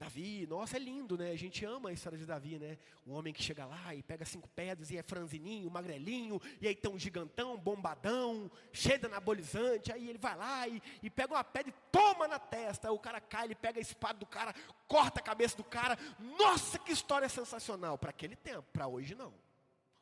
Davi, 0.02 0.48
nossa, 0.48 0.78
é 0.78 0.80
lindo, 0.80 1.16
né? 1.16 1.30
A 1.30 1.36
gente 1.36 1.64
ama 1.64 1.90
a 1.90 1.94
história 1.94 2.18
de 2.18 2.26
Davi, 2.26 2.58
né? 2.58 2.76
Um 3.06 3.14
homem 3.14 3.32
que 3.32 3.44
chega 3.44 3.68
lá 3.68 3.94
e 3.94 4.02
pega 4.02 4.26
cinco 4.26 4.50
pedras 4.50 4.90
e 4.90 4.98
é 4.98 5.04
franzininho, 5.04 5.70
magrelinho, 5.70 6.42
e 6.60 6.68
aí 6.68 6.74
tem 6.74 6.92
um 6.92 6.98
gigantão, 6.98 7.56
bombadão, 7.56 8.50
cheio 8.74 8.98
de 8.98 9.06
anabolizante, 9.06 9.94
aí 9.94 10.10
ele 10.10 10.18
vai 10.18 10.36
lá 10.36 10.68
e, 10.68 10.82
e 11.04 11.10
pega 11.12 11.36
uma 11.36 11.44
pedra 11.44 11.70
e 11.70 11.92
toma 11.92 12.28
na 12.28 12.40
testa, 12.40 12.88
aí 12.88 12.94
o 12.96 12.98
cara 12.98 13.22
cai, 13.22 13.46
ele 13.46 13.54
pega 13.54 13.78
a 13.78 13.82
espada 13.82 14.18
do 14.18 14.26
cara, 14.26 14.56
corta 14.88 15.20
a 15.20 15.24
cabeça 15.24 15.56
do 15.56 15.64
cara. 15.64 15.96
Nossa, 16.18 16.80
que 16.80 16.92
história 16.92 17.30
sensacional! 17.30 17.96
Para 17.96 18.10
aquele 18.10 18.36
tempo, 18.36 18.68
para 18.74 18.88
hoje 18.88 19.14
não. 19.14 19.32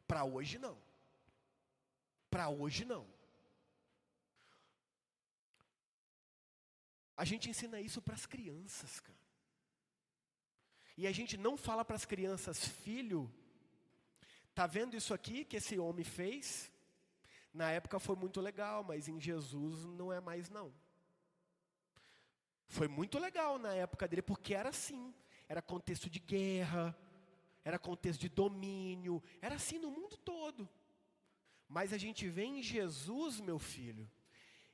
Para 0.07 0.23
hoje 0.23 0.57
não. 0.57 0.77
Para 2.29 2.47
hoje 2.47 2.85
não. 2.85 3.05
A 7.17 7.25
gente 7.25 7.49
ensina 7.49 7.81
isso 7.81 8.01
para 8.01 8.15
as 8.15 8.25
crianças, 8.25 9.01
cara. 9.01 9.28
E 10.99 11.07
a 11.07 11.13
gente 11.13 11.37
não 11.37 11.55
fala 11.55 11.85
para 11.85 11.95
as 11.95 12.03
crianças, 12.03 12.65
filho, 12.65 13.31
tá 14.53 14.67
vendo 14.67 14.97
isso 14.97 15.13
aqui 15.13 15.45
que 15.45 15.55
esse 15.55 15.79
homem 15.79 16.03
fez? 16.03 16.69
Na 17.53 17.71
época 17.71 17.99
foi 17.99 18.17
muito 18.17 18.41
legal, 18.41 18.83
mas 18.83 19.07
em 19.07 19.17
Jesus 19.17 19.85
não 19.85 20.11
é 20.11 20.19
mais 20.19 20.49
não. 20.49 20.73
Foi 22.67 22.89
muito 22.89 23.17
legal 23.17 23.57
na 23.57 23.73
época 23.73 24.09
dele, 24.09 24.21
porque 24.21 24.53
era 24.53 24.67
assim. 24.67 25.15
Era 25.47 25.61
contexto 25.61 26.09
de 26.09 26.19
guerra, 26.19 26.93
era 27.63 27.79
contexto 27.79 28.19
de 28.19 28.27
domínio, 28.27 29.23
era 29.41 29.55
assim 29.55 29.79
no 29.79 29.89
mundo 29.89 30.17
todo. 30.17 30.67
Mas 31.65 31.93
a 31.93 31.97
gente 31.97 32.27
vê 32.27 32.43
em 32.43 32.61
Jesus, 32.61 33.39
meu 33.39 33.57
filho, 33.57 34.05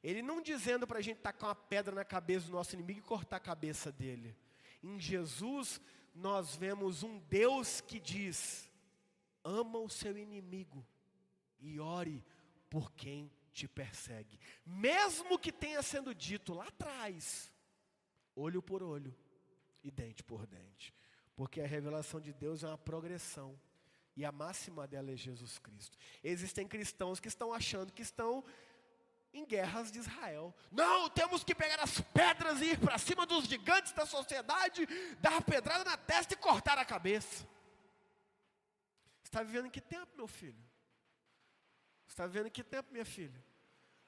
ele 0.01 0.23
não 0.23 0.41
dizendo 0.41 0.87
para 0.87 0.97
a 0.97 1.03
gente 1.03 1.19
tacar 1.19 1.49
uma 1.49 1.55
pedra 1.55 1.93
na 1.93 2.03
cabeça 2.03 2.47
do 2.47 2.53
nosso 2.53 2.73
inimigo 2.73 2.99
e 2.99 3.03
cortar 3.03 3.35
a 3.35 3.39
cabeça 3.39 3.91
dele. 3.91 4.35
Em 4.81 4.99
Jesus, 4.99 5.79
nós 6.15 6.55
vemos 6.55 7.03
um 7.03 7.19
Deus 7.19 7.81
que 7.81 7.99
diz: 7.99 8.71
ama 9.43 9.77
o 9.79 9.89
seu 9.89 10.17
inimigo 10.17 10.85
e 11.59 11.79
ore 11.79 12.23
por 12.69 12.91
quem 12.93 13.29
te 13.51 13.67
persegue, 13.67 14.39
mesmo 14.65 15.37
que 15.37 15.51
tenha 15.51 15.81
sendo 15.81 16.13
dito 16.13 16.53
lá 16.53 16.67
atrás, 16.67 17.51
olho 18.35 18.61
por 18.61 18.81
olho 18.81 19.15
e 19.83 19.91
dente 19.91 20.23
por 20.23 20.45
dente, 20.47 20.93
porque 21.35 21.61
a 21.61 21.67
revelação 21.67 22.19
de 22.19 22.33
Deus 22.33 22.63
é 22.63 22.67
uma 22.67 22.77
progressão. 22.77 23.59
E 24.17 24.23
a 24.23 24.31
máxima 24.31 24.87
dela 24.87 25.11
é 25.11 25.15
Jesus 25.17 25.59
Cristo. 25.59 25.97
Existem 26.23 26.65
cristãos 26.65 27.19
que 27.19 27.27
estão 27.27 27.51
achando 27.51 27.91
que 27.91 28.01
estão 28.01 28.45
em 29.35 29.45
guerras 29.45 29.91
de 29.91 29.99
Israel. 29.99 30.55
Não, 30.71 31.09
temos 31.09 31.43
que 31.43 31.53
pegar 31.53 31.79
as 31.81 31.99
pedras 31.99 32.61
e 32.61 32.71
ir 32.71 32.79
para 32.79 32.97
cima 32.97 33.25
dos 33.25 33.45
gigantes 33.45 33.91
da 33.91 34.05
sociedade, 34.05 34.87
dar 35.19 35.41
pedrada 35.41 35.83
na 35.83 35.97
testa 35.97 36.33
e 36.33 36.37
cortar 36.37 36.77
a 36.77 36.85
cabeça. 36.85 37.45
Está 39.21 39.43
vivendo 39.43 39.67
em 39.67 39.69
que 39.69 39.81
tempo, 39.81 40.07
meu 40.15 40.27
filho? 40.27 40.63
Está 42.07 42.25
vivendo 42.25 42.47
em 42.47 42.51
que 42.51 42.63
tempo, 42.63 42.93
minha 42.93 43.03
filha? 43.05 43.43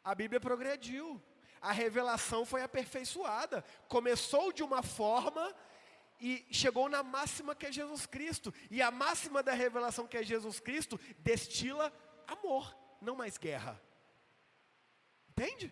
A 0.02 0.16
Bíblia 0.16 0.40
progrediu, 0.40 1.22
a 1.62 1.74
revelação 1.74 2.46
foi 2.46 2.62
aperfeiçoada, 2.64 3.66
começou 3.90 4.54
de 4.54 4.64
uma 4.64 4.82
forma 4.82 5.54
e 6.22 6.48
chegou 6.50 6.88
na 6.88 7.04
máxima 7.04 7.54
que 7.54 7.66
é 7.66 7.72
Jesus 7.72 8.06
Cristo. 8.06 8.54
E 8.72 8.82
a 8.82 8.90
máxima 8.90 9.44
da 9.44 9.52
revelação 9.52 10.08
que 10.08 10.16
é 10.16 10.24
Jesus 10.24 10.62
Cristo 10.62 10.98
destila 11.20 11.92
amor, 12.26 12.74
não 13.02 13.18
mais 13.18 13.38
guerra. 13.38 13.78
Entende? 15.38 15.72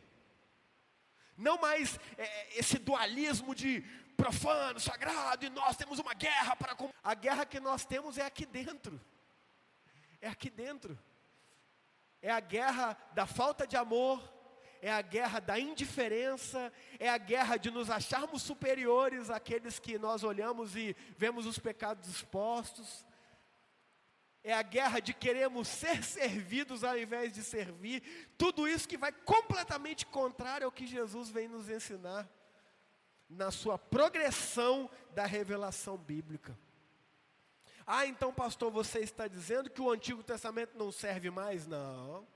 Não 1.35 1.57
mais 1.57 1.99
é, 2.17 2.59
esse 2.59 2.77
dualismo 2.77 3.55
de 3.55 3.81
profano, 4.15 4.79
sagrado, 4.79 5.43
e 5.43 5.49
nós 5.49 5.75
temos 5.75 5.97
uma 5.97 6.13
guerra 6.13 6.55
para. 6.55 6.77
A 7.03 7.13
guerra 7.15 7.45
que 7.47 7.59
nós 7.59 7.83
temos 7.83 8.19
é 8.19 8.21
aqui 8.21 8.45
dentro. 8.45 9.01
É 10.21 10.27
aqui 10.27 10.51
dentro. 10.51 10.97
É 12.21 12.31
a 12.31 12.39
guerra 12.39 12.95
da 13.13 13.25
falta 13.25 13.65
de 13.65 13.75
amor, 13.75 14.21
é 14.81 14.91
a 14.91 15.01
guerra 15.01 15.39
da 15.39 15.59
indiferença, 15.59 16.71
é 16.99 17.09
a 17.09 17.17
guerra 17.17 17.57
de 17.57 17.71
nos 17.71 17.89
acharmos 17.89 18.43
superiores 18.43 19.31
àqueles 19.31 19.79
que 19.79 19.97
nós 19.97 20.23
olhamos 20.23 20.75
e 20.75 20.95
vemos 21.17 21.47
os 21.47 21.57
pecados 21.57 22.07
expostos 22.07 23.03
é 24.45 24.53
a 24.53 24.61
guerra 24.61 24.99
de 24.99 25.11
queremos 25.11 25.67
ser 25.67 26.03
servidos 26.03 26.83
ao 26.83 26.95
invés 26.95 27.33
de 27.33 27.41
servir, 27.41 28.03
tudo 28.37 28.67
isso 28.67 28.87
que 28.87 28.95
vai 28.95 29.11
completamente 29.11 30.05
contrário 30.05 30.65
ao 30.65 30.71
que 30.71 30.85
Jesus 30.85 31.31
vem 31.31 31.47
nos 31.47 31.67
ensinar 31.67 32.29
na 33.27 33.49
sua 33.49 33.75
progressão 33.79 34.87
da 35.15 35.25
revelação 35.25 35.97
bíblica. 35.97 36.55
Ah, 37.87 38.05
então, 38.05 38.31
pastor, 38.31 38.69
você 38.71 38.99
está 38.99 39.27
dizendo 39.27 39.67
que 39.67 39.81
o 39.81 39.89
Antigo 39.89 40.21
Testamento 40.21 40.77
não 40.77 40.91
serve 40.91 41.31
mais? 41.31 41.65
Não. 41.65 42.27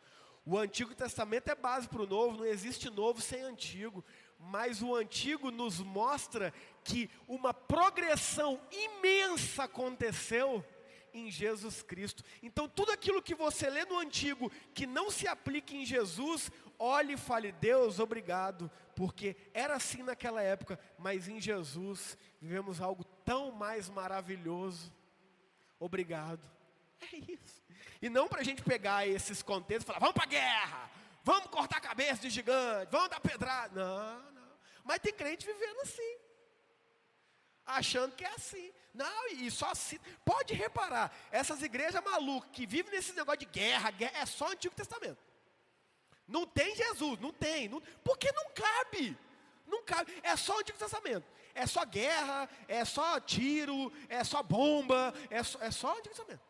O 0.43 0.57
Antigo 0.57 0.95
Testamento 0.95 1.49
é 1.49 1.55
base 1.55 1.87
para 1.87 2.01
o 2.01 2.07
Novo, 2.07 2.39
não 2.39 2.45
existe 2.45 2.89
novo 2.89 3.21
sem 3.21 3.41
Antigo. 3.43 4.03
Mas 4.39 4.81
o 4.81 4.95
Antigo 4.95 5.51
nos 5.51 5.79
mostra 5.79 6.51
que 6.83 7.07
uma 7.27 7.53
progressão 7.53 8.59
imensa 8.71 9.65
aconteceu 9.65 10.65
em 11.19 11.31
Jesus 11.31 11.81
Cristo. 11.81 12.23
Então, 12.41 12.67
tudo 12.67 12.91
aquilo 12.91 13.21
que 13.21 13.35
você 13.35 13.69
lê 13.69 13.85
no 13.85 13.97
Antigo 13.97 14.51
que 14.73 14.85
não 14.87 15.11
se 15.11 15.27
aplica 15.27 15.73
em 15.73 15.85
Jesus, 15.85 16.51
olhe 16.77 17.13
e 17.13 17.17
fale: 17.17 17.51
Deus, 17.51 17.99
obrigado, 17.99 18.69
porque 18.95 19.35
era 19.53 19.75
assim 19.75 20.03
naquela 20.03 20.41
época, 20.41 20.79
mas 20.97 21.27
em 21.27 21.39
Jesus 21.39 22.17
vivemos 22.41 22.81
algo 22.81 23.03
tão 23.25 23.51
mais 23.51 23.89
maravilhoso. 23.89 24.93
Obrigado. 25.79 26.41
É 27.01 27.15
isso. 27.15 27.63
E 28.01 28.09
não 28.09 28.27
para 28.27 28.41
a 28.41 28.43
gente 28.43 28.61
pegar 28.61 29.07
esses 29.07 29.41
contextos 29.41 29.83
e 29.83 29.87
falar: 29.87 29.99
vamos 29.99 30.15
para 30.15 30.23
a 30.23 30.27
guerra, 30.27 30.91
vamos 31.23 31.47
cortar 31.47 31.77
a 31.77 31.81
cabeça 31.81 32.21
de 32.21 32.29
gigante, 32.29 32.91
vamos 32.91 33.09
dar 33.09 33.19
pedrada. 33.19 33.73
Não, 33.73 34.31
não. 34.31 34.49
Mas 34.83 34.99
tem 34.99 35.13
crente 35.13 35.45
vivendo 35.45 35.79
assim 35.81 36.29
achando 37.69 38.15
que 38.15 38.23
é 38.23 38.33
assim. 38.33 38.71
Não, 38.99 39.27
e 39.29 39.49
só 39.49 39.71
assim. 39.71 39.97
Pode 40.25 40.53
reparar, 40.53 41.09
essas 41.31 41.61
igrejas 41.61 42.03
malucas 42.03 42.49
que 42.51 42.65
vivem 42.65 42.91
nesse 42.91 43.13
negócio 43.13 43.39
de 43.39 43.45
guerra, 43.45 43.91
guerra 43.91 44.19
é 44.19 44.25
só 44.25 44.51
Antigo 44.51 44.75
Testamento. 44.75 45.17
Não 46.27 46.45
tem 46.45 46.75
Jesus, 46.75 47.17
não 47.17 47.31
tem. 47.31 47.69
Não, 47.69 47.81
porque 48.03 48.29
não 48.33 48.49
cabe. 48.49 49.17
Não 49.65 49.81
cabe. 49.83 50.13
É 50.21 50.35
só 50.35 50.59
Antigo 50.59 50.77
Testamento. 50.77 51.25
É 51.55 51.65
só 51.65 51.85
guerra, 51.85 52.49
é 52.67 52.83
só 52.83 53.21
tiro, 53.21 53.89
é 54.09 54.21
só 54.25 54.43
bomba, 54.43 55.13
é 55.29 55.41
só, 55.43 55.61
é 55.61 55.71
só 55.71 55.91
Antigo 55.91 56.09
Testamento. 56.09 56.41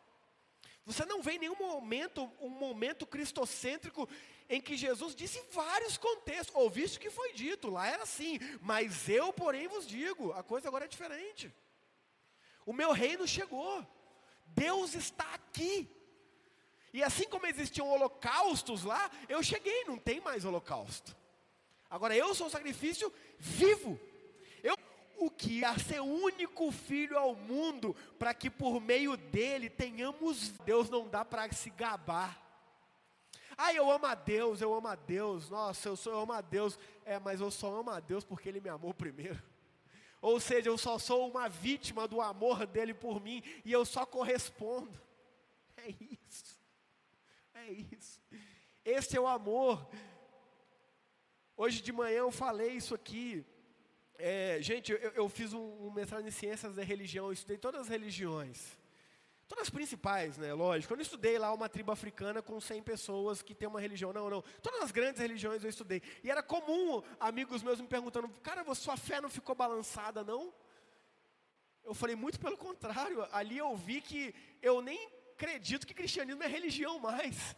Você 0.84 1.06
não 1.06 1.22
vê 1.22 1.34
em 1.34 1.38
nenhum 1.38 1.56
momento 1.56 2.28
um 2.40 2.48
momento 2.48 3.06
cristocêntrico 3.06 4.08
em 4.48 4.60
que 4.60 4.76
Jesus 4.76 5.14
disse 5.14 5.38
em 5.38 5.48
vários 5.52 5.96
contextos, 5.96 6.56
ouviste 6.56 6.98
o 6.98 7.00
que 7.00 7.10
foi 7.10 7.32
dito, 7.32 7.70
lá 7.70 7.86
era 7.86 8.02
assim, 8.02 8.40
mas 8.60 9.08
eu, 9.08 9.32
porém, 9.32 9.68
vos 9.68 9.86
digo, 9.86 10.32
a 10.32 10.42
coisa 10.42 10.66
agora 10.66 10.86
é 10.86 10.88
diferente. 10.88 11.54
O 12.66 12.72
meu 12.72 12.92
reino 12.92 13.26
chegou, 13.26 13.86
Deus 14.46 14.94
está 14.94 15.34
aqui. 15.34 15.88
E 16.92 17.02
assim 17.02 17.28
como 17.28 17.46
existiam 17.46 17.88
holocaustos 17.88 18.84
lá, 18.84 19.10
eu 19.28 19.42
cheguei, 19.42 19.84
não 19.84 19.96
tem 19.96 20.20
mais 20.20 20.44
holocausto. 20.44 21.16
Agora 21.88 22.16
eu 22.16 22.34
sou 22.34 22.48
o 22.48 22.50
sacrifício 22.50 23.12
vivo. 23.38 23.98
Eu 24.62 24.76
o 25.20 25.30
que 25.30 25.62
a 25.64 25.78
ser 25.78 26.00
único 26.00 26.72
filho 26.72 27.16
ao 27.18 27.34
mundo, 27.34 27.94
para 28.18 28.32
que 28.32 28.48
por 28.48 28.80
meio 28.80 29.16
dele 29.18 29.68
tenhamos 29.68 30.50
Deus 30.64 30.88
não 30.88 31.06
dá 31.06 31.24
para 31.24 31.52
se 31.52 31.68
gabar. 31.68 32.40
Ah, 33.56 33.74
eu 33.74 33.90
amo 33.90 34.06
a 34.06 34.14
Deus, 34.14 34.62
eu 34.62 34.72
amo 34.72 34.88
a 34.88 34.94
Deus. 34.94 35.50
Nossa, 35.50 35.90
eu 35.90 35.96
sou 35.96 36.14
eu 36.14 36.20
amo 36.20 36.32
a 36.32 36.40
Deus. 36.40 36.78
É, 37.04 37.18
mas 37.18 37.42
eu 37.42 37.50
só 37.50 37.78
amo 37.78 37.90
a 37.90 38.00
Deus 38.00 38.24
porque 38.24 38.48
ele 38.48 38.60
me 38.60 38.70
amou 38.70 38.94
primeiro. 38.94 39.38
Ou 40.20 40.38
seja, 40.38 40.68
eu 40.68 40.76
só 40.76 40.98
sou 40.98 41.30
uma 41.30 41.48
vítima 41.48 42.06
do 42.06 42.20
amor 42.20 42.66
dele 42.66 42.92
por 42.92 43.22
mim 43.22 43.42
e 43.64 43.72
eu 43.72 43.84
só 43.84 44.04
correspondo. 44.04 45.00
É 45.76 45.88
isso. 45.88 46.58
É 47.54 47.72
isso. 47.72 48.20
Esse 48.84 49.16
é 49.16 49.20
o 49.20 49.26
amor. 49.26 49.88
Hoje 51.56 51.82
de 51.82 51.92
manhã 51.92 52.18
eu 52.18 52.30
falei 52.30 52.72
isso 52.72 52.94
aqui. 52.94 53.44
É, 54.18 54.58
gente, 54.60 54.92
eu, 54.92 54.98
eu 54.98 55.28
fiz 55.28 55.54
um, 55.54 55.86
um, 55.86 55.90
mestrado 55.90 56.26
em 56.26 56.30
ciências 56.30 56.74
da 56.74 56.82
religião, 56.82 57.26
eu 57.26 57.32
estudei 57.32 57.56
todas 57.56 57.82
as 57.82 57.88
religiões. 57.88 58.78
Todas 59.50 59.64
as 59.64 59.70
principais, 59.70 60.38
né? 60.38 60.54
Lógico. 60.54 60.92
Eu 60.92 60.96
não 60.96 61.02
estudei 61.02 61.36
lá 61.36 61.52
uma 61.52 61.68
tribo 61.68 61.90
africana 61.90 62.40
com 62.40 62.60
100 62.60 62.84
pessoas 62.84 63.42
que 63.42 63.52
tem 63.52 63.66
uma 63.66 63.80
religião. 63.80 64.12
Não, 64.12 64.30
não. 64.30 64.42
Todas 64.62 64.80
as 64.80 64.92
grandes 64.92 65.20
religiões 65.20 65.64
eu 65.64 65.68
estudei. 65.68 66.00
E 66.22 66.30
era 66.30 66.40
comum 66.40 67.02
amigos 67.18 67.60
meus 67.60 67.80
me 67.80 67.88
perguntando: 67.88 68.28
Cara, 68.44 68.62
sua 68.76 68.96
fé 68.96 69.20
não 69.20 69.28
ficou 69.28 69.56
balançada, 69.56 70.22
não? 70.22 70.54
Eu 71.82 71.92
falei: 71.94 72.14
Muito 72.14 72.38
pelo 72.38 72.56
contrário. 72.56 73.26
Ali 73.32 73.58
eu 73.58 73.74
vi 73.74 74.00
que 74.00 74.32
eu 74.62 74.80
nem 74.80 75.10
acredito 75.32 75.84
que 75.84 75.94
cristianismo 75.94 76.44
é 76.44 76.46
religião 76.46 77.00
mais. 77.00 77.56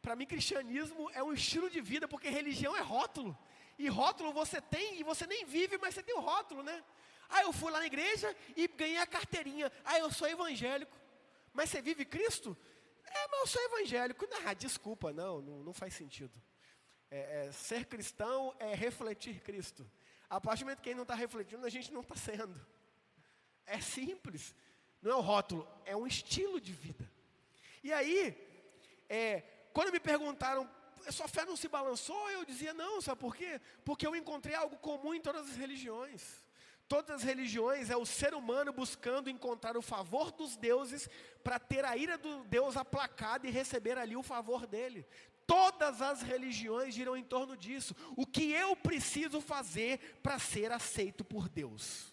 Para 0.00 0.16
mim, 0.16 0.24
cristianismo 0.24 1.10
é 1.12 1.22
um 1.22 1.34
estilo 1.34 1.68
de 1.68 1.82
vida, 1.82 2.08
porque 2.08 2.30
religião 2.30 2.74
é 2.74 2.80
rótulo. 2.80 3.36
E 3.78 3.88
rótulo 3.88 4.32
você 4.32 4.58
tem 4.58 5.00
e 5.00 5.02
você 5.02 5.26
nem 5.26 5.44
vive, 5.44 5.76
mas 5.76 5.94
você 5.94 6.02
tem 6.02 6.16
o 6.16 6.20
rótulo, 6.20 6.62
né? 6.62 6.82
Ah, 7.28 7.42
eu 7.42 7.52
fui 7.52 7.70
lá 7.70 7.80
na 7.80 7.86
igreja 7.86 8.34
e 8.56 8.66
ganhei 8.68 8.96
a 8.96 9.06
carteirinha. 9.06 9.70
Ah, 9.84 9.98
eu 9.98 10.10
sou 10.10 10.26
evangélico. 10.26 10.96
Mas 11.56 11.70
você 11.70 11.80
vive 11.80 12.04
Cristo? 12.04 12.56
É, 13.06 13.28
mas 13.28 13.40
eu 13.40 13.46
sou 13.46 13.62
evangélico. 13.62 14.28
Ah, 14.44 14.52
desculpa, 14.52 15.10
não, 15.10 15.40
não, 15.40 15.62
não 15.64 15.72
faz 15.72 15.94
sentido. 15.94 16.38
É, 17.10 17.46
é, 17.46 17.52
ser 17.52 17.86
cristão 17.86 18.54
é 18.58 18.74
refletir 18.74 19.40
Cristo. 19.40 19.90
A 20.28 20.38
partir 20.38 20.60
do 20.60 20.66
momento 20.66 20.82
que 20.82 20.90
ele 20.90 20.96
não 20.96 21.02
está 21.04 21.14
refletindo, 21.14 21.64
a 21.64 21.70
gente 21.70 21.90
não 21.90 22.02
está 22.02 22.14
sendo. 22.14 22.54
É 23.64 23.80
simples. 23.80 24.54
Não 25.00 25.12
é 25.12 25.16
um 25.16 25.20
rótulo, 25.20 25.66
é 25.86 25.96
um 25.96 26.06
estilo 26.06 26.60
de 26.60 26.72
vida. 26.72 27.10
E 27.82 27.90
aí, 27.90 28.36
é, 29.08 29.40
quando 29.72 29.90
me 29.92 30.00
perguntaram 30.00 30.68
sua 31.10 31.28
fé 31.28 31.44
não 31.44 31.56
se 31.56 31.68
balançou? 31.68 32.30
Eu 32.30 32.44
dizia, 32.44 32.74
não, 32.74 33.00
sabe 33.00 33.20
por 33.20 33.34
quê? 33.34 33.60
Porque 33.84 34.06
eu 34.06 34.14
encontrei 34.14 34.54
algo 34.54 34.76
comum 34.76 35.14
em 35.14 35.20
todas 35.20 35.48
as 35.48 35.56
religiões. 35.56 36.44
Todas 36.88 37.16
as 37.16 37.22
religiões 37.22 37.90
é 37.90 37.96
o 37.96 38.06
ser 38.06 38.32
humano 38.32 38.72
buscando 38.72 39.28
encontrar 39.28 39.76
o 39.76 39.82
favor 39.82 40.30
dos 40.30 40.56
deuses 40.56 41.08
para 41.42 41.58
ter 41.58 41.84
a 41.84 41.96
ira 41.96 42.16
do 42.16 42.44
Deus 42.44 42.76
aplacada 42.76 43.46
e 43.46 43.50
receber 43.50 43.98
ali 43.98 44.16
o 44.16 44.22
favor 44.22 44.66
dele. 44.66 45.04
Todas 45.46 46.00
as 46.00 46.22
religiões 46.22 46.94
giram 46.94 47.16
em 47.16 47.24
torno 47.24 47.56
disso. 47.56 47.94
O 48.16 48.24
que 48.24 48.52
eu 48.52 48.76
preciso 48.76 49.40
fazer 49.40 50.18
para 50.22 50.38
ser 50.38 50.70
aceito 50.70 51.24
por 51.24 51.48
Deus? 51.48 52.12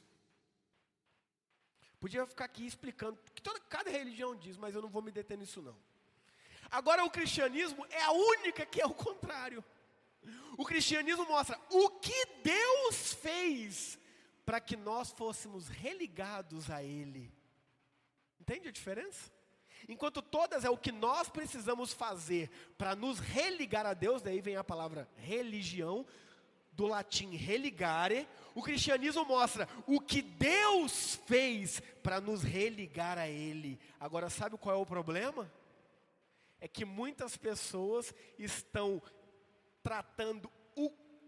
Podia 2.00 2.26
ficar 2.26 2.46
aqui 2.46 2.66
explicando, 2.66 3.18
que 3.34 3.42
toda, 3.42 3.60
cada 3.62 3.90
religião 3.90 4.36
diz, 4.36 4.58
mas 4.58 4.76
eu 4.76 4.82
não 4.82 4.90
vou 4.90 5.02
me 5.02 5.12
deter 5.12 5.38
nisso 5.38 5.62
não. 5.62 5.78
Agora, 6.70 7.06
o 7.06 7.10
cristianismo 7.10 7.86
é 7.90 8.02
a 8.02 8.12
única 8.12 8.66
que 8.66 8.82
é 8.82 8.86
o 8.86 8.94
contrário. 8.94 9.64
O 10.58 10.66
cristianismo 10.66 11.26
mostra 11.26 11.60
o 11.70 11.90
que 11.92 12.26
Deus 12.44 13.14
fez 13.14 14.00
para 14.46 14.60
que 14.60 14.76
nós 14.76 15.12
fôssemos 15.12 15.68
religados 15.68 16.70
a 16.70 16.84
Ele. 16.84 17.32
Entende 18.40 18.68
a 18.68 18.72
diferença? 18.72 19.32
Enquanto 19.88 20.22
todas 20.22 20.64
é 20.64 20.70
o 20.70 20.78
que 20.78 20.92
nós 20.92 21.30
precisamos 21.30 21.94
fazer 21.94 22.50
para 22.78 22.96
nos 22.96 23.20
religar 23.20 23.86
a 23.86 23.94
Deus, 23.94 24.22
daí 24.22 24.42
vem 24.42 24.56
a 24.56 24.64
palavra 24.64 25.10
religião, 25.16 26.06
do 26.72 26.88
latim 26.88 27.36
religare, 27.36 28.28
o 28.56 28.64
cristianismo 28.64 29.24
mostra 29.26 29.70
o 29.86 30.00
que 30.00 30.24
Deus 30.24 31.20
fez 31.28 31.80
para 32.02 32.20
nos 32.20 32.42
religar 32.42 33.18
a 33.18 33.30
Ele. 33.30 33.80
Agora, 34.00 34.28
sabe 34.28 34.58
qual 34.58 34.76
é 34.76 34.80
o 34.80 34.86
problema? 34.86 35.52
é 36.64 36.68
que 36.70 36.86
muitas 36.86 37.36
pessoas 37.36 38.16
estão 38.40 39.02
tratando 39.84 40.50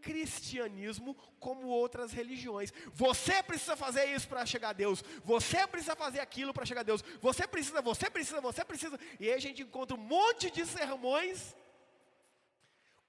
cristianismo 0.05 1.15
como 1.39 1.67
outras 1.67 2.11
religiões. 2.11 2.71
Você 2.93 3.41
precisa 3.41 3.75
fazer 3.75 4.05
isso 4.15 4.27
para 4.27 4.45
chegar 4.45 4.69
a 4.69 4.73
Deus. 4.73 5.03
Você 5.23 5.65
precisa 5.65 5.95
fazer 5.95 6.19
aquilo 6.19 6.53
para 6.53 6.63
chegar 6.63 6.81
a 6.81 6.89
Deus. 6.91 7.03
Você 7.19 7.47
precisa, 7.47 7.81
você 7.81 8.07
precisa, 8.07 8.39
você 8.39 8.63
precisa. 8.63 8.99
E 9.19 9.27
aí 9.27 9.33
a 9.33 9.39
gente 9.39 9.63
encontra 9.63 9.97
um 9.97 9.99
monte 9.99 10.51
de 10.51 10.63
sermões 10.63 11.55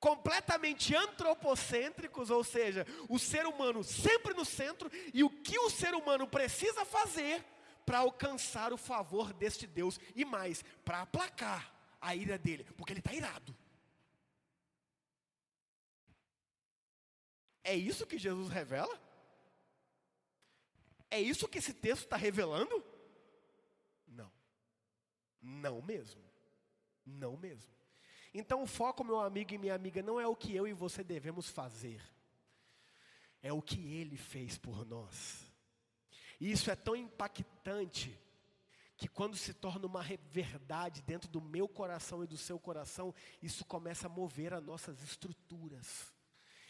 completamente 0.00 0.94
antropocêntricos, 0.94 2.30
ou 2.30 2.42
seja, 2.42 2.86
o 3.08 3.18
ser 3.18 3.46
humano 3.46 3.84
sempre 3.84 4.32
no 4.32 4.44
centro 4.44 4.90
e 5.12 5.22
o 5.22 5.28
que 5.28 5.58
o 5.58 5.68
ser 5.68 5.94
humano 5.94 6.26
precisa 6.26 6.84
fazer 6.86 7.44
para 7.84 7.98
alcançar 7.98 8.72
o 8.72 8.78
favor 8.78 9.34
deste 9.34 9.66
Deus 9.66 10.00
e 10.14 10.24
mais, 10.24 10.64
para 10.84 11.02
aplacar 11.02 11.72
a 12.00 12.14
ira 12.14 12.38
dele, 12.38 12.64
porque 12.76 12.92
ele 12.92 13.00
está 13.00 13.12
irado. 13.12 13.54
É 17.66 17.74
isso 17.74 18.06
que 18.06 18.16
Jesus 18.16 18.48
revela? 18.48 18.96
É 21.10 21.20
isso 21.20 21.48
que 21.48 21.58
esse 21.58 21.74
texto 21.74 22.04
está 22.04 22.16
revelando? 22.16 22.84
Não. 24.06 24.30
Não 25.42 25.82
mesmo. 25.82 26.22
Não 27.04 27.36
mesmo. 27.36 27.68
Então 28.32 28.62
o 28.62 28.68
foco, 28.68 29.02
meu 29.02 29.18
amigo 29.18 29.52
e 29.52 29.58
minha 29.58 29.74
amiga, 29.74 30.00
não 30.00 30.20
é 30.20 30.28
o 30.28 30.36
que 30.36 30.54
eu 30.54 30.68
e 30.68 30.72
você 30.72 31.02
devemos 31.02 31.48
fazer, 31.48 32.00
é 33.42 33.52
o 33.52 33.60
que 33.60 33.94
ele 33.94 34.16
fez 34.16 34.56
por 34.56 34.86
nós. 34.86 35.50
E 36.38 36.52
isso 36.52 36.70
é 36.70 36.76
tão 36.76 36.94
impactante 36.94 38.16
que 38.96 39.08
quando 39.08 39.36
se 39.36 39.52
torna 39.52 39.86
uma 39.86 40.04
verdade 40.30 41.02
dentro 41.02 41.28
do 41.28 41.40
meu 41.40 41.66
coração 41.66 42.22
e 42.22 42.28
do 42.28 42.38
seu 42.38 42.60
coração, 42.60 43.12
isso 43.42 43.64
começa 43.64 44.06
a 44.06 44.10
mover 44.10 44.54
as 44.54 44.62
nossas 44.62 45.02
estruturas. 45.02 46.14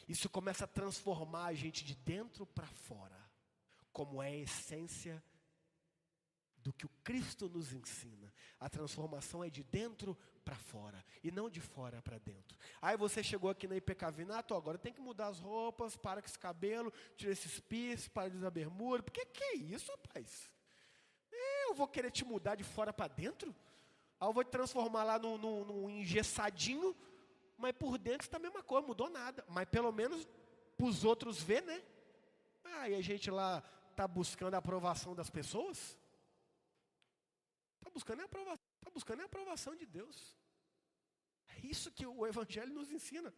Isso 0.06 0.28
começa 0.28 0.64
a 0.64 0.68
transformar 0.68 1.46
a 1.46 1.54
gente 1.54 1.84
de 1.84 1.94
dentro 1.94 2.46
para 2.46 2.66
fora, 2.66 3.18
como 3.92 4.22
é 4.22 4.28
a 4.28 4.36
essência 4.36 5.22
do 6.58 6.72
que 6.72 6.86
o 6.86 6.90
Cristo 7.02 7.48
nos 7.48 7.72
ensina. 7.72 8.32
A 8.58 8.68
transformação 8.68 9.42
é 9.42 9.50
de 9.50 9.62
dentro 9.62 10.16
para 10.44 10.56
fora 10.56 11.04
e 11.22 11.30
não 11.30 11.50
de 11.50 11.60
fora 11.60 12.00
para 12.02 12.18
dentro. 12.18 12.56
Aí 12.80 12.96
você 12.96 13.22
chegou 13.22 13.50
aqui 13.50 13.66
na 13.66 13.76
IPKV, 13.76 14.24
Nato, 14.24 14.54
agora 14.54 14.78
tem 14.78 14.92
que 14.92 15.00
mudar 15.00 15.28
as 15.28 15.40
roupas, 15.40 15.96
para 15.96 16.22
com 16.22 16.28
esse 16.28 16.38
cabelo, 16.38 16.92
tira 17.16 17.32
esses 17.32 17.60
pis, 17.60 18.08
para 18.08 18.30
de 18.30 18.36
usar 18.36 18.50
bermuda. 18.50 19.02
Por 19.02 19.12
que 19.12 19.44
é 19.44 19.56
isso, 19.56 19.90
rapaz? 19.90 20.50
eu 21.68 21.74
vou 21.74 21.88
querer 21.88 22.10
te 22.10 22.24
mudar 22.24 22.54
de 22.54 22.64
fora 22.64 22.92
para 22.92 23.08
dentro? 23.08 23.54
Aí 24.20 24.28
eu 24.28 24.32
vou 24.32 24.44
te 24.44 24.50
transformar 24.50 25.04
lá 25.04 25.18
num, 25.18 25.36
num, 25.36 25.64
num 25.64 25.90
engessadinho, 25.90 26.96
mas 27.56 27.72
por 27.72 27.98
dentro 27.98 28.26
está 28.26 28.36
a 28.36 28.40
mesma 28.40 28.62
coisa, 28.62 28.86
mudou 28.86 29.08
nada. 29.08 29.44
Mas 29.48 29.68
pelo 29.68 29.92
menos 29.92 30.26
para 30.76 30.86
os 30.86 31.04
outros 31.04 31.42
ver, 31.42 31.62
né? 31.62 31.82
Ah, 32.64 32.88
e 32.88 32.94
a 32.94 33.00
gente 33.00 33.30
lá 33.30 33.62
está 33.90 34.06
buscando 34.06 34.54
a 34.54 34.58
aprovação 34.58 35.14
das 35.14 35.30
pessoas? 35.30 35.96
Está 37.78 37.90
buscando, 37.90 38.20
a 38.20 38.24
aprovação, 38.24 38.64
tá 38.84 38.90
buscando 38.90 39.22
a 39.22 39.24
aprovação 39.24 39.74
de 39.74 39.86
Deus. 39.86 40.36
É 41.48 41.66
isso 41.66 41.90
que 41.90 42.06
o 42.06 42.26
Evangelho 42.26 42.74
nos 42.74 42.90
ensina. 42.90 43.32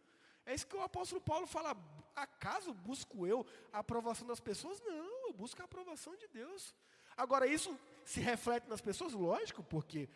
É 0.45 0.53
isso 0.53 0.67
que 0.67 0.75
o 0.75 0.81
apóstolo 0.81 1.21
Paulo 1.21 1.47
fala. 1.47 1.77
Acaso 2.15 2.73
busco 2.73 3.25
eu 3.25 3.45
a 3.71 3.79
aprovação 3.79 4.27
das 4.27 4.39
pessoas? 4.39 4.81
Não, 4.81 5.27
eu 5.27 5.33
busco 5.33 5.61
a 5.61 5.65
aprovação 5.65 6.15
de 6.15 6.27
Deus. 6.27 6.75
Agora, 7.15 7.45
isso 7.47 7.77
se 8.03 8.19
reflete 8.19 8.67
nas 8.67 8.81
pessoas? 8.81 9.13
Lógico, 9.13 9.63
porque 9.63 10.09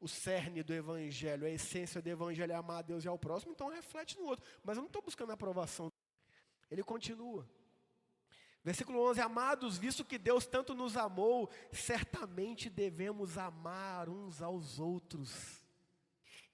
o 0.00 0.08
cerne 0.08 0.62
do 0.62 0.72
Evangelho, 0.72 1.46
a 1.46 1.50
essência 1.50 2.00
do 2.00 2.08
Evangelho 2.08 2.52
é 2.52 2.54
amar 2.54 2.78
a 2.78 2.82
Deus 2.82 3.04
e 3.04 3.08
ao 3.08 3.18
próximo, 3.18 3.52
então 3.52 3.68
reflete 3.68 4.18
no 4.18 4.24
outro. 4.24 4.44
Mas 4.64 4.76
eu 4.76 4.82
não 4.82 4.88
estou 4.88 5.02
buscando 5.02 5.32
aprovação. 5.32 5.92
Ele 6.70 6.82
continua. 6.82 7.46
Versículo 8.64 9.00
11: 9.10 9.20
Amados, 9.20 9.76
visto 9.76 10.04
que 10.04 10.18
Deus 10.18 10.46
tanto 10.46 10.74
nos 10.74 10.96
amou, 10.96 11.50
certamente 11.70 12.70
devemos 12.70 13.36
amar 13.36 14.08
uns 14.08 14.40
aos 14.40 14.78
outros. 14.78 15.60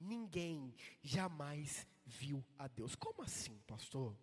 Ninguém 0.00 0.74
jamais 1.00 1.86
viu 2.04 2.44
a 2.58 2.66
Deus. 2.66 2.94
Como 2.96 3.22
assim, 3.22 3.56
pastor? 3.66 4.16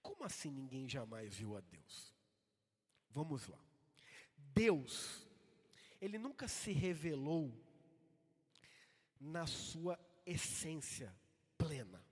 Como 0.00 0.24
assim 0.24 0.50
ninguém 0.50 0.88
jamais 0.88 1.34
viu 1.34 1.56
a 1.56 1.60
Deus? 1.60 2.14
Vamos 3.10 3.46
lá. 3.46 3.58
Deus, 4.36 5.26
Ele 6.00 6.18
nunca 6.18 6.48
se 6.48 6.72
revelou 6.72 7.52
na 9.22 9.46
sua 9.46 9.98
essência 10.26 11.14
plena. 11.56 12.04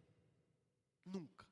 Nunca. 1.05 1.46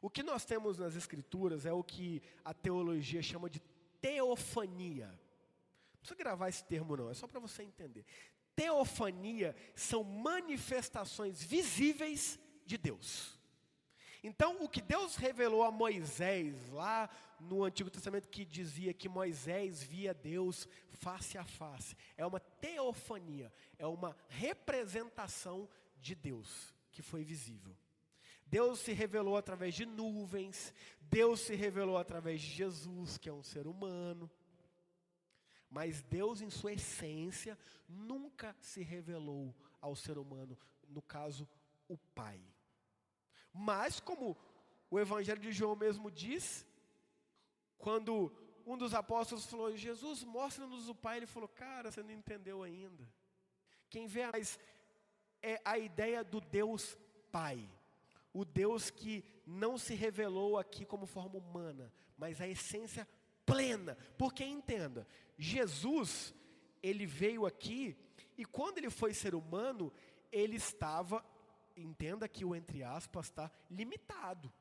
O 0.00 0.08
que 0.08 0.22
nós 0.22 0.44
temos 0.44 0.78
nas 0.78 0.96
Escrituras 0.96 1.66
é 1.66 1.72
o 1.72 1.84
que 1.84 2.22
a 2.42 2.54
teologia 2.54 3.22
chama 3.22 3.50
de 3.50 3.60
teofania. 4.00 5.08
Não 5.08 5.98
precisa 6.00 6.18
gravar 6.18 6.48
esse 6.48 6.64
termo, 6.64 6.96
não, 6.96 7.10
é 7.10 7.14
só 7.14 7.26
para 7.26 7.38
você 7.38 7.62
entender. 7.62 8.06
Teofania 8.56 9.54
são 9.74 10.02
manifestações 10.02 11.42
visíveis 11.42 12.40
de 12.64 12.78
Deus. 12.78 13.38
Então, 14.22 14.62
o 14.62 14.68
que 14.68 14.82
Deus 14.82 15.16
revelou 15.16 15.62
a 15.62 15.70
Moisés, 15.70 16.54
lá 16.70 17.08
no 17.38 17.64
Antigo 17.64 17.90
Testamento, 17.90 18.28
que 18.28 18.44
dizia 18.44 18.92
que 18.92 19.08
Moisés 19.08 19.82
via 19.82 20.12
Deus 20.12 20.68
face 20.90 21.38
a 21.38 21.44
face, 21.44 21.96
é 22.16 22.26
uma 22.26 22.40
teofania, 22.40 23.52
é 23.78 23.86
uma 23.86 24.14
representação 24.28 25.68
de 26.00 26.14
Deus 26.14 26.74
que 26.92 27.00
foi 27.00 27.24
visível. 27.24 27.74
Deus 28.46 28.80
se 28.80 28.92
revelou 28.92 29.36
através 29.36 29.74
de 29.74 29.86
nuvens, 29.86 30.74
Deus 31.00 31.40
se 31.40 31.54
revelou 31.54 31.96
através 31.96 32.40
de 32.40 32.48
Jesus, 32.48 33.16
que 33.16 33.28
é 33.28 33.32
um 33.32 33.44
ser 33.44 33.66
humano. 33.66 34.30
Mas 35.70 36.02
Deus, 36.02 36.40
em 36.40 36.50
sua 36.50 36.72
essência, 36.72 37.56
nunca 37.88 38.56
se 38.60 38.82
revelou 38.82 39.54
ao 39.80 39.94
ser 39.94 40.18
humano, 40.18 40.58
no 40.88 41.00
caso, 41.00 41.48
o 41.88 41.96
Pai. 41.96 42.40
Mas, 43.52 44.00
como 44.00 44.36
o 44.90 44.98
Evangelho 44.98 45.40
de 45.40 45.52
João 45.52 45.76
mesmo 45.76 46.10
diz, 46.10 46.66
quando 47.78 48.32
um 48.66 48.76
dos 48.76 48.94
apóstolos 48.94 49.46
falou, 49.46 49.76
Jesus, 49.76 50.22
mostra-nos 50.24 50.88
o 50.88 50.94
Pai, 50.94 51.18
ele 51.18 51.26
falou, 51.26 51.48
cara, 51.48 51.90
você 51.90 52.02
não 52.02 52.12
entendeu 52.12 52.62
ainda. 52.62 53.08
Quem 53.88 54.06
vê 54.06 54.26
mais 54.30 54.58
é 55.42 55.60
a 55.64 55.78
ideia 55.78 56.22
do 56.22 56.40
Deus 56.40 56.96
Pai 57.32 57.68
o 58.32 58.44
Deus 58.44 58.90
que 58.90 59.24
não 59.46 59.76
se 59.76 59.94
revelou 59.94 60.58
aqui 60.58 60.84
como 60.84 61.06
forma 61.06 61.38
humana, 61.38 61.92
mas 62.16 62.40
a 62.40 62.48
essência 62.48 63.06
plena. 63.44 63.96
Porque 64.16 64.44
entenda, 64.44 65.06
Jesus, 65.36 66.34
ele 66.82 67.06
veio 67.06 67.46
aqui 67.46 67.96
e 68.36 68.44
quando 68.44 68.78
ele 68.78 68.90
foi 68.90 69.12
ser 69.12 69.34
humano, 69.34 69.92
ele 70.30 70.56
estava, 70.56 71.24
entenda 71.76 72.28
que 72.28 72.44
o 72.44 72.54
entre 72.54 72.82
aspas 72.82 73.26
está 73.26 73.50
limitado. 73.70 74.52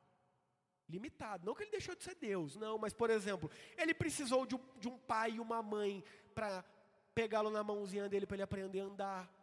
Limitado, 0.87 1.45
não 1.45 1.53
que 1.53 1.63
ele 1.63 1.71
deixou 1.71 1.95
de 1.95 2.03
ser 2.03 2.15
Deus, 2.15 2.55
não, 2.55 2.77
mas 2.77 2.93
por 2.93 3.09
exemplo, 3.09 3.49
ele 3.77 3.93
precisou 3.93 4.45
de 4.45 4.55
um, 4.55 4.61
de 4.79 4.87
um 4.87 4.97
pai 4.97 5.33
e 5.33 5.39
uma 5.39 5.61
mãe 5.61 6.03
para 6.33 6.65
pegá-lo 7.13 7.49
na 7.49 7.63
mãozinha 7.63 8.09
dele 8.09 8.25
para 8.25 8.37
ele 8.37 8.43
aprender 8.43 8.79
a 8.79 8.85
andar. 8.85 9.39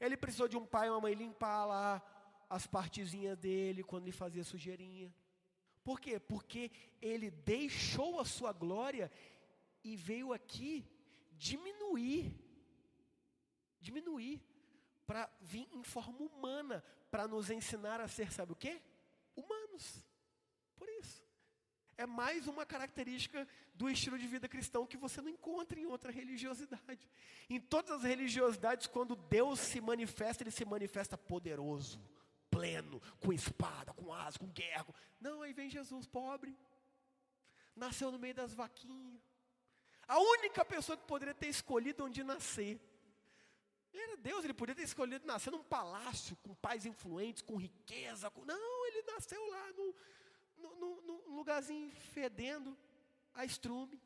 Ele 0.00 0.16
precisou 0.16 0.48
de 0.48 0.56
um 0.56 0.66
pai 0.66 0.88
e 0.88 0.90
uma 0.90 1.00
mãe 1.00 1.14
limpar 1.14 1.64
lá 1.64 2.02
as 2.50 2.66
partezinhas 2.66 3.38
dele 3.38 3.84
quando 3.84 4.04
ele 4.04 4.12
fazia 4.12 4.42
sujeirinha. 4.42 5.14
Por 5.84 6.00
quê? 6.00 6.18
Porque 6.18 6.70
ele 7.00 7.30
deixou 7.30 8.18
a 8.18 8.24
sua 8.24 8.52
glória 8.52 9.10
e 9.82 9.96
veio 9.96 10.32
aqui 10.32 10.84
diminuir. 11.32 12.34
Diminuir. 13.80 14.42
Para 15.06 15.30
vir 15.40 15.68
em 15.72 15.82
forma 15.82 16.18
humana. 16.18 16.84
Para 17.10 17.28
nos 17.28 17.50
ensinar 17.50 18.00
a 18.00 18.08
ser, 18.08 18.32
sabe 18.32 18.52
o 18.52 18.56
quê? 18.56 18.80
Humanos. 19.36 20.04
Por 20.76 20.88
isso. 20.88 21.22
É 21.96 22.06
mais 22.06 22.48
uma 22.48 22.66
característica 22.66 23.46
do 23.74 23.88
estilo 23.88 24.18
de 24.18 24.26
vida 24.26 24.48
cristão 24.48 24.86
que 24.86 24.96
você 24.96 25.20
não 25.20 25.28
encontra 25.28 25.78
em 25.78 25.86
outra 25.86 26.10
religiosidade. 26.10 27.08
Em 27.48 27.60
todas 27.60 27.98
as 27.98 28.02
religiosidades, 28.02 28.86
quando 28.86 29.14
Deus 29.14 29.60
se 29.60 29.80
manifesta, 29.80 30.42
Ele 30.42 30.50
se 30.50 30.64
manifesta 30.64 31.16
poderoso 31.16 32.00
pleno, 32.54 33.02
com 33.18 33.32
espada, 33.32 33.92
com 33.92 34.12
asa, 34.12 34.38
com 34.38 34.46
guerra. 34.46 34.86
Não, 35.20 35.42
aí 35.42 35.52
vem 35.52 35.68
Jesus, 35.68 36.06
pobre. 36.06 36.56
Nasceu 37.74 38.12
no 38.12 38.18
meio 38.18 38.34
das 38.34 38.54
vaquinhas. 38.54 39.20
A 40.06 40.18
única 40.20 40.64
pessoa 40.64 40.96
que 40.96 41.04
poderia 41.04 41.34
ter 41.34 41.48
escolhido 41.48 42.04
onde 42.04 42.22
nascer. 42.22 42.80
Ele 43.94 44.02
era 44.02 44.16
Deus, 44.16 44.44
ele 44.44 44.52
poderia 44.52 44.80
ter 44.80 44.88
escolhido 44.88 45.24
nascer 45.24 45.52
num 45.52 45.62
palácio, 45.62 46.34
com 46.42 46.52
pais 46.56 46.84
influentes, 46.84 47.42
com 47.42 47.56
riqueza. 47.56 48.28
Com... 48.28 48.44
Não, 48.44 48.86
ele 48.88 49.02
nasceu 49.02 49.40
lá 49.48 49.72
no, 49.72 49.94
no, 50.58 50.74
no, 50.80 51.00
num 51.02 51.36
lugarzinho 51.36 51.92
fedendo 51.92 52.76
a 53.32 53.44
estrume. 53.44 54.02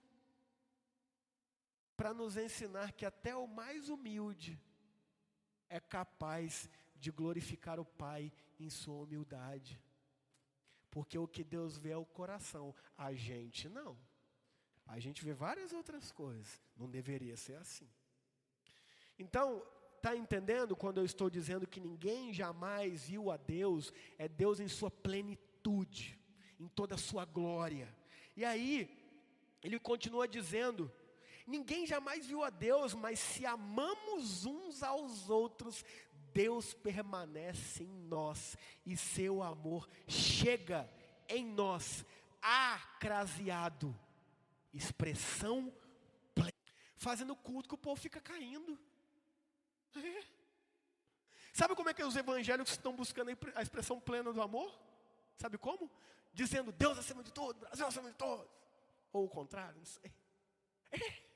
Para 1.97 2.13
nos 2.13 2.37
ensinar 2.37 2.93
que 2.93 3.07
até 3.07 3.35
o 3.35 3.47
mais 3.47 3.89
humilde 3.89 4.61
é 5.71 5.81
capaz 5.81 6.69
de 6.95 7.11
glorificar 7.11 7.81
o 7.81 7.85
Pai 7.85 8.31
em 8.61 8.69
sua 8.69 9.05
humildade. 9.05 9.81
Porque 10.91 11.17
o 11.17 11.27
que 11.27 11.43
Deus 11.43 11.79
vê 11.79 11.91
é 11.93 11.97
o 11.97 12.05
coração, 12.05 12.75
a 12.95 13.15
gente 13.15 13.71
não. 13.71 13.99
A 14.87 14.99
gente 14.99 15.25
vê 15.25 15.33
várias 15.33 15.73
outras 15.73 16.13
coisas, 16.13 16.61
não 16.77 16.91
deveria 16.91 17.39
ser 17.39 17.55
assim. 17.57 17.89
Então, 19.19 19.67
está 19.99 20.17
entendendo 20.17 20.75
quando 20.75 20.99
eu 20.99 21.05
estou 21.05 21.29
dizendo 21.29 21.67
que 21.67 21.81
ninguém 21.81 22.33
jamais 22.33 23.09
viu 23.09 23.31
a 23.31 23.37
Deus, 23.37 23.93
é 24.17 24.29
Deus 24.29 24.61
em 24.61 24.69
sua 24.69 24.91
plenitude, 24.91 26.19
em 26.59 26.69
toda 26.69 26.95
a 26.95 26.99
sua 26.99 27.25
glória. 27.25 27.95
E 28.37 28.45
aí, 28.45 28.89
ele 29.63 29.79
continua 29.79 30.27
dizendo: 30.27 30.91
ninguém 31.47 31.87
jamais 31.87 32.27
viu 32.27 32.43
a 32.43 32.51
Deus, 32.51 32.95
mas 32.95 33.19
se 33.19 33.45
amamos 33.45 34.47
uns 34.47 34.83
aos 34.83 35.29
outros, 35.29 35.85
Deus 36.33 36.73
permanece 36.73 37.83
em 37.83 37.93
nós 38.07 38.57
e 38.87 38.97
seu 38.97 39.43
amor 39.43 39.89
chega 40.07 40.89
em 41.29 41.45
nós, 41.45 42.05
acraseado, 42.41 43.95
expressão 44.73 45.73
plena, 46.35 46.53
fazendo 46.97 47.35
culto 47.35 47.69
que 47.69 47.75
o 47.75 47.79
povo 47.79 48.01
fica 48.01 48.21
caindo. 48.21 48.79
É. 49.97 50.25
Sabe 51.53 51.75
como 51.75 51.89
é 51.89 51.95
que 51.95 52.05
os 52.05 52.15
evangélicos 52.15 52.73
estão 52.73 52.95
buscando 52.95 53.31
a 53.55 53.63
expressão 53.63 53.99
plena 53.99 54.33
do 54.33 54.41
amor? 54.41 54.79
Sabe 55.37 55.59
como? 55.59 55.91
Dizendo 56.33 56.71
Deus 56.71 56.99
acima 56.99 57.23
de 57.23 57.33
tudo, 57.33 57.59
Brasil 57.59 57.87
acima 57.87 58.11
de 58.11 58.17
todos. 58.17 58.49
Ou 59.13 59.25
o 59.25 59.29
contrário, 59.29 59.77
não 59.77 59.85
sei. 59.85 60.13
É. 60.93 61.29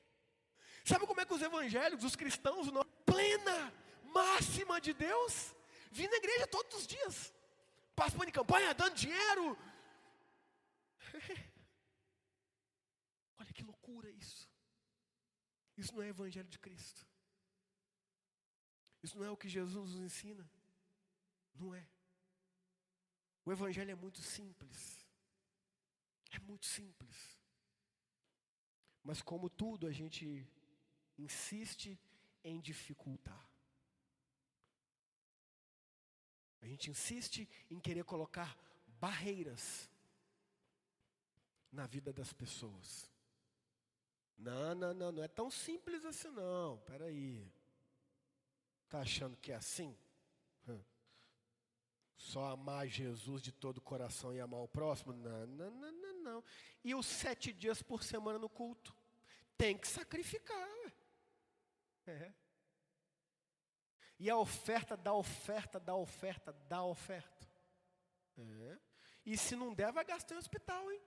Sabe 0.85 1.07
como 1.07 1.21
é 1.21 1.25
que 1.25 1.35
os 1.35 1.43
evangélicos, 1.43 2.05
os 2.05 2.17
cristãos, 2.17 2.67
não, 2.71 2.85
plena 3.07 3.73
máxima 4.05 4.81
de 4.81 4.93
Deus, 4.93 5.55
vim 5.91 6.07
na 6.07 6.17
igreja 6.17 6.47
todos 6.47 6.79
os 6.79 6.87
dias, 6.87 7.33
participando 7.95 8.27
de 8.27 8.33
campanha, 8.33 8.75
dando 8.75 8.95
dinheiro. 8.95 9.57
Olha 13.39 13.53
que 13.53 13.63
loucura 13.63 14.11
isso. 14.11 14.49
Isso 15.77 15.95
não 15.95 16.03
é 16.03 16.09
evangelho 16.09 16.49
de 16.49 16.59
Cristo. 16.59 17.07
Isso 19.03 19.19
não 19.19 19.25
é 19.27 19.31
o 19.31 19.37
que 19.37 19.49
Jesus 19.49 19.91
nos 19.91 20.01
ensina. 20.01 20.49
Não 21.55 21.75
é. 21.75 21.87
O 23.45 23.53
evangelho 23.53 23.91
é 23.91 23.95
muito 23.95 24.23
simples. 24.23 25.05
É 26.31 26.39
muito 26.39 26.67
simples. 26.67 27.39
Mas 29.03 29.21
como 29.21 29.51
tudo, 29.51 29.87
a 29.87 29.93
gente 29.93 30.47
insiste 31.19 31.99
em 32.45 32.61
dificultar. 32.61 33.49
A 36.61 36.67
gente 36.67 36.91
insiste 36.91 37.49
em 37.69 37.81
querer 37.81 38.05
colocar 38.05 38.57
barreiras 39.01 39.91
na 41.73 41.87
vida 41.87 42.13
das 42.13 42.33
pessoas. 42.33 43.11
Não, 44.39 44.75
não, 44.75 44.95
não, 44.95 45.13
não 45.13 45.23
é 45.25 45.29
tão 45.29 45.51
simples 45.51 46.05
assim 46.05 46.29
não. 46.31 46.77
Espera 46.77 47.07
Está 48.93 49.01
achando 49.01 49.39
que 49.39 49.51
é 49.51 49.55
assim? 49.55 49.97
Só 52.15 52.45
amar 52.45 52.87
Jesus 52.87 53.41
de 53.41 53.51
todo 53.51 53.79
o 53.79 53.81
coração 53.81 54.35
e 54.35 54.39
amar 54.39 54.61
o 54.61 54.69
próximo? 54.69 55.15
Não, 55.15 55.47
não, 55.47 55.71
não, 55.71 55.93
não, 55.93 56.23
não. 56.23 56.45
E 56.85 56.95
os 56.95 57.07
sete 57.07 57.55
dias 57.55 57.83
por 57.83 58.03
semana 58.03 58.39
no 58.39 58.51
culto? 58.51 58.95
Tem 59.57 59.79
que 59.79 59.89
sacrificar. 59.89 60.69
Ué. 60.85 60.93
É. 62.07 62.35
E 64.19 64.29
a 64.29 64.37
oferta 64.37 64.95
da 64.95 65.15
oferta, 65.15 65.81
da 65.81 65.97
oferta, 65.97 66.53
da 66.53 66.85
oferta. 66.85 67.49
É. 68.37 68.79
E 69.25 69.39
se 69.39 69.57
não 69.57 69.73
der, 69.73 69.91
vai 69.91 70.05
gastar 70.05 70.35
em 70.35 70.39
hospital, 70.39 70.93
hein? 70.93 71.01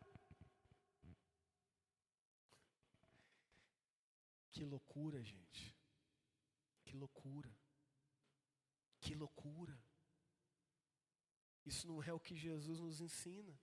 Que 4.50 4.66
loucura, 4.66 5.22
gente. 5.22 5.78
Que 6.84 6.98
loucura. 6.98 7.56
Que 9.06 9.14
loucura. 9.14 9.80
Isso 11.64 11.88
não 11.88 12.02
é 12.02 12.12
o 12.12 12.20
que 12.20 12.36
Jesus 12.36 12.80
nos 12.80 13.00
ensina. 13.00 13.56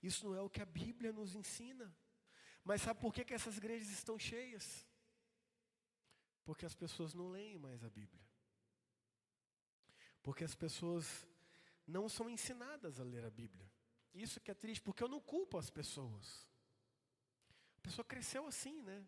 Isso 0.00 0.24
não 0.24 0.36
é 0.36 0.40
o 0.40 0.48
que 0.48 0.62
a 0.62 0.64
Bíblia 0.64 1.12
nos 1.12 1.34
ensina. 1.34 1.92
Mas 2.62 2.82
sabe 2.82 3.00
por 3.00 3.12
que, 3.12 3.24
que 3.24 3.34
essas 3.34 3.56
igrejas 3.56 3.88
estão 3.90 4.16
cheias? 4.16 4.86
Porque 6.44 6.64
as 6.64 6.76
pessoas 6.76 7.12
não 7.12 7.28
leem 7.28 7.58
mais 7.58 7.82
a 7.82 7.90
Bíblia. 7.90 8.24
Porque 10.22 10.44
as 10.44 10.54
pessoas 10.54 11.26
não 11.84 12.08
são 12.08 12.30
ensinadas 12.30 13.00
a 13.00 13.04
ler 13.04 13.24
a 13.24 13.30
Bíblia. 13.30 13.68
Isso 14.14 14.40
que 14.40 14.52
é 14.52 14.54
triste, 14.54 14.80
porque 14.80 15.02
eu 15.02 15.08
não 15.08 15.20
culpo 15.20 15.58
as 15.58 15.70
pessoas. 15.70 16.48
A 17.78 17.80
pessoa 17.80 18.04
cresceu 18.04 18.46
assim, 18.46 18.80
né? 18.82 19.04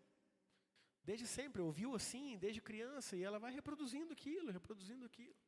Desde 1.01 1.25
sempre, 1.25 1.61
ouviu 1.61 1.95
assim, 1.95 2.37
desde 2.37 2.59
criança, 2.59 3.15
e 3.15 3.23
ela 3.23 3.39
vai 3.39 3.53
reproduzindo 3.53 4.11
aquilo, 4.11 4.51
reproduzindo 4.51 5.05
aquilo. 5.05 5.44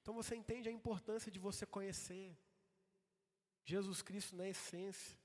Então 0.00 0.14
você 0.14 0.34
entende 0.34 0.68
a 0.68 0.72
importância 0.72 1.30
de 1.30 1.38
você 1.38 1.66
conhecer 1.66 2.36
Jesus 3.64 4.02
Cristo 4.02 4.36
na 4.36 4.48
essência. 4.48 5.18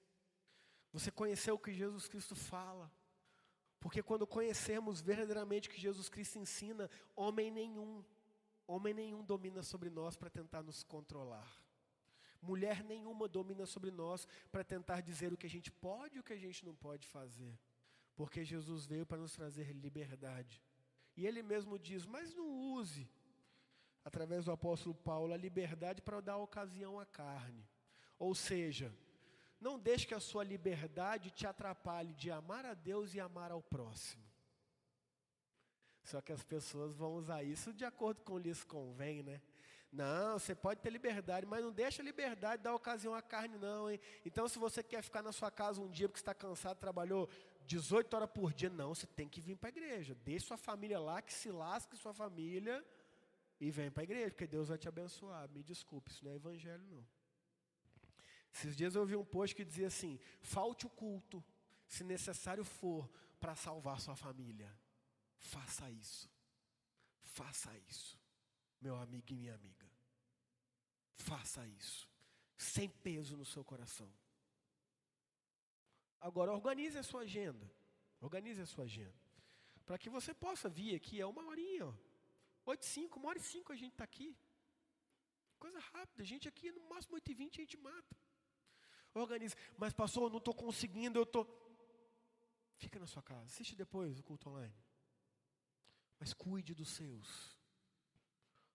Você 0.92 1.12
conhecer 1.12 1.52
o 1.52 1.60
que 1.60 1.74
Jesus 1.74 2.08
Cristo 2.08 2.36
fala. 2.36 2.92
Porque 3.80 4.02
quando 4.02 4.26
conhecermos 4.26 5.02
verdadeiramente 5.02 5.68
o 5.68 5.72
que 5.72 5.80
Jesus 5.80 6.10
Cristo 6.10 6.40
ensina, 6.40 6.90
homem 7.16 7.52
nenhum, 7.52 8.04
homem 8.66 8.94
nenhum 8.94 9.24
domina 9.24 9.62
sobre 9.62 9.90
nós 9.90 10.16
para 10.16 10.30
tentar 10.30 10.64
nos 10.64 10.84
controlar. 10.84 11.64
Mulher 12.42 12.84
nenhuma 12.84 13.28
domina 13.28 13.66
sobre 13.66 13.92
nós 13.92 14.28
para 14.52 14.64
tentar 14.64 15.02
dizer 15.02 15.34
o 15.34 15.38
que 15.38 15.46
a 15.46 15.50
gente 15.50 15.72
pode 15.72 16.18
e 16.18 16.20
o 16.20 16.24
que 16.24 16.34
a 16.34 16.38
gente 16.38 16.66
não 16.66 16.76
pode 16.76 17.08
fazer. 17.08 17.60
Porque 18.16 18.44
Jesus 18.44 18.86
veio 18.86 19.06
para 19.06 19.18
nos 19.18 19.34
trazer 19.34 19.74
liberdade. 19.74 20.64
E 21.18 21.26
ele 21.26 21.42
mesmo 21.44 21.78
diz: 21.78 22.06
Mas 22.06 22.34
não 22.34 22.48
use, 22.74 23.10
através 24.06 24.46
do 24.46 24.52
apóstolo 24.52 24.94
Paulo, 24.94 25.34
a 25.34 25.38
liberdade 25.38 26.00
para 26.00 26.22
dar 26.22 26.38
ocasião 26.38 27.00
à 27.00 27.06
carne. 27.08 27.68
Ou 28.20 28.36
seja, 28.36 28.94
não 29.60 29.80
deixe 29.80 30.06
que 30.06 30.14
a 30.14 30.20
sua 30.20 30.44
liberdade 30.44 31.32
te 31.32 31.48
atrapalhe 31.48 32.14
de 32.14 32.30
amar 32.30 32.66
a 32.66 32.76
Deus 32.76 33.16
e 33.16 33.20
amar 33.20 33.52
ao 33.52 33.64
próximo. 33.64 34.24
Só 36.04 36.22
que 36.22 36.32
as 36.32 36.44
pessoas 36.44 36.96
vão 36.96 37.16
usar 37.16 37.42
isso 37.42 37.74
de 37.74 37.84
acordo 37.84 38.22
com 38.22 38.38
lhes 38.38 38.64
convém, 38.64 39.24
né? 39.24 39.42
Não, 39.92 40.38
você 40.38 40.54
pode 40.54 40.82
ter 40.82 40.92
liberdade, 40.92 41.48
mas 41.48 41.64
não 41.64 41.72
deixa 41.72 42.02
a 42.02 42.06
liberdade 42.06 42.62
dar 42.62 42.76
ocasião 42.76 43.16
à 43.16 43.24
carne, 43.24 43.58
não, 43.58 43.90
hein? 43.90 44.00
Então, 44.24 44.48
se 44.48 44.60
você 44.60 44.84
quer 44.84 45.02
ficar 45.02 45.24
na 45.24 45.32
sua 45.32 45.50
casa 45.50 45.82
um 45.82 45.90
dia 45.90 46.08
porque 46.08 46.20
está 46.20 46.34
cansado, 46.34 46.78
trabalhou 46.78 47.28
18 47.66 48.14
horas 48.14 48.30
por 48.30 48.54
dia, 48.54 48.70
não, 48.70 48.94
você 48.94 49.08
tem 49.08 49.28
que 49.28 49.42
vir 49.42 49.56
para 49.56 49.70
a 49.70 49.72
igreja. 49.72 50.14
Deixe 50.14 50.46
sua 50.46 50.58
família 50.58 51.00
lá, 51.00 51.24
que 51.24 51.34
se 51.34 51.50
lasque 51.50 51.98
sua 51.98 52.14
família 52.14 52.86
e 53.60 53.72
vem 53.72 53.90
para 53.90 54.04
a 54.04 54.04
igreja, 54.04 54.32
porque 54.32 54.48
Deus 54.48 54.68
vai 54.68 54.78
te 54.78 54.88
abençoar. 54.88 55.50
Me 55.50 55.64
desculpe, 55.64 56.12
isso 56.12 56.24
não 56.24 56.32
é 56.32 56.36
evangelho, 56.36 56.84
não. 56.88 57.06
Esses 58.54 58.76
dias 58.76 58.96
eu 58.96 59.02
ouvi 59.02 59.16
um 59.16 59.26
post 59.26 59.56
que 59.56 59.66
dizia 59.66 59.88
assim: 59.88 60.20
falte 60.42 60.86
o 60.86 60.90
culto, 60.90 61.44
se 61.88 62.04
necessário 62.04 62.64
for, 62.64 63.10
para 63.40 63.56
salvar 63.56 64.00
sua 64.00 64.16
família. 64.16 64.72
Faça 65.38 65.90
isso. 65.90 66.30
Faça 67.22 67.78
isso, 67.90 68.18
meu 68.80 68.96
amigo 68.96 69.34
e 69.34 69.36
minha 69.36 69.56
amiga. 69.56 69.92
Faça 71.16 71.68
isso, 71.68 72.10
sem 72.58 72.88
peso 72.88 73.36
no 73.36 73.44
seu 73.44 73.64
coração. 73.64 74.10
Agora, 76.22 76.54
organize 76.54 76.98
a 76.98 77.04
sua 77.04 77.22
agenda. 77.22 77.70
Organize 78.22 78.62
a 78.62 78.66
sua 78.66 78.86
agenda. 78.86 79.14
Para 79.86 79.98
que 79.98 80.10
você 80.10 80.34
possa 80.34 80.70
vir 80.70 80.96
aqui, 80.96 81.20
é 81.20 81.26
uma 81.26 81.46
horinha, 81.46 81.88
ó. 81.88 81.94
8 82.66 82.82
e 82.82 82.86
5, 82.86 83.20
uma 83.20 83.30
hora 83.30 83.38
e 83.38 83.42
5 83.42 83.72
a 83.72 83.76
gente 83.76 83.92
está 83.92 84.04
aqui. 84.04 84.36
Coisa 85.60 85.80
rápida, 85.80 86.24
a 86.24 86.26
gente 86.26 86.48
aqui 86.48 86.72
no 86.72 86.88
máximo 86.90 87.16
8 87.16 87.32
e 87.32 87.34
20 87.34 87.56
a 87.56 87.64
gente 87.64 87.78
mata. 87.78 88.16
Organize. 89.14 89.56
Mas 89.78 89.94
pastor, 89.94 90.24
eu 90.24 90.30
não 90.30 90.40
estou 90.40 90.54
conseguindo, 90.54 91.18
eu 91.18 91.24
estou. 91.24 91.46
Fica 92.78 93.00
na 93.00 93.08
sua 93.08 93.24
casa, 93.24 93.46
assiste 93.46 93.76
depois 93.76 94.20
o 94.20 94.24
culto 94.24 94.50
online. 94.50 94.76
Mas 96.20 96.34
cuide 96.34 96.74
dos 96.74 96.90
seus. 96.90 97.56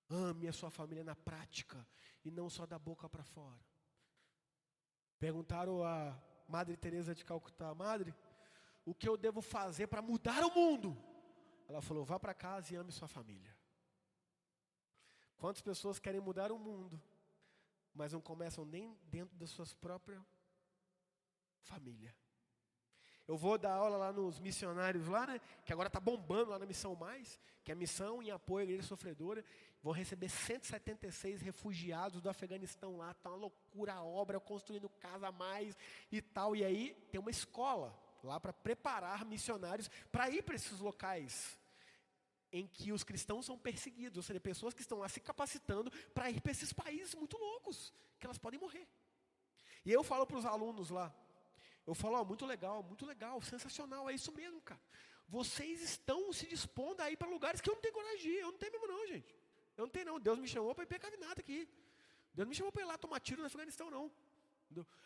Ame 0.09 0.49
a 0.49 0.53
sua 0.53 0.71
família 0.71 1.05
na 1.05 1.15
prática 1.15 1.87
e 2.25 2.31
não 2.31 2.49
só 2.49 2.67
da 2.67 2.79
boca 2.79 3.09
para 3.09 3.23
fora. 3.23 3.65
Perguntaram 5.19 5.85
a 5.85 6.19
Madre 6.49 6.77
Teresa 6.77 7.15
de 7.15 7.25
Calcutá, 7.25 7.75
Madre, 7.75 8.15
o 8.85 8.95
que 8.95 9.09
eu 9.09 9.17
devo 9.17 9.41
fazer 9.41 9.87
para 9.87 10.03
mudar 10.03 10.43
o 10.45 10.55
mundo? 10.55 10.97
Ela 11.69 11.83
falou: 11.83 12.05
vá 12.05 12.19
para 12.19 12.35
casa 12.35 12.73
e 12.73 12.77
ame 12.77 12.91
sua 12.91 13.07
família. 13.07 13.55
Quantas 15.41 15.63
pessoas 15.63 15.99
querem 15.99 16.21
mudar 16.21 16.53
o 16.53 16.59
mundo, 16.59 17.01
mas 17.95 18.13
não 18.13 18.21
começam 18.21 18.63
nem 18.63 18.95
dentro 19.05 19.35
das 19.39 19.49
suas 19.49 19.73
próprias 19.73 20.23
família? 21.63 22.15
Eu 23.27 23.39
vou 23.39 23.57
dar 23.57 23.73
aula 23.73 23.97
lá 23.97 24.13
nos 24.13 24.39
missionários 24.39 25.09
lá, 25.09 25.27
né? 25.27 25.41
Que 25.65 25.73
agora 25.73 25.87
está 25.87 25.99
bombando 25.99 26.51
lá 26.51 26.59
na 26.59 26.67
Missão 26.67 26.95
Mais, 26.95 27.41
que 27.65 27.73
é 27.73 27.75
a 27.75 27.77
missão 27.77 28.23
em 28.23 28.31
apoio 28.31 28.61
à 28.61 28.65
igreja 28.65 28.87
sofredora. 28.87 29.43
Vão 29.83 29.95
receber 29.95 30.29
176 30.29 31.41
refugiados 31.41 32.21
do 32.21 32.29
Afeganistão 32.29 32.99
lá. 32.99 33.13
Está 33.13 33.31
uma 33.31 33.39
loucura 33.39 33.95
a 33.95 34.03
obra, 34.03 34.39
construindo 34.39 34.91
casa 34.91 35.29
a 35.29 35.33
mais 35.33 35.75
e 36.13 36.21
tal. 36.21 36.55
E 36.55 36.63
aí 36.63 36.93
tem 37.11 37.19
uma 37.19 37.31
escola 37.31 37.99
lá 38.23 38.39
para 38.39 38.53
preparar 38.53 39.25
missionários 39.25 39.89
para 40.13 40.29
ir 40.29 40.43
para 40.43 40.57
esses 40.57 40.81
locais 40.81 41.59
em 42.53 42.67
que 42.67 42.93
os 42.93 43.05
cristãos 43.05 43.47
são 43.47 43.59
perseguidos, 43.59 44.17
ou 44.17 44.23
seja, 44.23 44.41
pessoas 44.41 44.75
que 44.75 44.81
estão 44.81 44.99
lá 44.99 45.09
se 45.09 45.21
capacitando 45.21 45.91
para 46.15 46.31
ir 46.31 46.41
para 46.41 46.53
esses 46.53 46.73
países 46.73 47.15
muito 47.15 47.37
loucos, 47.39 47.93
que 48.19 48.27
elas 48.27 48.39
podem 48.39 48.59
morrer. 48.59 48.87
E 49.85 49.93
eu 49.93 50.03
falo 50.03 50.27
para 50.27 50.37
os 50.37 50.45
alunos 50.45 50.91
lá, 50.91 51.15
eu 51.87 51.95
falo, 51.95 52.17
ó, 52.21 52.25
muito 52.25 52.45
legal, 52.45 52.83
muito 52.83 53.07
legal, 53.07 53.41
sensacional, 53.41 54.11
é 54.11 54.15
isso 54.15 54.33
mesmo, 54.33 54.61
cara. 54.61 54.81
Vocês 55.29 55.81
estão 55.81 56.33
se 56.33 56.47
dispondo 56.47 57.01
a 57.01 57.11
ir 57.11 57.17
para 57.17 57.29
lugares 57.29 57.61
que 57.61 57.71
eu 57.71 57.75
não 57.75 57.81
tenho 57.81 57.95
coragem 57.95 58.19
de 58.19 58.29
ir, 58.29 58.41
eu 58.41 58.53
não 58.53 58.59
tenho 58.59 58.73
mesmo 58.73 58.87
não, 58.89 59.07
gente. 59.07 59.35
Eu 59.77 59.85
não 59.85 59.89
tenho 59.89 60.07
não, 60.07 60.21
Deus 60.21 60.39
me 60.39 60.49
chamou 60.49 60.75
para 60.75 60.85
ir 60.85 60.89
pegar 60.89 61.11
nada 61.19 61.41
aqui. 61.41 61.69
Deus 62.35 62.49
me 62.49 62.55
chamou 62.55 62.73
para 62.73 62.83
ir 62.83 62.85
lá 62.87 62.99
tomar 62.99 63.21
tiro 63.21 63.41
no 63.41 63.47
Afeganistão, 63.47 63.91
não. 63.91 64.11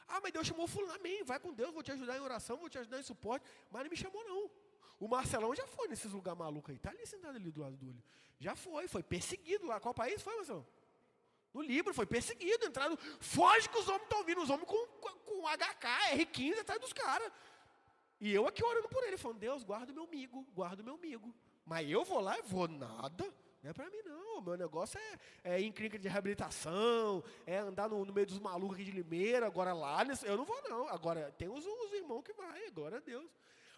Ah, 0.07 0.21
mas 0.23 0.33
Deus 0.33 0.47
chamou 0.47 0.67
fulano, 0.67 0.95
amém, 0.95 1.23
vai 1.25 1.39
com 1.39 1.53
Deus, 1.53 1.73
vou 1.73 1.83
te 1.83 1.93
ajudar 1.93 2.17
em 2.17 2.21
oração, 2.21 2.57
vou 2.57 2.69
te 2.69 2.79
ajudar 2.79 2.99
em 3.01 3.03
suporte, 3.03 3.47
mas 3.71 3.83
não 3.83 3.91
me 3.91 3.97
chamou 3.97 4.23
não. 4.25 4.51
O 4.99 5.09
Marcelão 5.09 5.55
já 5.55 5.67
foi 5.67 5.89
nesses 5.89 6.13
lugares 6.13 6.39
malucos 6.39 6.71
aí. 6.71 6.77
Está 6.77 6.91
ali 6.91 7.07
sentado 7.07 7.37
ali 7.37 7.51
do 7.51 7.61
lado 7.61 7.77
do 7.77 7.89
olho. 7.89 8.03
Já 8.39 8.55
foi, 8.55 8.89
foi 8.89 9.03
perseguido 9.03 9.67
lá. 9.67 9.81
Qual 9.81 9.95
país 9.95 10.23
foi, 10.23 10.35
Marcelão? 10.37 10.67
No 11.53 11.63
Líbano, 11.63 11.95
foi 11.95 12.05
perseguido, 12.07 12.67
entrado. 12.67 12.99
Foge 13.21 13.69
que 13.69 13.79
os 13.79 13.89
homens 13.89 14.03
estão 14.03 14.25
vindo, 14.25 14.43
os 14.43 14.51
homens 14.51 14.67
com, 14.69 14.87
com, 14.99 15.25
HK, 15.47 16.17
R15 16.17 16.61
atrás 16.61 16.81
dos 16.81 16.93
caras. 16.93 17.31
E 18.21 18.33
eu 18.33 18.47
aqui 18.49 18.65
orando 18.65 18.89
por 18.89 19.05
ele, 19.05 19.17
falando, 19.17 19.39
Deus, 19.39 19.63
guarda 19.63 19.93
o 19.93 19.95
meu 19.95 20.05
amigo, 20.05 20.47
guarda 20.55 20.83
o 20.83 20.85
meu 20.85 20.95
amigo. 20.95 21.33
Mas 21.65 21.89
eu 21.89 22.05
vou 22.05 22.21
lá 22.21 22.39
e 22.39 22.43
vou, 22.43 22.67
nada. 22.67 23.33
Não 23.63 23.71
é 23.71 23.73
para 23.73 23.89
mim, 23.89 24.03
não. 24.05 24.39
O 24.39 24.43
meu 24.43 24.57
negócio 24.57 24.99
é, 24.99 25.55
é 25.55 25.61
em 25.61 25.71
clínica 25.71 25.99
de 25.99 26.09
reabilitação, 26.09 27.23
é 27.47 27.59
andar 27.59 27.89
no, 27.89 28.05
no, 28.05 28.13
meio 28.13 28.27
dos 28.27 28.39
malucos 28.39 28.75
aqui 28.75 28.85
de 28.85 28.91
Limeira. 28.91 29.47
Agora 29.47 29.73
lá, 29.73 30.05
eu 30.25 30.37
não 30.37 30.45
vou, 30.45 30.61
não. 30.69 30.89
Agora, 30.89 31.33
tem 31.39 31.49
os, 31.49 31.65
os 31.65 31.93
irmãos 31.93 32.23
que 32.23 32.33
vai, 32.33 32.69
glória 32.71 32.99
a 32.99 33.01
Deus. 33.01 33.31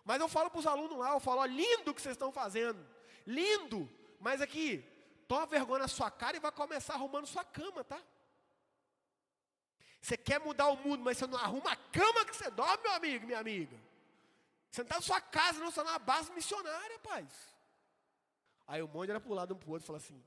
Mas 0.07 0.21
eu 0.21 0.29
falo 0.29 0.49
para 0.49 0.61
os 0.61 0.67
alunos 0.67 0.97
lá, 0.97 1.11
eu 1.11 1.21
falo, 1.21 1.41
ó, 1.41 1.45
lindo 1.45 1.91
o 1.91 1.95
que 1.95 2.01
vocês 2.01 2.15
estão 2.15 2.31
fazendo. 2.31 2.79
Lindo. 3.27 3.91
Mas 4.21 4.41
aqui, 4.41 4.83
toma 5.27 5.45
vergonha 5.47 5.81
na 5.81 5.89
sua 5.89 6.09
cara 6.13 6.37
e 6.37 6.41
vai 6.41 6.53
começar 6.53 6.95
arrumando 6.95 7.27
sua 7.27 7.45
cama, 7.45 7.83
tá? 7.83 8.01
Você 10.01 10.17
quer 10.17 10.39
mudar 10.39 10.69
o 10.69 10.77
mundo, 10.77 11.03
mas 11.03 11.19
você 11.19 11.27
não 11.27 11.37
arruma 11.37 11.73
a 11.73 11.77
cama 11.77 12.25
que 12.25 12.37
você 12.37 12.49
dorme, 12.53 12.85
meu 12.85 12.93
amigo, 12.93 13.27
minha 13.27 13.41
amiga. 13.41 13.77
Você 14.71 14.83
não 14.83 14.87
está 14.87 14.95
na 14.95 15.03
sua 15.03 15.21
casa, 15.21 15.59
não, 15.59 15.73
você 15.73 15.81
está 15.81 15.93
na 15.93 15.99
base 15.99 16.31
missionária, 16.31 17.01
paz. 17.01 17.29
Aí 18.65 18.81
o 18.81 18.87
monte 18.87 19.11
era 19.11 19.19
para 19.19 19.33
o 19.33 19.35
lado 19.35 19.55
um 19.55 19.59
para 19.59 19.69
o 19.69 19.73
outro 19.73 19.87
falou 19.87 19.99
assim, 19.99 20.23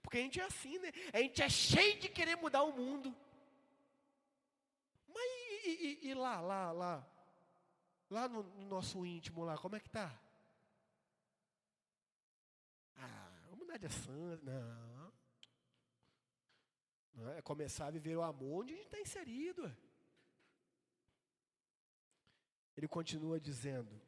porque 0.00 0.18
a 0.18 0.20
gente 0.20 0.40
é 0.40 0.44
assim, 0.44 0.78
né? 0.78 0.92
A 1.12 1.18
gente 1.18 1.42
é 1.42 1.48
cheio 1.48 1.98
de 1.98 2.08
querer 2.08 2.36
mudar 2.36 2.62
o 2.62 2.72
mundo. 2.72 3.12
Mas 5.08 5.24
e, 5.64 5.98
e, 6.02 6.08
e 6.10 6.14
lá, 6.14 6.40
lá, 6.40 6.70
lá? 6.70 7.11
Lá 8.12 8.28
no, 8.28 8.42
no 8.42 8.68
nosso 8.68 9.06
íntimo 9.06 9.42
lá, 9.42 9.56
como 9.56 9.74
é 9.74 9.80
que 9.80 9.86
está? 9.86 10.14
Ah, 12.94 13.32
vamos 13.48 13.66
dar 13.66 13.78
de 13.78 13.88
santa. 13.88 14.44
Não. 14.44 15.12
Não 17.14 17.32
é 17.32 17.40
começar 17.40 17.86
a 17.86 17.90
viver 17.90 18.14
o 18.14 18.22
amor 18.22 18.64
onde 18.64 18.74
a 18.74 18.76
gente 18.76 18.84
está 18.84 19.00
inserido. 19.00 19.74
Ele 22.76 22.86
continua 22.86 23.40
dizendo: 23.40 23.98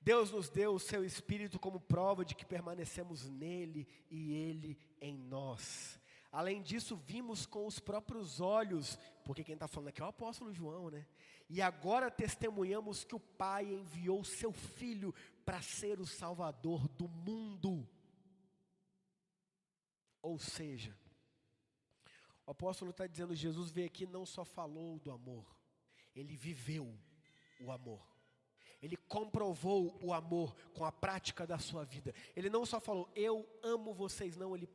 Deus 0.00 0.30
nos 0.30 0.48
deu 0.48 0.72
o 0.72 0.80
seu 0.80 1.04
Espírito 1.04 1.58
como 1.58 1.78
prova 1.78 2.24
de 2.24 2.34
que 2.34 2.46
permanecemos 2.46 3.28
nele 3.28 3.86
e 4.10 4.32
ele 4.32 4.78
em 4.98 5.14
nós. 5.14 6.00
Além 6.32 6.62
disso, 6.62 6.96
vimos 6.96 7.44
com 7.44 7.66
os 7.66 7.78
próprios 7.78 8.40
olhos, 8.40 8.98
porque 9.26 9.44
quem 9.44 9.54
está 9.54 9.68
falando 9.68 9.88
aqui 9.88 10.00
é 10.00 10.04
o 10.06 10.08
apóstolo 10.08 10.54
João, 10.54 10.90
né? 10.90 11.06
E 11.48 11.62
agora 11.62 12.10
testemunhamos 12.10 13.04
que 13.04 13.14
o 13.14 13.20
Pai 13.20 13.64
enviou 13.64 14.22
seu 14.22 14.52
Filho 14.52 15.14
para 15.44 15.62
ser 15.62 15.98
o 15.98 16.06
Salvador 16.06 16.86
do 16.88 17.08
mundo. 17.08 17.88
Ou 20.20 20.38
seja, 20.38 20.94
o 22.46 22.50
apóstolo 22.50 22.90
está 22.90 23.06
dizendo: 23.06 23.34
Jesus 23.34 23.70
veio 23.70 23.86
aqui 23.86 24.06
não 24.06 24.26
só 24.26 24.44
falou 24.44 24.98
do 24.98 25.10
amor, 25.10 25.46
ele 26.14 26.36
viveu 26.36 26.98
o 27.60 27.70
amor. 27.72 28.06
Ele 28.80 28.96
comprovou 28.96 29.98
o 30.02 30.12
amor 30.12 30.54
com 30.72 30.84
a 30.84 30.92
prática 30.92 31.46
da 31.46 31.58
sua 31.58 31.84
vida. 31.84 32.14
Ele 32.36 32.48
não 32.48 32.64
só 32.64 32.78
falou, 32.78 33.10
eu 33.14 33.48
amo 33.62 33.92
vocês, 33.92 34.36
não, 34.36 34.54
ele 34.54 34.68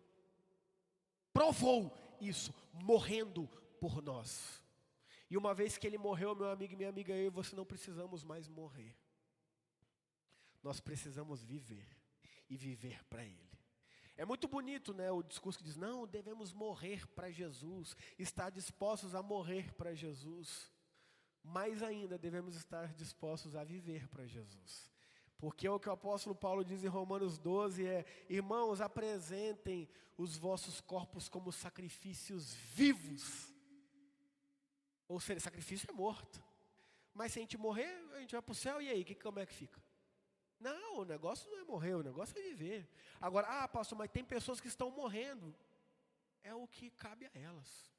provou 1.31 1.95
isso, 2.19 2.53
morrendo 2.73 3.47
por 3.79 4.01
nós. 4.01 4.62
E 5.29 5.37
uma 5.37 5.53
vez 5.53 5.77
que 5.77 5.87
ele 5.87 5.97
morreu, 5.97 6.35
meu 6.35 6.49
amigo 6.49 6.73
e 6.73 6.75
minha 6.75 6.89
amiga, 6.89 7.13
eu 7.13 7.27
e 7.27 7.29
você 7.29 7.55
não 7.55 7.65
precisamos 7.65 8.23
mais 8.23 8.47
morrer. 8.47 8.95
Nós 10.61 10.79
precisamos 10.79 11.43
viver 11.43 11.87
e 12.49 12.55
viver 12.55 13.03
para 13.05 13.23
ele. 13.23 13.53
É 14.15 14.23
muito 14.25 14.47
bonito, 14.47 14.93
né, 14.93 15.11
o 15.11 15.23
discurso 15.23 15.57
que 15.57 15.65
diz: 15.65 15.75
"Não, 15.75 16.05
devemos 16.05 16.53
morrer 16.53 17.07
para 17.07 17.31
Jesus, 17.31 17.95
estar 18.17 18.49
dispostos 18.51 19.15
a 19.15 19.23
morrer 19.23 19.73
para 19.73 19.93
Jesus". 19.93 20.71
Mais 21.43 21.83
ainda, 21.83 22.17
devemos 22.17 22.55
estar 22.55 22.93
dispostos 22.93 23.55
a 23.55 23.63
viver 23.63 24.07
para 24.07 24.25
Jesus. 24.25 24.89
Porque 25.37 25.67
o 25.67 25.77
que 25.77 25.89
o 25.89 25.91
apóstolo 25.91 26.33
Paulo 26.33 26.63
diz 26.63 26.85
em 26.85 26.87
Romanos 26.87 27.37
12 27.37 27.85
é: 27.85 28.05
Irmãos, 28.29 28.79
apresentem 28.79 29.89
os 30.17 30.37
vossos 30.37 30.79
corpos 30.79 31.27
como 31.27 31.51
sacrifícios 31.51 32.53
vivos. 32.53 33.52
Ou 35.07 35.19
seja, 35.19 35.39
sacrifício 35.39 35.89
é 35.89 35.93
morto. 35.93 36.43
Mas 37.13 37.31
se 37.31 37.39
a 37.39 37.41
gente 37.41 37.57
morrer, 37.57 37.93
a 38.13 38.19
gente 38.19 38.31
vai 38.31 38.41
para 38.41 38.51
o 38.51 38.55
céu 38.55 38.81
e 38.81 38.89
aí, 38.89 39.03
que, 39.03 39.15
como 39.15 39.39
é 39.39 39.45
que 39.45 39.53
fica? 39.53 39.81
Não, 40.59 40.99
o 40.99 41.05
negócio 41.05 41.49
não 41.51 41.59
é 41.59 41.63
morrer, 41.63 41.93
o 41.93 42.03
negócio 42.03 42.37
é 42.37 42.41
viver. 42.41 42.89
Agora, 43.19 43.47
ah, 43.47 43.67
pastor, 43.67 43.97
mas 43.97 44.09
tem 44.09 44.23
pessoas 44.23 44.61
que 44.61 44.67
estão 44.67 44.89
morrendo. 44.89 45.53
É 46.41 46.53
o 46.55 46.67
que 46.67 46.89
cabe 46.91 47.25
a 47.25 47.31
elas. 47.33 47.91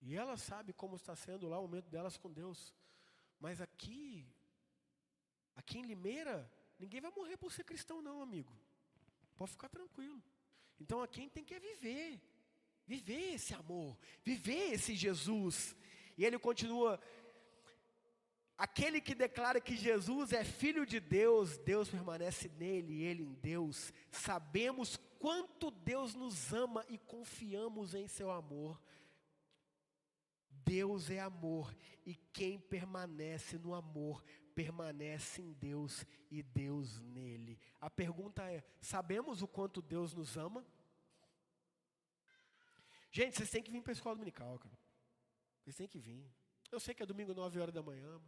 E 0.00 0.14
elas 0.14 0.40
sabem 0.42 0.74
como 0.74 0.96
está 0.96 1.16
sendo 1.16 1.48
lá 1.48 1.58
o 1.58 1.62
momento 1.62 1.88
delas 1.88 2.16
com 2.16 2.30
Deus. 2.30 2.74
Mas 3.40 3.60
aqui, 3.60 4.26
aqui 5.56 5.78
em 5.78 5.82
Limeira, 5.82 6.50
ninguém 6.78 7.00
vai 7.00 7.10
morrer 7.10 7.36
por 7.36 7.52
ser 7.52 7.64
cristão, 7.64 8.00
não, 8.00 8.22
amigo. 8.22 8.52
Pode 9.36 9.52
ficar 9.52 9.68
tranquilo. 9.68 10.22
Então, 10.78 11.02
a 11.02 11.08
quem 11.08 11.28
tem 11.28 11.44
que 11.44 11.54
é 11.54 11.60
viver. 11.60 12.20
Viver 12.86 13.34
esse 13.34 13.52
amor, 13.52 13.98
viver 14.24 14.72
esse 14.72 14.94
Jesus. 14.94 15.76
E 16.18 16.24
ele 16.24 16.38
continua: 16.38 17.00
Aquele 18.58 19.00
que 19.00 19.14
declara 19.14 19.60
que 19.60 19.76
Jesus 19.76 20.32
é 20.32 20.42
filho 20.42 20.84
de 20.84 20.98
Deus, 20.98 21.56
Deus 21.58 21.88
permanece 21.88 22.48
nele 22.48 22.92
e 22.92 23.02
ele 23.04 23.22
em 23.22 23.34
Deus. 23.34 23.92
Sabemos 24.10 24.96
quanto 25.20 25.70
Deus 25.70 26.12
nos 26.12 26.52
ama 26.52 26.84
e 26.88 26.98
confiamos 26.98 27.94
em 27.94 28.08
seu 28.08 28.32
amor. 28.32 28.82
Deus 30.50 31.08
é 31.08 31.20
amor 31.20 31.74
e 32.04 32.16
quem 32.32 32.58
permanece 32.58 33.56
no 33.56 33.72
amor 33.72 34.24
permanece 34.56 35.40
em 35.40 35.52
Deus 35.52 36.04
e 36.28 36.42
Deus 36.42 36.98
nele. 36.98 37.60
A 37.80 37.88
pergunta 37.88 38.42
é: 38.50 38.64
sabemos 38.80 39.40
o 39.40 39.46
quanto 39.46 39.80
Deus 39.80 40.12
nos 40.12 40.36
ama? 40.36 40.66
Gente, 43.12 43.36
vocês 43.36 43.50
têm 43.50 43.62
que 43.62 43.70
vir 43.70 43.82
para 43.82 43.92
a 43.92 43.94
escola 43.94 44.16
dominical, 44.16 44.58
cara. 44.58 44.87
Vocês 45.68 45.76
têm 45.76 45.86
que 45.86 45.98
vir. 45.98 46.26
Eu 46.72 46.80
sei 46.80 46.94
que 46.94 47.02
é 47.02 47.06
domingo, 47.06 47.34
9 47.34 47.60
horas 47.60 47.74
da 47.74 47.82
manhã. 47.82 48.18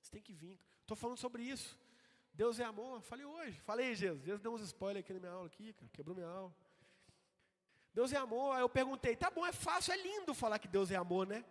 Você 0.00 0.10
tem 0.10 0.22
que 0.22 0.32
vir. 0.32 0.58
Estou 0.80 0.96
falando 0.96 1.18
sobre 1.18 1.42
isso. 1.42 1.78
Deus 2.32 2.58
é 2.58 2.64
amor. 2.64 3.02
Falei 3.02 3.26
hoje. 3.26 3.60
Falei, 3.60 3.94
Jesus. 3.94 4.24
Jesus 4.24 4.40
deu 4.40 4.54
uns 4.54 4.62
spoilers 4.62 5.04
aqui 5.04 5.12
na 5.12 5.20
minha 5.20 5.32
aula, 5.32 5.46
aqui, 5.46 5.74
cara. 5.74 5.90
quebrou 5.92 6.16
minha 6.16 6.26
aula. 6.26 6.54
Deus 7.92 8.14
é 8.14 8.16
amor. 8.16 8.56
Aí 8.56 8.62
eu 8.62 8.68
perguntei, 8.68 9.14
tá 9.14 9.30
bom, 9.30 9.44
é 9.44 9.52
fácil, 9.52 9.92
é 9.92 9.96
lindo 9.98 10.32
falar 10.32 10.58
que 10.58 10.68
Deus 10.68 10.90
é 10.90 10.96
amor, 10.96 11.26
né? 11.26 11.44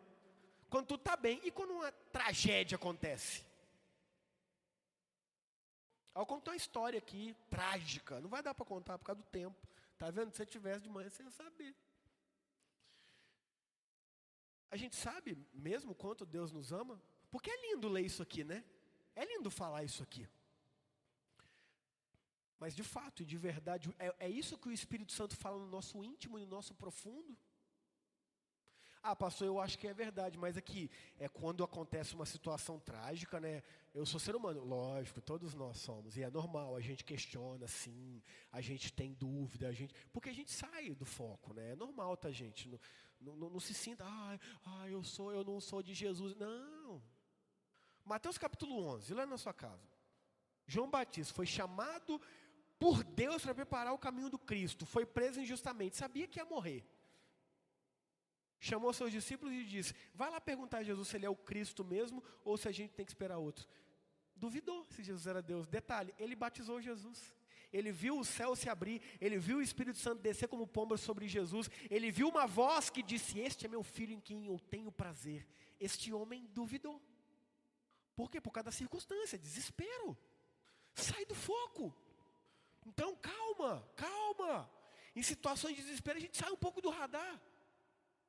Quando 0.68 0.88
tudo 0.88 1.02
está 1.02 1.16
bem. 1.16 1.40
E 1.44 1.52
quando 1.52 1.74
uma 1.74 1.92
tragédia 2.12 2.76
acontece? 2.76 3.46
Eu 6.16 6.26
contou 6.26 6.52
uma 6.52 6.58
história 6.58 6.98
aqui, 6.98 7.36
trágica. 7.52 8.20
Não 8.20 8.30
vai 8.30 8.42
dar 8.42 8.56
para 8.56 8.66
contar 8.66 8.98
por 8.98 9.06
causa 9.06 9.22
do 9.22 9.28
tempo. 9.28 9.56
Tá 9.96 10.10
vendo? 10.10 10.32
Se 10.32 10.38
você 10.38 10.46
tivesse 10.48 10.82
de 10.82 10.90
manhã, 10.90 11.08
você 11.08 11.22
ia 11.22 11.30
saber. 11.30 11.76
A 14.72 14.78
gente 14.78 14.96
sabe 14.96 15.38
mesmo 15.54 15.96
quanto 15.96 16.26
Deus 16.26 16.52
nos 16.52 16.72
ama? 16.72 17.02
Porque 17.32 17.50
é 17.50 17.62
lindo 17.68 17.88
ler 17.88 18.06
isso 18.06 18.22
aqui, 18.22 18.44
né? 18.44 18.64
É 19.16 19.26
lindo 19.26 19.50
falar 19.50 19.84
isso 19.84 20.04
aqui. 20.04 20.28
Mas 22.60 22.76
de 22.76 22.84
fato 22.84 23.24
e 23.24 23.26
de 23.26 23.38
verdade, 23.38 23.94
é, 23.98 24.14
é 24.20 24.30
isso 24.30 24.58
que 24.58 24.68
o 24.68 24.72
Espírito 24.72 25.14
Santo 25.14 25.36
fala 25.36 25.58
no 25.58 25.68
nosso 25.68 26.04
íntimo 26.04 26.38
e 26.38 26.42
no 26.42 26.52
nosso 26.52 26.74
profundo? 26.76 27.38
Ah, 29.02 29.16
pastor, 29.16 29.48
eu 29.48 29.62
acho 29.62 29.80
que 29.80 29.88
é 29.88 29.94
verdade, 29.94 30.38
mas 30.38 30.58
aqui 30.58 30.92
é 31.18 31.30
quando 31.30 31.64
acontece 31.64 32.14
uma 32.16 32.26
situação 32.26 32.78
trágica, 32.80 33.40
né? 33.40 33.64
Eu 33.94 34.06
sou 34.06 34.20
ser 34.20 34.36
humano, 34.36 34.62
lógico, 34.62 35.22
todos 35.22 35.54
nós 35.54 35.78
somos, 35.78 36.18
e 36.18 36.22
é 36.22 36.30
normal, 36.30 36.76
a 36.76 36.82
gente 36.82 37.06
questiona, 37.06 37.66
sim, 37.66 38.22
a 38.52 38.60
gente 38.60 38.92
tem 38.92 39.14
dúvida, 39.14 39.70
a 39.70 39.72
gente, 39.72 39.96
porque 40.12 40.30
a 40.30 40.34
gente 40.34 40.52
sai 40.52 40.94
do 40.94 41.06
foco, 41.06 41.54
né? 41.54 41.72
É 41.72 41.76
normal, 41.78 42.18
tá, 42.18 42.30
gente? 42.30 42.70
Não, 43.20 43.36
não 43.36 43.60
se 43.60 43.74
sinta, 43.74 44.06
ah, 44.06 44.40
ah, 44.66 44.90
eu 44.90 45.04
sou, 45.04 45.32
eu 45.32 45.44
não 45.44 45.60
sou 45.60 45.84
de 45.84 45.94
Jesus. 45.94 46.36
Não, 46.36 47.02
Mateus 48.06 48.38
capítulo 48.38 48.80
11, 48.96 49.14
lá 49.14 49.26
na 49.26 49.38
sua 49.38 49.54
casa. 49.54 49.88
João 50.66 50.90
Batista 50.90 51.34
foi 51.34 51.46
chamado 51.46 52.22
por 52.80 53.04
Deus 53.04 53.44
para 53.44 53.54
preparar 53.54 53.94
o 53.94 54.00
caminho 54.00 54.30
do 54.30 54.40
Cristo, 54.40 54.86
foi 54.86 55.06
preso 55.06 55.40
injustamente, 55.40 55.98
sabia 55.98 56.28
que 56.28 56.40
ia 56.40 56.46
morrer. 56.46 56.88
Chamou 58.60 58.92
seus 58.94 59.12
discípulos 59.12 59.54
e 59.54 59.64
disse: 59.64 59.94
Vai 60.14 60.30
lá 60.30 60.42
perguntar 60.42 60.80
a 60.80 60.84
Jesus 60.84 61.08
se 61.08 61.16
ele 61.16 61.26
é 61.26 61.30
o 61.30 61.36
Cristo 61.36 61.84
mesmo 61.84 62.24
ou 62.44 62.58
se 62.58 62.68
a 62.68 62.72
gente 62.72 62.94
tem 62.94 63.06
que 63.06 63.12
esperar 63.12 63.38
outro. 63.38 63.66
Duvidou 64.36 64.84
se 64.86 65.02
Jesus 65.02 65.28
era 65.28 65.42
Deus. 65.42 65.68
Detalhe: 65.68 66.14
ele 66.18 66.36
batizou 66.36 66.82
Jesus. 66.82 67.34
Ele 67.72 67.92
viu 67.92 68.20
o 68.20 68.26
céu 68.26 68.56
se 68.56 68.68
abrir, 68.68 69.02
ele 69.22 69.38
viu 69.38 69.58
o 69.58 69.62
Espírito 69.62 70.00
Santo 70.00 70.22
descer 70.22 70.48
como 70.48 70.66
pomba 70.66 70.98
sobre 70.98 71.28
Jesus, 71.28 71.70
ele 71.90 72.10
viu 72.12 72.28
uma 72.28 72.48
voz 72.48 72.90
que 72.90 73.04
disse: 73.04 73.40
Este 73.40 73.66
é 73.66 73.70
meu 73.70 73.84
filho 73.84 74.14
em 74.14 74.20
quem 74.20 74.48
eu 74.48 74.60
tenho 74.60 74.92
prazer. 74.92 75.48
Este 75.80 76.12
homem 76.12 76.48
duvidou. 76.48 77.02
Por 78.16 78.30
quê? 78.30 78.42
Por 78.42 78.52
causa 78.52 78.66
da 78.66 78.72
circunstância, 78.72 79.38
desespero. 79.38 80.18
Sai 80.94 81.26
do 81.26 81.36
foco. 81.36 81.96
Então, 82.86 83.16
calma, 83.16 83.88
calma. 83.96 84.70
Em 85.16 85.22
situações 85.22 85.76
de 85.76 85.84
desespero, 85.84 86.18
a 86.18 86.22
gente 86.22 86.38
sai 86.38 86.52
um 86.52 86.58
pouco 86.58 86.82
do 86.82 86.90
radar. 86.90 87.40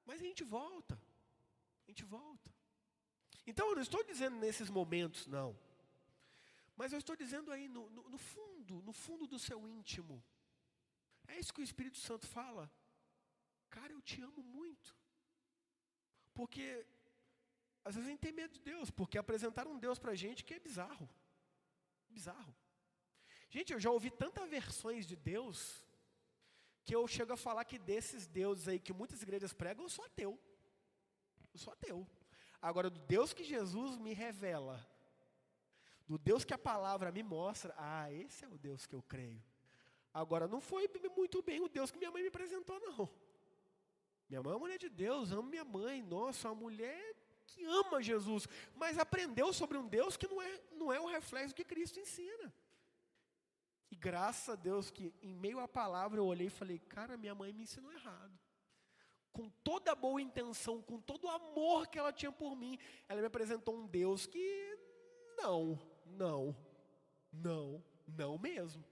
Mas 0.05 0.20
a 0.20 0.24
gente 0.24 0.45
volta. 0.45 1.01
A 1.86 1.91
gente 1.91 2.05
volta. 2.05 2.51
Então, 3.47 3.68
eu 3.70 3.74
não 3.74 3.82
estou 3.82 4.05
dizendo 4.05 4.36
nesses 4.36 4.68
momentos, 4.68 5.26
não. 5.26 5.59
Mas 6.80 6.94
eu 6.94 6.98
estou 6.98 7.14
dizendo 7.22 7.52
aí 7.52 7.68
no, 7.68 7.82
no, 7.90 8.02
no 8.08 8.16
fundo, 8.16 8.80
no 8.88 8.92
fundo 9.04 9.26
do 9.26 9.38
seu 9.38 9.58
íntimo. 9.68 10.24
É 11.28 11.38
isso 11.38 11.52
que 11.52 11.60
o 11.60 11.68
Espírito 11.70 11.98
Santo 11.98 12.26
fala. 12.26 12.64
Cara, 13.68 13.92
eu 13.92 14.00
te 14.00 14.22
amo 14.22 14.42
muito. 14.42 14.96
Porque 16.32 16.86
às 17.84 17.94
vezes 17.94 18.08
a 18.08 18.10
gente 18.12 18.20
tem 18.20 18.32
medo 18.32 18.54
de 18.54 18.62
Deus, 18.62 18.90
porque 18.90 19.18
apresentaram 19.18 19.72
um 19.72 19.78
Deus 19.78 19.98
para 19.98 20.12
a 20.12 20.14
gente 20.14 20.42
que 20.42 20.54
é 20.54 20.58
bizarro. 20.58 21.06
Bizarro. 22.08 22.56
Gente, 23.50 23.74
eu 23.74 23.80
já 23.84 23.90
ouvi 23.90 24.10
tantas 24.10 24.48
versões 24.48 25.04
de 25.06 25.16
Deus, 25.16 25.84
que 26.86 26.96
eu 26.96 27.06
chego 27.06 27.34
a 27.34 27.36
falar 27.36 27.66
que 27.66 27.78
desses 27.78 28.26
deuses 28.26 28.68
aí 28.68 28.80
que 28.80 28.94
muitas 28.94 29.22
igrejas 29.22 29.52
pregam, 29.52 29.84
eu 29.84 29.90
sou 29.90 30.06
ateu. 30.06 30.40
Eu 31.52 31.58
sou 31.58 31.74
ateu. 31.74 32.08
Agora, 32.62 32.88
do 32.88 33.00
Deus 33.00 33.34
que 33.34 33.44
Jesus 33.44 33.98
me 33.98 34.14
revela, 34.14 34.89
do 36.11 36.18
Deus 36.18 36.44
que 36.44 36.52
a 36.52 36.58
palavra 36.58 37.12
me 37.12 37.22
mostra, 37.22 37.72
ah, 37.78 38.12
esse 38.12 38.44
é 38.44 38.48
o 38.48 38.58
Deus 38.58 38.84
que 38.84 38.96
eu 38.96 39.00
creio. 39.00 39.40
Agora, 40.12 40.48
não 40.48 40.61
foi 40.61 40.90
muito 41.16 41.40
bem 41.40 41.61
o 41.61 41.68
Deus 41.68 41.92
que 41.92 41.98
minha 41.98 42.11
mãe 42.11 42.20
me 42.20 42.26
apresentou, 42.26 42.80
não. 42.80 43.08
Minha 44.28 44.42
mãe 44.42 44.56
é 44.56 44.58
mulher 44.58 44.76
de 44.76 44.88
Deus, 44.88 45.30
amo 45.30 45.48
minha 45.48 45.64
mãe. 45.64 46.02
Nossa, 46.02 46.48
uma 46.48 46.62
mulher 46.62 47.14
que 47.46 47.64
ama 47.64 48.02
Jesus, 48.02 48.48
mas 48.74 48.98
aprendeu 48.98 49.52
sobre 49.52 49.78
um 49.78 49.86
Deus 49.86 50.16
que 50.16 50.26
não 50.26 50.42
é, 50.42 50.61
não 50.72 50.92
é 50.92 50.98
o 50.98 51.06
reflexo 51.06 51.54
que 51.54 51.64
Cristo 51.64 52.00
ensina. 52.00 52.52
E 53.88 53.94
graças 53.94 54.48
a 54.48 54.56
Deus 54.56 54.90
que 54.90 55.14
em 55.22 55.32
meio 55.32 55.61
à 55.61 55.68
palavra 55.68 56.18
eu 56.18 56.26
olhei 56.26 56.48
e 56.48 56.50
falei, 56.50 56.80
cara, 56.80 57.16
minha 57.16 57.36
mãe 57.36 57.52
me 57.52 57.62
ensinou 57.62 57.92
errado. 57.92 58.36
Com 59.32 59.48
toda 59.62 59.92
a 59.92 59.94
boa 59.94 60.20
intenção, 60.20 60.82
com 60.82 61.00
todo 61.00 61.26
o 61.26 61.30
amor 61.30 61.86
que 61.86 62.00
ela 62.00 62.12
tinha 62.12 62.32
por 62.32 62.56
mim, 62.56 62.76
ela 63.08 63.20
me 63.20 63.28
apresentou 63.28 63.76
um 63.76 63.86
Deus 63.86 64.26
que 64.26 64.76
não, 65.40 65.78
não, 66.16 66.56
não, 67.32 67.82
não 68.06 68.38
mesmo. 68.38 68.84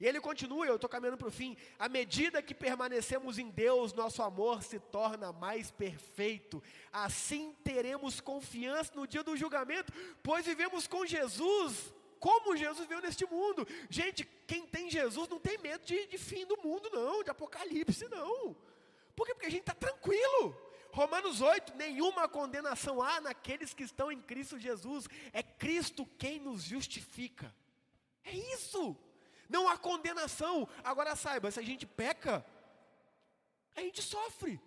E 0.00 0.06
ele 0.06 0.18
continua, 0.18 0.64
eu 0.64 0.76
estou 0.76 0.88
caminhando 0.88 1.18
para 1.18 1.28
o 1.28 1.30
fim. 1.30 1.58
À 1.78 1.86
medida 1.86 2.42
que 2.42 2.54
permanecemos 2.54 3.38
em 3.38 3.50
Deus, 3.50 3.92
nosso 3.92 4.22
amor 4.22 4.62
se 4.62 4.80
torna 4.80 5.30
mais 5.30 5.70
perfeito. 5.70 6.62
Assim 6.90 7.54
teremos 7.62 8.18
confiança 8.18 8.92
no 8.94 9.06
dia 9.06 9.22
do 9.22 9.36
julgamento, 9.36 9.92
pois 10.22 10.46
vivemos 10.46 10.86
com 10.86 11.04
Jesus, 11.04 11.92
como 12.18 12.56
Jesus 12.56 12.88
veio 12.88 13.02
neste 13.02 13.26
mundo. 13.26 13.68
Gente, 13.90 14.24
quem 14.46 14.66
tem 14.66 14.90
Jesus 14.90 15.28
não 15.28 15.38
tem 15.38 15.58
medo 15.58 15.84
de, 15.84 16.06
de 16.06 16.16
fim 16.16 16.46
do 16.46 16.56
mundo, 16.62 16.88
não, 16.90 17.22
de 17.22 17.30
apocalipse, 17.30 18.08
não. 18.08 18.56
Por 19.14 19.26
quê? 19.26 19.34
Porque 19.34 19.46
a 19.46 19.50
gente 19.50 19.60
está 19.60 19.74
tranquilo. 19.74 20.56
Romanos 20.92 21.40
8: 21.40 21.76
nenhuma 21.76 22.28
condenação 22.28 23.02
há 23.02 23.20
naqueles 23.20 23.74
que 23.74 23.82
estão 23.82 24.10
em 24.10 24.20
Cristo 24.20 24.58
Jesus. 24.58 25.06
É 25.32 25.42
Cristo 25.42 26.06
quem 26.18 26.38
nos 26.38 26.62
justifica. 26.62 27.54
É 28.24 28.32
isso 28.32 28.96
não 29.50 29.68
há 29.68 29.76
condenação. 29.76 30.66
Agora 30.82 31.16
saiba, 31.16 31.50
se 31.50 31.58
a 31.58 31.62
gente 31.62 31.84
peca, 31.84 32.46
a 33.76 33.80
gente 33.80 34.00
sofre, 34.00 34.60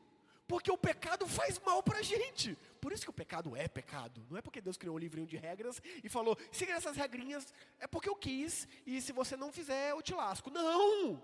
porque 0.46 0.70
o 0.70 0.78
pecado 0.78 1.26
faz 1.26 1.58
mal 1.60 1.82
para 1.82 2.00
a 2.00 2.04
gente. 2.04 2.56
Por 2.82 2.92
isso 2.92 3.06
que 3.06 3.10
o 3.10 3.14
pecado 3.14 3.56
é 3.56 3.68
pecado. 3.68 4.26
Não 4.30 4.38
é 4.38 4.42
porque 4.42 4.62
Deus 4.62 4.78
criou 4.78 4.96
um 4.96 5.00
livrinho 5.00 5.26
de 5.26 5.38
regras 5.38 5.82
e 6.04 6.10
falou, 6.10 6.38
siga 6.52 6.74
essas 6.74 6.98
regrinhas, 6.98 7.54
é 7.80 7.88
porque 7.88 8.10
eu 8.10 8.16
quis, 8.16 8.68
e 8.86 9.02
se 9.02 9.14
você 9.14 9.38
não 9.38 9.52
fizer, 9.52 9.92
eu 9.92 10.02
te 10.02 10.14
lasco. 10.14 10.52
Não! 10.52 11.24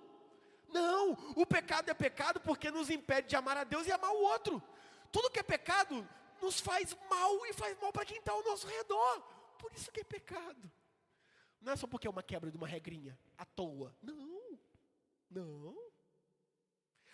Não! 0.69 1.11
O 1.35 1.45
pecado 1.45 1.89
é 1.89 1.93
pecado 1.93 2.39
porque 2.39 2.71
nos 2.71 2.89
impede 2.89 3.27
de 3.27 3.35
amar 3.35 3.57
a 3.57 3.63
Deus 3.65 3.85
e 3.85 3.91
amar 3.91 4.11
o 4.11 4.21
outro. 4.21 4.63
Tudo 5.11 5.29
que 5.29 5.39
é 5.39 5.43
pecado 5.43 6.07
nos 6.41 6.59
faz 6.59 6.95
mal 7.09 7.45
e 7.45 7.53
faz 7.53 7.77
mal 7.79 7.91
para 7.91 8.05
quem 8.05 8.17
está 8.17 8.31
ao 8.31 8.43
nosso 8.43 8.67
redor. 8.67 9.21
Por 9.57 9.71
isso 9.73 9.91
que 9.91 10.01
é 10.01 10.03
pecado. 10.03 10.71
Não 11.61 11.73
é 11.73 11.75
só 11.75 11.87
porque 11.87 12.07
é 12.07 12.09
uma 12.09 12.23
quebra 12.23 12.49
de 12.49 12.57
uma 12.57 12.67
regrinha 12.67 13.17
à 13.37 13.45
toa. 13.45 13.95
Não. 14.01 14.59
Não. 15.29 15.77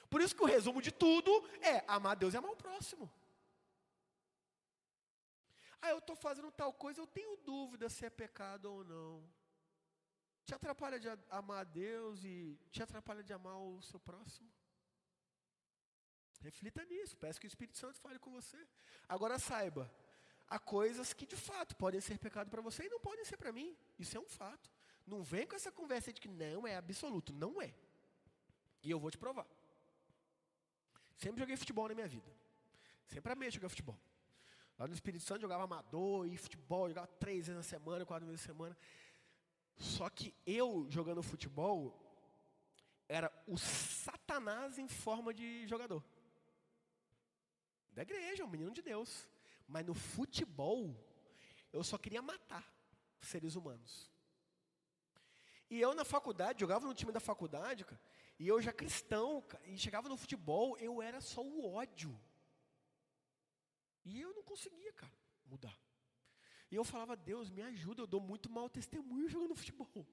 Por 0.09 0.21
isso 0.21 0.35
que 0.35 0.43
o 0.43 0.47
resumo 0.47 0.81
de 0.81 0.91
tudo 0.91 1.31
é 1.61 1.83
amar 1.87 2.15
Deus 2.15 2.33
e 2.33 2.37
amar 2.37 2.51
o 2.51 2.55
próximo. 2.55 3.11
Ah, 5.81 5.89
eu 5.89 5.97
estou 5.99 6.15
fazendo 6.15 6.51
tal 6.51 6.73
coisa, 6.73 7.01
eu 7.01 7.07
tenho 7.07 7.37
dúvida 7.37 7.89
se 7.89 8.05
é 8.05 8.09
pecado 8.09 8.65
ou 8.65 8.83
não. 8.83 9.23
Te 10.43 10.53
atrapalha 10.53 10.99
de 10.99 11.07
amar 11.29 11.61
a 11.61 11.63
Deus 11.63 12.23
e 12.23 12.57
te 12.71 12.81
atrapalha 12.81 13.23
de 13.23 13.33
amar 13.33 13.57
o 13.57 13.81
seu 13.81 13.99
próximo? 13.99 14.49
Reflita 16.41 16.83
nisso, 16.85 17.17
peço 17.17 17.39
que 17.39 17.47
o 17.47 17.53
Espírito 17.53 17.77
Santo 17.77 17.99
fale 17.99 18.19
com 18.19 18.31
você. 18.31 18.57
Agora 19.07 19.39
saiba, 19.39 19.91
há 20.47 20.59
coisas 20.59 21.13
que 21.13 21.25
de 21.25 21.35
fato 21.35 21.75
podem 21.75 22.01
ser 22.01 22.17
pecado 22.17 22.49
para 22.49 22.61
você 22.61 22.85
e 22.85 22.89
não 22.89 22.99
podem 22.99 23.25
ser 23.25 23.37
para 23.37 23.51
mim. 23.51 23.75
Isso 23.97 24.17
é 24.17 24.19
um 24.19 24.27
fato. 24.27 24.69
Não 25.05 25.21
vem 25.21 25.45
com 25.47 25.55
essa 25.55 25.71
conversa 25.71 26.11
de 26.11 26.19
que 26.19 26.27
não 26.27 26.67
é 26.67 26.75
absoluto. 26.75 27.33
Não 27.33 27.61
é. 27.61 27.73
E 28.83 28.89
eu 28.91 28.99
vou 28.99 29.11
te 29.11 29.17
provar. 29.17 29.47
Sempre 31.17 31.39
joguei 31.39 31.55
futebol 31.55 31.87
na 31.87 31.95
minha 31.95 32.07
vida. 32.07 32.31
Sempre 33.07 33.31
amei 33.31 33.51
jogar 33.51 33.69
futebol. 33.69 33.97
Lá 34.77 34.87
no 34.87 34.93
Espírito 34.93 35.23
Santo 35.23 35.41
jogava 35.41 35.63
amador 35.63 36.27
e 36.27 36.35
futebol, 36.37 36.89
jogava 36.89 37.07
três 37.07 37.47
vezes 37.47 37.55
na 37.55 37.63
semana, 37.63 38.05
quatro 38.05 38.27
vezes 38.27 38.41
na 38.41 38.53
semana. 38.53 38.77
Só 39.77 40.09
que 40.09 40.33
eu 40.45 40.85
jogando 40.89 41.23
futebol 41.23 42.01
era 43.07 43.31
o 43.47 43.57
Satanás 43.57 44.77
em 44.77 44.87
forma 44.87 45.33
de 45.33 45.65
jogador. 45.67 46.03
Da 47.95 48.01
igreja, 48.01 48.43
um 48.43 48.49
menino 48.49 48.71
de 48.71 48.81
Deus. 48.81 49.27
Mas 49.67 49.85
no 49.85 49.93
futebol, 49.93 50.93
eu 51.71 51.83
só 51.83 51.97
queria 51.97 52.21
matar 52.21 52.63
seres 53.21 53.55
humanos. 53.55 54.11
E 55.69 55.79
eu 55.79 55.95
na 55.95 56.05
faculdade, 56.05 56.59
jogava 56.59 56.85
no 56.85 56.93
time 56.93 57.11
da 57.11 57.19
faculdade, 57.19 57.85
cara, 57.85 57.99
e 58.37 58.47
eu 58.47 58.61
já 58.61 58.71
cristão, 58.71 59.43
e 59.63 59.77
chegava 59.77 60.07
no 60.09 60.17
futebol, 60.17 60.77
eu 60.77 61.01
era 61.01 61.19
só 61.21 61.41
o 61.41 61.73
ódio. 61.73 62.13
E 64.03 64.21
eu 64.21 64.33
não 64.35 64.43
conseguia, 64.43 64.93
cara, 64.93 65.13
mudar. 65.47 65.75
E 66.69 66.75
eu 66.75 66.83
falava, 66.83 67.15
Deus, 67.15 67.49
me 67.49 67.61
ajuda, 67.61 68.03
eu 68.03 68.07
dou 68.07 68.19
muito 68.19 68.51
mau 68.51 68.69
testemunho 68.69 69.29
jogando 69.29 69.55
futebol. 69.55 70.05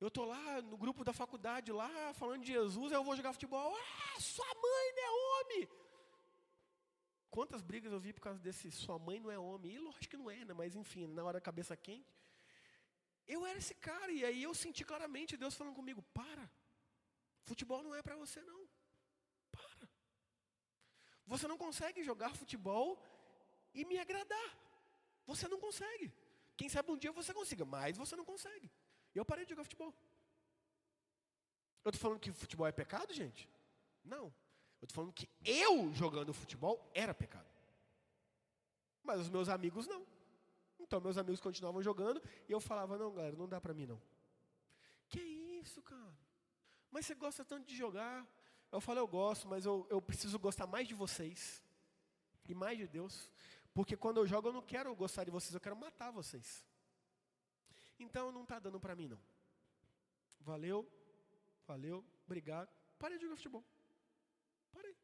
Eu 0.00 0.10
tô 0.10 0.24
lá 0.24 0.62
no 0.62 0.76
grupo 0.76 1.04
da 1.04 1.12
faculdade, 1.12 1.70
lá, 1.70 2.14
falando 2.14 2.42
de 2.42 2.52
Jesus, 2.52 2.92
aí 2.92 2.98
eu 2.98 3.04
vou 3.04 3.16
jogar 3.16 3.32
futebol. 3.32 3.76
Ah, 3.76 4.20
sua 4.20 4.46
mãe 4.54 4.92
é 4.96 5.10
homem. 5.10 5.68
Quantas 7.34 7.62
brigas 7.68 7.90
eu 7.94 7.98
vi 8.06 8.12
por 8.12 8.24
causa 8.26 8.38
desse 8.46 8.70
sua 8.70 8.98
mãe 8.98 9.18
não 9.18 9.30
é 9.30 9.38
homem? 9.38 9.72
E 9.74 9.78
lógico 9.78 10.10
que 10.12 10.18
não 10.22 10.30
é, 10.30 10.44
né? 10.44 10.52
mas 10.52 10.76
enfim, 10.80 11.06
na 11.06 11.24
hora 11.24 11.40
cabeça 11.40 11.74
quente. 11.74 12.14
Eu 13.26 13.46
era 13.50 13.58
esse 13.62 13.74
cara, 13.86 14.10
e 14.12 14.22
aí 14.28 14.42
eu 14.42 14.52
senti 14.62 14.84
claramente 14.84 15.38
Deus 15.42 15.54
falando 15.54 15.74
comigo: 15.80 16.02
para, 16.18 16.44
futebol 17.50 17.82
não 17.82 17.94
é 17.94 18.02
para 18.02 18.16
você 18.16 18.42
não. 18.42 18.60
Para. 19.50 19.88
Você 21.32 21.48
não 21.52 21.56
consegue 21.56 22.02
jogar 22.10 22.36
futebol 22.42 22.88
e 23.72 23.86
me 23.90 23.96
agradar. 24.04 24.50
Você 25.26 25.48
não 25.48 25.58
consegue. 25.58 26.12
Quem 26.54 26.68
sabe 26.68 26.92
um 26.92 26.98
dia 26.98 27.12
você 27.12 27.32
consiga, 27.32 27.64
mas 27.64 27.96
você 27.96 28.14
não 28.14 28.26
consegue. 28.32 28.70
Eu 29.14 29.24
parei 29.24 29.46
de 29.46 29.52
jogar 29.54 29.64
futebol. 29.64 29.94
Eu 31.82 31.88
estou 31.88 32.02
falando 32.04 32.20
que 32.20 32.30
futebol 32.30 32.66
é 32.66 32.72
pecado, 32.72 33.14
gente? 33.14 33.48
Não. 34.04 34.26
Eu 34.82 34.86
estou 34.86 34.96
falando 34.96 35.12
que 35.12 35.30
eu 35.44 35.94
jogando 35.94 36.34
futebol 36.34 36.90
era 36.92 37.14
pecado. 37.14 37.48
Mas 39.00 39.20
os 39.20 39.28
meus 39.28 39.48
amigos 39.48 39.86
não. 39.86 40.04
Então 40.80 41.00
meus 41.00 41.16
amigos 41.16 41.40
continuavam 41.40 41.80
jogando 41.80 42.20
e 42.48 42.52
eu 42.52 42.60
falava, 42.60 42.98
não, 42.98 43.14
galera, 43.14 43.36
não 43.36 43.48
dá 43.48 43.60
para 43.60 43.72
mim 43.72 43.86
não. 43.86 44.02
Que 45.08 45.20
isso, 45.20 45.80
cara? 45.82 46.12
Mas 46.90 47.06
você 47.06 47.14
gosta 47.14 47.44
tanto 47.44 47.64
de 47.64 47.76
jogar. 47.76 48.26
Eu 48.72 48.80
falo, 48.80 48.98
eu 48.98 49.06
gosto, 49.06 49.46
mas 49.46 49.64
eu, 49.64 49.86
eu 49.88 50.02
preciso 50.02 50.36
gostar 50.36 50.66
mais 50.66 50.88
de 50.88 50.94
vocês. 50.94 51.62
E 52.48 52.52
mais 52.52 52.76
de 52.76 52.88
Deus. 52.88 53.30
Porque 53.72 53.96
quando 53.96 54.16
eu 54.16 54.26
jogo 54.26 54.48
eu 54.48 54.52
não 54.52 54.62
quero 54.62 54.92
gostar 54.96 55.22
de 55.22 55.30
vocês, 55.30 55.54
eu 55.54 55.60
quero 55.60 55.76
matar 55.76 56.10
vocês. 56.10 56.66
Então 58.00 58.32
não 58.32 58.42
está 58.42 58.58
dando 58.58 58.80
para 58.80 58.96
mim 58.96 59.06
não. 59.06 59.20
Valeu, 60.40 60.84
valeu, 61.68 62.04
obrigado. 62.26 62.68
Parei 62.98 63.16
de 63.16 63.22
jogar 63.22 63.36
futebol. 63.36 63.64
Parei. 64.72 64.96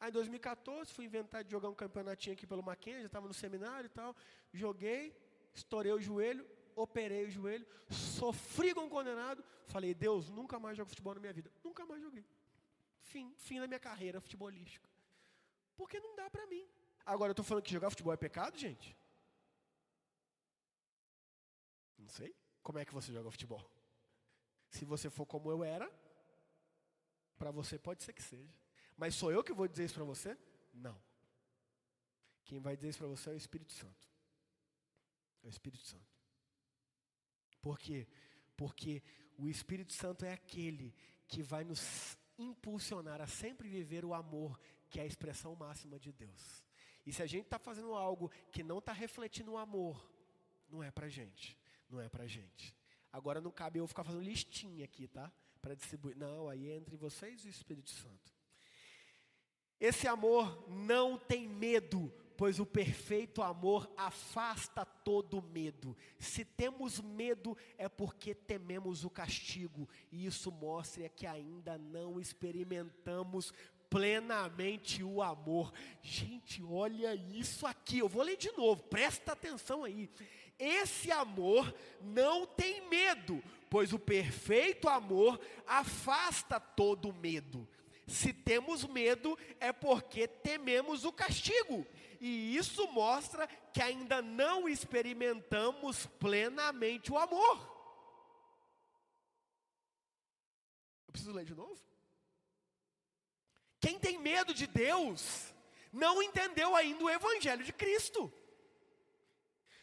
Aí 0.00 0.10
em 0.10 0.12
2014 0.12 0.92
fui 0.92 1.04
inventar 1.04 1.42
de 1.42 1.50
jogar 1.50 1.68
um 1.68 1.74
campeonatinho 1.74 2.34
aqui 2.34 2.46
pelo 2.46 2.62
Mackenzie, 2.62 3.00
já 3.00 3.06
estava 3.06 3.26
no 3.26 3.34
seminário 3.34 3.86
e 3.86 3.90
tal. 3.90 4.14
Joguei, 4.52 5.16
estourei 5.54 5.92
o 5.92 6.00
joelho, 6.00 6.46
operei 6.76 7.24
o 7.24 7.30
joelho, 7.30 7.66
sofri 7.90 8.72
com 8.74 8.82
um 8.82 8.88
condenado. 8.88 9.44
Falei, 9.66 9.94
Deus, 9.94 10.28
nunca 10.28 10.58
mais 10.58 10.76
jogo 10.76 10.90
futebol 10.90 11.14
na 11.14 11.20
minha 11.20 11.32
vida. 11.32 11.50
Nunca 11.64 11.84
mais 11.84 12.00
joguei. 12.00 12.24
Fim, 13.00 13.34
fim 13.36 13.60
da 13.60 13.66
minha 13.66 13.80
carreira 13.80 14.20
futebolística. 14.20 14.88
Porque 15.76 15.98
não 16.00 16.14
dá 16.14 16.28
para 16.30 16.46
mim. 16.46 16.66
Agora 17.04 17.30
eu 17.30 17.32
estou 17.32 17.44
falando 17.44 17.64
que 17.64 17.72
jogar 17.72 17.90
futebol 17.90 18.12
é 18.12 18.16
pecado, 18.16 18.58
gente? 18.58 18.96
Não 21.98 22.08
sei. 22.08 22.34
Como 22.62 22.78
é 22.78 22.84
que 22.84 22.92
você 22.92 23.12
joga 23.12 23.30
futebol? 23.30 23.64
Se 24.70 24.84
você 24.84 25.08
for 25.08 25.24
como 25.24 25.50
eu 25.50 25.64
era, 25.64 25.90
para 27.38 27.50
você 27.50 27.78
pode 27.78 28.02
ser 28.02 28.12
que 28.12 28.22
seja. 28.22 28.52
Mas 28.98 29.14
sou 29.14 29.30
eu 29.30 29.44
que 29.44 29.52
vou 29.52 29.68
dizer 29.68 29.84
isso 29.84 29.94
para 29.94 30.04
você? 30.04 30.36
Não. 30.74 31.00
Quem 32.44 32.58
vai 32.58 32.76
dizer 32.76 32.88
isso 32.88 32.98
para 32.98 33.06
você 33.06 33.30
é 33.30 33.32
o 33.32 33.36
Espírito 33.36 33.72
Santo. 33.72 34.08
É 35.44 35.46
o 35.46 35.48
Espírito 35.48 35.84
Santo. 35.84 36.18
Por 37.62 37.78
quê? 37.78 38.08
Porque 38.56 39.02
o 39.38 39.48
Espírito 39.48 39.92
Santo 39.92 40.24
é 40.24 40.32
aquele 40.32 40.92
que 41.28 41.42
vai 41.42 41.62
nos 41.62 42.18
impulsionar 42.36 43.20
a 43.20 43.26
sempre 43.26 43.68
viver 43.68 44.04
o 44.04 44.12
amor, 44.12 44.58
que 44.90 44.98
é 44.98 45.04
a 45.04 45.06
expressão 45.06 45.54
máxima 45.54 45.98
de 45.98 46.12
Deus. 46.12 46.64
E 47.06 47.12
se 47.12 47.22
a 47.22 47.26
gente 47.26 47.44
está 47.44 47.58
fazendo 47.58 47.94
algo 47.94 48.30
que 48.50 48.64
não 48.64 48.78
está 48.78 48.92
refletindo 48.92 49.52
o 49.52 49.58
amor, 49.58 50.10
não 50.68 50.82
é 50.82 50.90
para 50.90 51.08
gente. 51.08 51.56
Não 51.88 52.00
é 52.00 52.08
para 52.08 52.26
gente. 52.26 52.76
Agora 53.12 53.40
não 53.40 53.50
cabe 53.50 53.78
eu 53.78 53.86
ficar 53.86 54.02
fazendo 54.02 54.24
listinha 54.24 54.84
aqui, 54.84 55.06
tá? 55.06 55.32
Para 55.62 55.74
distribuir. 55.74 56.16
Não, 56.16 56.48
aí 56.48 56.68
é 56.68 56.76
entre 56.76 56.96
vocês 56.96 57.44
e 57.44 57.48
o 57.48 57.50
Espírito 57.50 57.90
Santo. 57.90 58.37
Esse 59.80 60.08
amor 60.08 60.64
não 60.68 61.16
tem 61.16 61.48
medo, 61.48 62.12
pois 62.36 62.58
o 62.58 62.66
perfeito 62.66 63.42
amor 63.42 63.90
afasta 63.96 64.84
todo 64.84 65.42
medo. 65.42 65.96
Se 66.18 66.44
temos 66.44 67.00
medo, 67.00 67.56
é 67.76 67.88
porque 67.88 68.34
tememos 68.34 69.04
o 69.04 69.10
castigo, 69.10 69.88
e 70.10 70.26
isso 70.26 70.50
mostra 70.50 71.08
que 71.08 71.26
ainda 71.26 71.76
não 71.78 72.20
experimentamos 72.20 73.52
plenamente 73.90 75.02
o 75.02 75.22
amor. 75.22 75.72
Gente, 76.02 76.62
olha 76.62 77.14
isso 77.14 77.66
aqui, 77.66 77.98
eu 77.98 78.08
vou 78.08 78.22
ler 78.22 78.36
de 78.36 78.52
novo, 78.52 78.82
presta 78.84 79.32
atenção 79.32 79.84
aí. 79.84 80.10
Esse 80.58 81.10
amor 81.10 81.72
não 82.00 82.46
tem 82.46 82.88
medo, 82.88 83.42
pois 83.70 83.92
o 83.92 83.98
perfeito 83.98 84.88
amor 84.88 85.40
afasta 85.66 86.58
todo 86.58 87.12
medo. 87.12 87.66
Se 88.08 88.32
temos 88.32 88.84
medo, 88.84 89.38
é 89.60 89.70
porque 89.70 90.26
tememos 90.26 91.04
o 91.04 91.12
castigo. 91.12 91.86
E 92.18 92.56
isso 92.56 92.88
mostra 92.88 93.46
que 93.46 93.82
ainda 93.82 94.22
não 94.22 94.66
experimentamos 94.66 96.06
plenamente 96.18 97.12
o 97.12 97.18
amor. 97.18 97.76
Eu 101.06 101.12
preciso 101.12 101.32
ler 101.32 101.44
de 101.44 101.54
novo? 101.54 101.78
Quem 103.78 103.98
tem 103.98 104.18
medo 104.18 104.54
de 104.54 104.66
Deus, 104.66 105.54
não 105.92 106.22
entendeu 106.22 106.74
ainda 106.74 107.04
o 107.04 107.10
Evangelho 107.10 107.62
de 107.62 107.74
Cristo. 107.74 108.32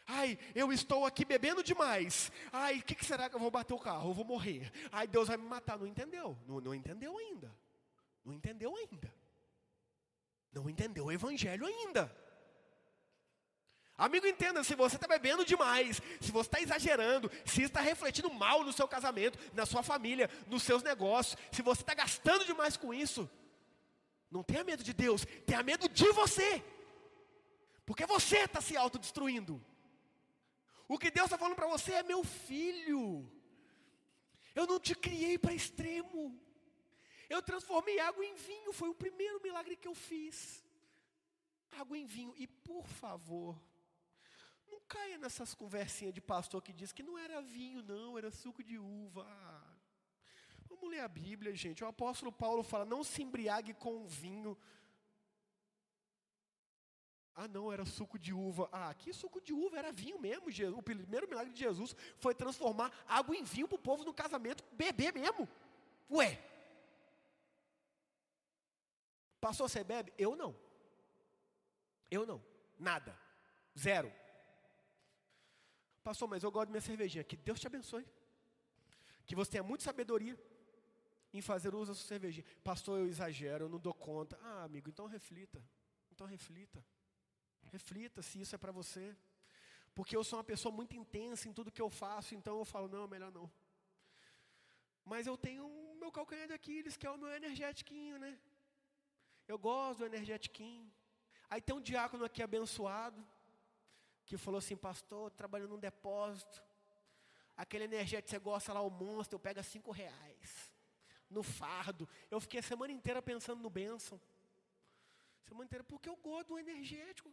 Ai, 0.08 0.38
eu 0.56 0.72
estou 0.74 1.06
aqui 1.06 1.24
bebendo 1.24 1.64
demais. 1.64 2.32
Ai, 2.52 2.80
o 2.80 2.84
que, 2.84 2.96
que, 2.96 3.06
será 3.06 3.30
que 3.30 3.36
eu 3.36 3.40
vou 3.40 3.52
bater 3.52 3.74
o 3.74 3.80
carro? 3.80 4.10
Eu 4.10 4.14
vou 4.14 4.26
morrer. 4.26 4.72
Ai, 4.92 5.08
Deus 5.08 5.28
vai 5.28 5.38
me 5.38 5.48
matar. 5.48 5.78
Não 5.78 5.88
entendeu. 5.88 6.38
Não, 6.48 6.60
não 6.60 6.76
entendeu 6.76 7.18
ainda. 7.18 7.56
Não 8.26 8.34
entendeu 8.34 8.76
ainda. 8.76 9.14
Não 10.52 10.70
entendeu 10.70 11.06
o 11.06 11.12
Evangelho 11.12 11.66
ainda. 11.66 12.14
Amigo, 13.98 14.28
entenda, 14.28 14.62
se 14.62 14.76
você 14.76 14.98
está 14.98 15.08
bebendo 15.08 15.46
demais, 15.46 16.02
se 16.20 16.32
você 16.32 16.48
está 16.48 16.60
exagerando, 16.60 17.32
se 17.46 17.62
está 17.62 17.80
refletindo 17.80 18.30
mal 18.34 18.62
no 18.62 18.74
seu 18.74 18.88
casamento, 18.88 19.40
na 19.54 19.66
sua 19.66 19.82
família, 19.82 20.30
nos 20.48 20.64
seus 20.64 20.84
negócios, 20.84 21.38
se 21.50 21.62
você 21.62 21.82
está 21.82 21.94
gastando 21.94 22.44
demais 22.44 22.76
com 22.76 22.94
isso, 22.94 23.30
não 24.30 24.44
tenha 24.44 24.66
medo 24.66 24.84
de 24.84 24.94
Deus, 24.94 25.26
tenha 25.46 25.64
medo 25.64 25.88
de 25.88 26.12
você. 26.12 26.62
Porque 27.86 28.06
você 28.06 28.40
está 28.40 28.60
se 28.60 28.76
autodestruindo. 28.76 29.64
O 30.90 30.98
que 30.98 31.10
Deus 31.10 31.28
está 31.28 31.38
falando 31.38 31.56
para 31.56 31.68
você 31.68 31.94
é 31.94 32.04
meu 32.04 32.24
filho. 32.24 33.32
Eu 34.54 34.68
não 34.68 34.80
te 34.80 34.94
criei 34.94 35.38
para 35.38 35.54
extremo. 35.54 36.38
Eu 37.30 37.42
transformei 37.42 38.00
água 38.00 38.24
em 38.26 38.36
vinho, 38.36 38.74
foi 38.74 38.90
o 38.90 38.96
primeiro 38.96 39.42
milagre 39.42 39.76
que 39.76 39.88
eu 39.88 39.96
fiz. 39.96 40.64
Água 41.72 41.98
em 41.98 42.06
vinho. 42.06 42.34
E 42.38 42.48
por 42.48 42.86
favor, 42.88 43.60
não 44.68 44.80
caia 44.88 45.18
nessas 45.18 45.54
conversinhas 45.54 46.14
de 46.14 46.22
pastor 46.22 46.62
que 46.62 46.74
diz 46.74 46.92
que 46.92 47.04
não 47.04 47.18
era 47.18 47.42
vinho, 47.42 47.82
não, 47.84 48.18
era 48.18 48.32
suco 48.32 48.64
de 48.64 48.78
uva. 48.78 49.26
Vamos 50.68 50.90
ler 50.90 51.02
a 51.02 51.08
Bíblia, 51.08 51.54
gente. 51.56 51.84
O 51.84 51.88
apóstolo 51.88 52.32
Paulo 52.32 52.64
fala: 52.64 52.86
não 52.86 53.04
se 53.04 53.22
embriague 53.22 53.74
com 53.74 54.06
vinho. 54.08 54.58
Ah, 57.38 57.50
não, 57.50 57.72
era 57.72 57.84
suco 57.86 58.18
de 58.18 58.34
uva. 58.34 58.70
Ah, 58.72 58.94
que 58.94 59.12
suco 59.12 59.42
de 59.42 59.52
uva 59.52 59.78
era 59.78 59.92
vinho 59.92 60.20
mesmo. 60.20 60.48
O 60.78 60.82
primeiro 60.82 61.28
milagre 61.28 61.52
de 61.52 61.60
Jesus 61.60 61.96
foi 62.18 62.34
transformar 62.34 62.92
água 63.06 63.36
em 63.36 63.44
vinho 63.44 63.68
para 63.68 63.76
o 63.76 63.80
povo 63.80 64.06
no 64.06 64.14
casamento 64.14 64.64
beber 64.72 65.14
mesmo. 65.14 65.48
Ué. 66.10 66.55
Passou, 69.46 69.70
você 69.70 69.84
bebe? 69.84 70.12
Eu 70.18 70.36
não. 70.36 70.56
Eu 72.10 72.26
não. 72.26 72.44
Nada. 72.80 73.16
Zero. 73.78 74.12
Pastor, 76.04 76.28
mas 76.28 76.42
eu 76.42 76.52
gosto 76.52 76.70
de 76.70 76.72
minha 76.72 76.82
cervejinha. 76.82 77.24
Que 77.24 77.38
Deus 77.38 77.60
te 77.60 77.68
abençoe. 77.68 78.08
Que 79.28 79.36
você 79.36 79.52
tenha 79.52 79.62
muita 79.64 79.84
sabedoria 79.84 80.36
em 81.32 81.42
fazer 81.42 81.76
uso 81.76 81.92
da 81.92 81.96
sua 81.96 82.08
cervejinha. 82.08 82.44
Pastor, 82.64 82.98
eu 83.02 83.08
exagero, 83.08 83.66
eu 83.66 83.70
não 83.70 83.78
dou 83.78 83.94
conta. 83.94 84.36
Ah, 84.42 84.64
amigo, 84.64 84.90
então 84.90 85.06
reflita. 85.06 85.64
Então 86.12 86.26
reflita. 86.26 86.84
Reflita 87.66 88.24
se 88.24 88.42
isso 88.42 88.56
é 88.56 88.58
para 88.58 88.72
você. 88.72 89.16
Porque 89.94 90.18
eu 90.18 90.24
sou 90.24 90.40
uma 90.40 90.44
pessoa 90.44 90.74
muito 90.74 90.96
intensa 90.96 91.48
em 91.48 91.54
tudo 91.54 91.72
que 91.72 91.84
eu 91.84 91.92
faço, 91.92 92.34
então 92.34 92.58
eu 92.58 92.66
falo, 92.66 92.88
não, 92.88 93.08
melhor 93.08 93.32
não. 93.32 93.48
Mas 95.06 95.28
eu 95.28 95.38
tenho 95.38 95.68
o 95.68 95.96
meu 96.00 96.12
calcanhar 96.12 96.48
de 96.48 96.54
Aquiles, 96.54 96.98
que 96.98 97.06
é 97.06 97.12
o 97.12 97.18
meu 97.24 97.30
energétiquinho, 97.30 98.18
né? 98.18 98.40
Eu 99.48 99.58
gosto 99.58 100.00
do 100.00 100.06
energétiquinho. 100.06 100.92
Aí 101.50 101.62
tem 101.62 101.76
um 101.76 101.82
diácono 101.82 102.26
aqui 102.26 102.42
abençoado, 102.42 103.26
que 104.26 104.38
falou 104.38 104.58
assim, 104.58 104.76
pastor, 104.76 105.30
trabalhando 105.32 105.70
num 105.70 105.80
depósito, 105.80 106.64
aquele 107.56 107.84
energético 107.84 108.30
você 108.30 108.40
gosta 108.40 108.74
lá, 108.74 108.82
o 108.82 108.90
monstro, 108.90 109.36
eu 109.36 109.40
pego 109.40 109.64
cinco 109.64 109.92
reais, 109.92 110.72
no 111.30 111.44
fardo. 111.44 112.10
Eu 112.30 112.40
fiquei 112.40 112.60
a 112.60 112.64
semana 112.64 112.92
inteira 112.92 113.22
pensando 113.22 113.62
no 113.62 113.70
bênção. 113.70 114.20
Semana 115.44 115.66
inteira, 115.66 115.84
porque 115.84 116.10
eu 116.10 116.16
gosto 116.16 116.50
do 116.50 116.60
energético. 116.60 117.32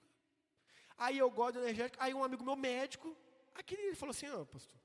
Aí 0.99 1.17
eu 1.17 1.31
gosto 1.31 1.55
do 1.55 1.61
energético, 1.61 2.03
aí 2.03 2.13
um 2.13 2.23
amigo 2.23 2.45
meu 2.45 2.55
médico, 2.55 3.17
aqui 3.55 3.75
ele 3.75 3.95
falou 3.97 4.11
assim, 4.11 4.29
oh, 4.29 4.45
pastor, 4.45 4.79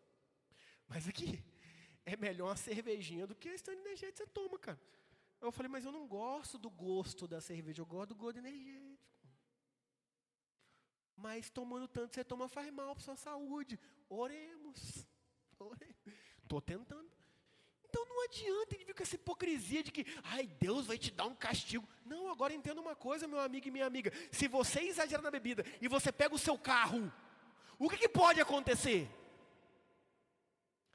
mas 0.87 1.07
aqui, 1.07 1.43
é 2.05 2.15
melhor 2.15 2.47
uma 2.47 2.55
cervejinha 2.55 3.27
do 3.27 3.35
que 3.35 3.49
esse 3.49 3.69
energético 3.69 4.13
que 4.13 4.17
você 4.23 4.27
toma, 4.27 4.57
cara. 4.57 4.79
Eu 5.39 5.51
falei, 5.51 5.69
mas 5.69 5.85
eu 5.85 5.91
não 5.91 6.07
gosto 6.07 6.57
do 6.57 6.69
gosto 6.69 7.27
da 7.27 7.39
cerveja, 7.39 7.81
eu 7.81 7.85
gosto 7.85 8.09
do 8.09 8.15
gosto 8.15 8.39
energético. 8.39 8.97
Mas 11.15 11.49
tomando 11.49 11.87
tanto 11.87 12.13
você 12.13 12.23
toma 12.23 12.47
faz 12.47 12.71
mal 12.71 12.95
para 12.95 13.03
sua 13.03 13.15
saúde. 13.15 13.79
Oremos. 14.09 15.07
Estou 16.43 16.61
tentando. 16.61 17.11
Então 17.89 18.05
não 18.05 18.23
adianta 18.25 18.75
ele 18.75 18.85
vir 18.85 18.93
com 18.93 19.01
essa 19.01 19.15
hipocrisia 19.15 19.81
de 19.81 19.91
que, 19.91 20.05
ai, 20.23 20.45
Deus 20.45 20.85
vai 20.85 20.97
te 20.97 21.09
dar 21.09 21.25
um 21.25 21.35
castigo. 21.35 21.87
Não, 22.05 22.29
agora 22.29 22.53
entenda 22.53 22.81
uma 22.81 22.95
coisa, 22.95 23.27
meu 23.27 23.39
amigo 23.39 23.67
e 23.67 23.71
minha 23.71 23.85
amiga. 23.85 24.11
Se 24.31 24.47
você 24.47 24.81
exagera 24.81 25.21
na 25.21 25.31
bebida 25.31 25.65
e 25.81 25.87
você 25.87 26.11
pega 26.11 26.35
o 26.35 26.39
seu 26.39 26.57
carro, 26.57 27.11
o 27.79 27.89
que, 27.89 27.97
que 27.97 28.09
pode 28.09 28.41
acontecer? 28.41 29.09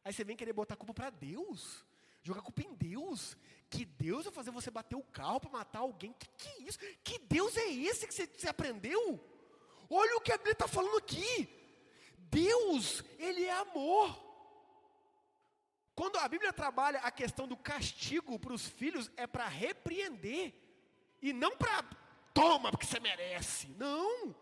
Aí 0.04 0.12
você 0.12 0.22
vem 0.22 0.36
querer 0.36 0.52
botar 0.52 0.74
a 0.74 0.76
culpa 0.76 0.94
para 0.94 1.10
Deus, 1.10 1.84
jogar 2.22 2.42
culpa 2.42 2.62
em 2.62 2.74
Deus. 2.74 3.36
Que 3.72 3.86
Deus 3.86 4.24
vai 4.24 4.34
fazer 4.34 4.50
você 4.50 4.70
bater 4.70 4.96
o 4.96 5.02
carro 5.02 5.40
para 5.40 5.50
matar 5.50 5.78
alguém? 5.78 6.12
Que 6.18 6.28
que 6.36 6.48
é 6.48 6.62
isso? 6.64 6.78
Que 7.02 7.18
Deus 7.18 7.56
é 7.56 7.70
esse 7.70 8.06
que 8.06 8.12
você, 8.12 8.26
você 8.26 8.46
aprendeu? 8.46 9.18
Olha 9.88 10.14
o 10.18 10.20
que 10.20 10.30
a 10.30 10.36
Bíblia 10.36 10.52
está 10.52 10.68
falando 10.68 10.98
aqui. 10.98 11.48
Deus, 12.18 13.02
Ele 13.18 13.44
é 13.44 13.52
amor. 13.52 14.14
Quando 15.94 16.18
a 16.18 16.28
Bíblia 16.28 16.52
trabalha 16.52 16.98
a 16.98 17.10
questão 17.10 17.48
do 17.48 17.56
castigo 17.56 18.38
para 18.38 18.52
os 18.52 18.68
filhos, 18.68 19.10
é 19.16 19.26
para 19.26 19.48
repreender, 19.48 20.52
e 21.22 21.32
não 21.32 21.56
para 21.56 21.82
toma 22.34 22.70
porque 22.70 22.84
você 22.84 23.00
merece. 23.00 23.68
Não. 23.78 24.34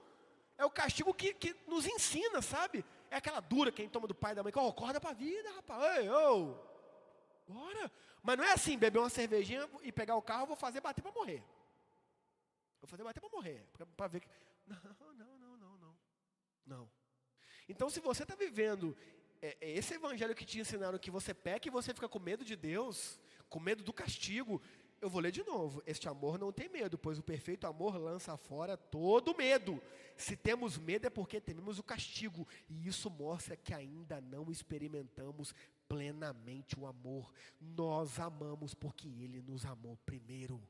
É 0.59 0.65
o 0.65 0.71
castigo 0.71 1.15
que, 1.15 1.35
que 1.35 1.55
nos 1.69 1.87
ensina, 1.87 2.43
sabe? 2.43 2.85
É 3.09 3.17
aquela 3.17 3.39
dura 3.39 3.71
quem 3.71 3.89
toma 3.89 4.09
do 4.09 4.15
pai 4.15 4.33
e 4.33 4.35
da 4.35 4.43
mãe, 4.43 4.53
que 4.53 4.59
oh, 4.59 4.69
acorda 4.71 5.01
para 5.01 5.11
a 5.11 5.15
vida, 5.15 5.53
rapaz. 5.53 5.99
Ei, 5.99 6.11
oh. 6.11 6.70
Mas 8.23 8.37
não 8.37 8.45
é 8.45 8.53
assim, 8.53 8.79
beber 8.79 8.99
uma 8.99 9.11
cervejinha 9.11 9.69
e 9.83 9.91
pegar 9.91 10.17
o 10.17 10.23
carro, 10.23 10.47
vou 10.47 10.57
fazer 10.57 10.81
bater 10.81 11.03
para 11.03 11.13
morrer. 11.13 11.43
Vou 12.81 12.89
fazer 12.89 13.03
bater 13.03 13.21
para 13.21 13.31
morrer. 13.31 13.67
Para 13.97 14.09
ver 14.09 14.21
que. 14.21 14.29
Não, 14.67 15.15
não, 15.15 15.39
não, 15.39 15.57
não, 15.57 15.79
não. 15.79 15.97
Não. 16.65 16.91
Então, 17.69 17.91
se 17.91 17.99
você 17.99 18.23
está 18.23 18.37
vivendo 18.37 18.97
é, 19.43 19.57
é, 19.61 19.71
esse 19.73 19.95
evangelho 19.95 20.35
que 20.35 20.45
te 20.45 20.61
ensinaram 20.61 20.99
que 20.99 21.11
você 21.11 21.33
peca 21.33 21.67
e 21.67 21.71
você 21.71 21.95
fica 21.95 22.09
com 22.09 22.19
medo 22.19 22.45
de 22.45 22.55
Deus, 22.55 23.19
com 23.49 23.59
medo 23.59 23.83
do 23.83 23.93
castigo, 23.93 24.63
eu 25.01 25.09
vou 25.09 25.21
ler 25.21 25.33
de 25.33 25.43
novo. 25.43 25.83
Este 25.87 26.09
amor 26.09 26.39
não 26.39 26.53
tem 26.53 26.69
medo, 26.69 26.99
pois 26.99 27.19
o 27.19 27.23
perfeito 27.23 27.67
amor 27.67 27.97
lança 27.97 28.37
fora 28.37 28.77
todo 28.77 29.37
medo. 29.37 29.83
Se 30.17 30.37
temos 30.37 30.77
medo 30.77 31.07
é 31.07 31.11
porque 31.11 31.41
tememos 31.41 31.79
o 31.79 31.83
castigo, 31.83 32.47
e 32.69 32.87
isso 32.87 33.09
mostra 33.09 33.57
que 33.57 33.73
ainda 33.73 34.21
não 34.21 34.51
experimentamos 34.51 35.55
plenamente 35.91 36.79
o 36.79 36.87
amor. 36.87 37.35
Nós 37.61 38.21
amamos 38.21 38.73
porque 38.75 39.09
Ele 39.09 39.43
nos 39.43 39.67
amou 39.67 39.97
primeiro. 40.07 40.63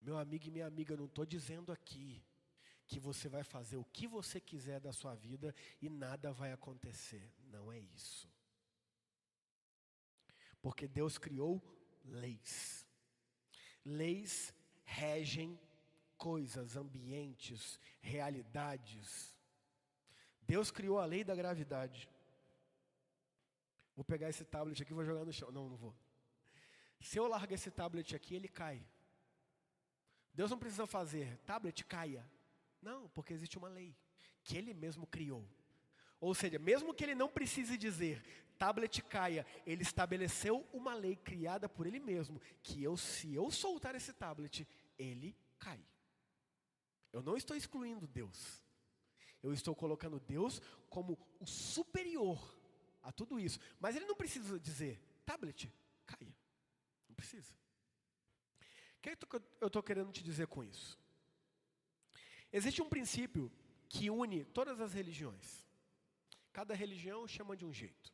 Meu 0.00 0.18
amigo 0.18 0.48
e 0.48 0.50
minha 0.50 0.66
amiga, 0.66 0.96
não 0.96 1.04
estou 1.04 1.24
dizendo 1.24 1.70
aqui 1.70 2.20
que 2.88 2.98
você 2.98 3.28
vai 3.28 3.44
fazer 3.44 3.76
o 3.76 3.84
que 3.84 4.08
você 4.08 4.40
quiser 4.40 4.80
da 4.80 4.92
sua 4.92 5.14
vida 5.14 5.54
e 5.80 5.88
nada 5.88 6.32
vai 6.32 6.50
acontecer. 6.50 7.32
Não 7.44 7.70
é 7.70 7.78
isso. 7.78 8.28
Porque 10.60 10.88
Deus 10.88 11.18
criou 11.18 11.62
leis. 12.04 12.84
Leis 13.84 14.52
regem 14.84 15.58
coisas, 16.16 16.76
ambientes, 16.76 17.78
realidades. 18.00 19.32
Deus 20.42 20.72
criou 20.72 20.98
a 20.98 21.06
lei 21.06 21.22
da 21.22 21.36
gravidade. 21.36 22.10
Vou 23.94 24.04
pegar 24.04 24.28
esse 24.28 24.44
tablet 24.44 24.82
aqui 24.82 24.92
e 24.92 24.94
vou 24.94 25.04
jogar 25.04 25.24
no 25.24 25.32
chão. 25.32 25.50
Não, 25.50 25.68
não 25.68 25.76
vou. 25.76 25.94
Se 27.00 27.18
eu 27.18 27.26
largar 27.26 27.54
esse 27.54 27.70
tablet 27.70 28.14
aqui, 28.14 28.34
ele 28.34 28.48
cai. 28.48 28.84
Deus 30.34 30.50
não 30.50 30.58
precisa 30.58 30.86
fazer, 30.86 31.36
tablet 31.38 31.84
caia. 31.84 32.26
Não, 32.80 33.08
porque 33.10 33.32
existe 33.32 33.58
uma 33.58 33.68
lei 33.68 33.94
que 34.42 34.56
Ele 34.56 34.74
mesmo 34.74 35.06
criou. 35.06 35.46
Ou 36.20 36.34
seja, 36.34 36.58
mesmo 36.58 36.94
que 36.94 37.04
Ele 37.04 37.14
não 37.14 37.28
precise 37.28 37.76
dizer, 37.76 38.22
tablet 38.58 39.02
caia, 39.02 39.46
Ele 39.66 39.82
estabeleceu 39.82 40.66
uma 40.72 40.94
lei 40.94 41.16
criada 41.16 41.68
por 41.68 41.86
Ele 41.86 42.00
mesmo, 42.00 42.40
que 42.62 42.82
eu, 42.82 42.96
se 42.96 43.34
eu 43.34 43.50
soltar 43.50 43.94
esse 43.94 44.12
tablet, 44.12 44.66
ele 44.98 45.36
cai. 45.58 45.80
Eu 47.12 47.22
não 47.22 47.36
estou 47.36 47.56
excluindo 47.56 48.06
Deus. 48.06 48.62
Eu 49.42 49.52
estou 49.52 49.74
colocando 49.74 50.20
Deus 50.20 50.60
como 50.88 51.18
o 51.40 51.46
superior 51.46 52.38
a 53.02 53.12
tudo 53.12 53.38
isso. 53.38 53.58
Mas 53.80 53.96
Ele 53.96 54.06
não 54.06 54.14
precisa 54.14 54.58
dizer, 54.58 55.00
tablet, 55.24 55.72
caia. 56.06 56.34
Não 57.08 57.14
precisa. 57.14 57.52
O 58.98 59.00
que 59.02 59.16
eu 59.60 59.66
estou 59.66 59.82
querendo 59.82 60.12
te 60.12 60.22
dizer 60.22 60.46
com 60.46 60.62
isso? 60.62 60.98
Existe 62.52 62.80
um 62.80 62.88
princípio 62.88 63.50
que 63.88 64.08
une 64.10 64.44
todas 64.44 64.80
as 64.80 64.92
religiões. 64.92 65.66
Cada 66.52 66.74
religião 66.74 67.26
chama 67.26 67.56
de 67.56 67.64
um 67.64 67.72
jeito. 67.72 68.12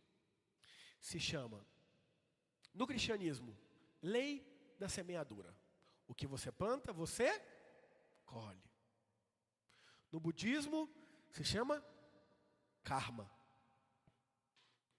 Se 1.01 1.18
chama 1.20 1.66
No 2.72 2.86
cristianismo, 2.86 3.57
lei 4.01 4.47
da 4.78 4.89
semeadura. 4.89 5.55
O 6.07 6.14
que 6.14 6.26
você 6.26 6.51
planta, 6.51 6.93
você 6.93 7.43
colhe. 8.24 8.62
No 10.11 10.20
budismo, 10.20 10.89
se 11.30 11.45
chama 11.45 11.84
karma. 12.82 13.30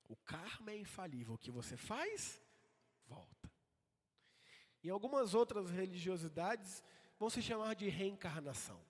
O 0.09 0.17
karma 0.17 0.71
é 0.71 0.77
infalível. 0.77 1.35
O 1.35 1.37
que 1.37 1.51
você 1.51 1.77
faz, 1.77 2.41
volta. 3.05 3.49
Em 4.83 4.89
algumas 4.89 5.35
outras 5.35 5.69
religiosidades, 5.69 6.83
vão 7.17 7.29
se 7.29 7.41
chamar 7.41 7.75
de 7.75 7.87
reencarnação. 7.87 8.83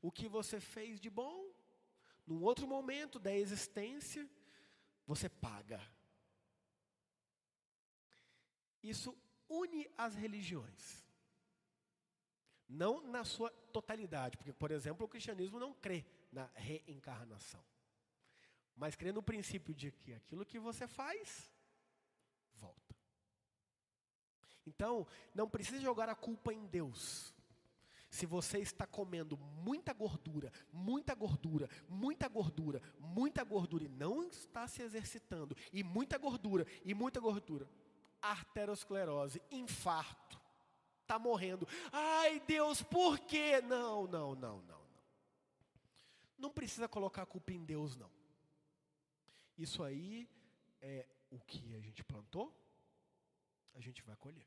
O 0.00 0.12
que 0.12 0.28
você 0.28 0.60
fez 0.60 1.00
de 1.00 1.10
bom, 1.10 1.52
num 2.24 2.42
outro 2.42 2.68
momento 2.68 3.18
da 3.18 3.34
existência, 3.34 4.30
você 5.04 5.28
paga. 5.28 5.82
Isso 8.82 9.16
une 9.48 9.90
as 9.98 10.14
religiões. 10.14 11.04
Não 12.68 13.00
na 13.00 13.24
sua 13.24 13.50
totalidade, 13.72 14.36
porque, 14.36 14.52
por 14.52 14.70
exemplo, 14.70 15.04
o 15.04 15.08
cristianismo 15.08 15.58
não 15.58 15.74
crê 15.74 16.04
na 16.30 16.46
reencarnação. 16.54 17.64
Mas 18.76 18.94
crê 18.94 19.10
no 19.10 19.22
princípio 19.22 19.74
de 19.74 19.90
que 19.90 20.12
aquilo 20.12 20.44
que 20.44 20.58
você 20.58 20.86
faz, 20.86 21.50
volta. 22.56 22.94
Então, 24.66 25.06
não 25.34 25.48
precisa 25.48 25.80
jogar 25.80 26.08
a 26.08 26.14
culpa 26.14 26.52
em 26.52 26.66
Deus. 26.66 27.34
Se 28.10 28.26
você 28.26 28.58
está 28.58 28.86
comendo 28.86 29.36
muita 29.36 29.92
gordura, 29.92 30.52
muita 30.72 31.14
gordura, 31.14 31.68
muita 31.88 32.28
gordura, 32.28 32.82
muita 32.98 33.42
gordura 33.44 33.84
e 33.84 33.88
não 33.88 34.22
está 34.24 34.68
se 34.68 34.82
exercitando, 34.82 35.56
e 35.72 35.82
muita 35.82 36.16
gordura, 36.18 36.66
e 36.84 36.94
muita 36.94 37.18
gordura, 37.18 37.68
arteriosclerose, 38.22 39.42
infarto, 39.50 40.40
está 41.02 41.18
morrendo. 41.18 41.66
Ai 41.92 42.40
Deus, 42.46 42.82
por 42.82 43.18
quê? 43.18 43.60
Não, 43.62 44.06
não, 44.06 44.34
não, 44.34 44.62
não, 44.62 44.62
não. 44.62 44.86
Não 46.38 46.50
precisa 46.50 46.88
colocar 46.88 47.22
a 47.22 47.26
culpa 47.26 47.52
em 47.52 47.64
Deus, 47.64 47.96
não. 47.96 48.15
Isso 49.56 49.82
aí 49.82 50.28
é 50.80 51.06
o 51.30 51.38
que 51.40 51.74
a 51.74 51.80
gente 51.80 52.04
plantou, 52.04 52.54
a 53.74 53.80
gente 53.80 54.02
vai 54.02 54.16
colher 54.16 54.46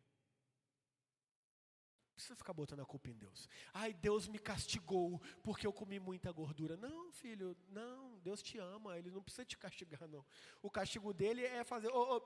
precisa 2.19 2.35
ficar 2.35 2.51
botando 2.51 2.81
a 2.81 2.85
culpa 2.85 3.09
em 3.09 3.13
Deus. 3.13 3.47
Ai, 3.73 3.93
Deus 3.93 4.27
me 4.27 4.37
castigou 4.37 5.21
porque 5.41 5.65
eu 5.65 5.71
comi 5.71 5.99
muita 5.99 6.31
gordura. 6.31 6.75
Não, 6.75 7.11
filho, 7.13 7.55
não, 7.69 8.19
Deus 8.19 8.43
te 8.43 8.57
ama, 8.57 8.97
Ele 8.97 9.09
não 9.09 9.23
precisa 9.23 9.45
te 9.45 9.57
castigar, 9.57 10.05
não. 10.07 10.25
O 10.61 10.69
castigo 10.69 11.13
dele 11.13 11.45
é 11.45 11.63
fazer. 11.63 11.87
Oh, 11.87 12.17
oh, 12.17 12.21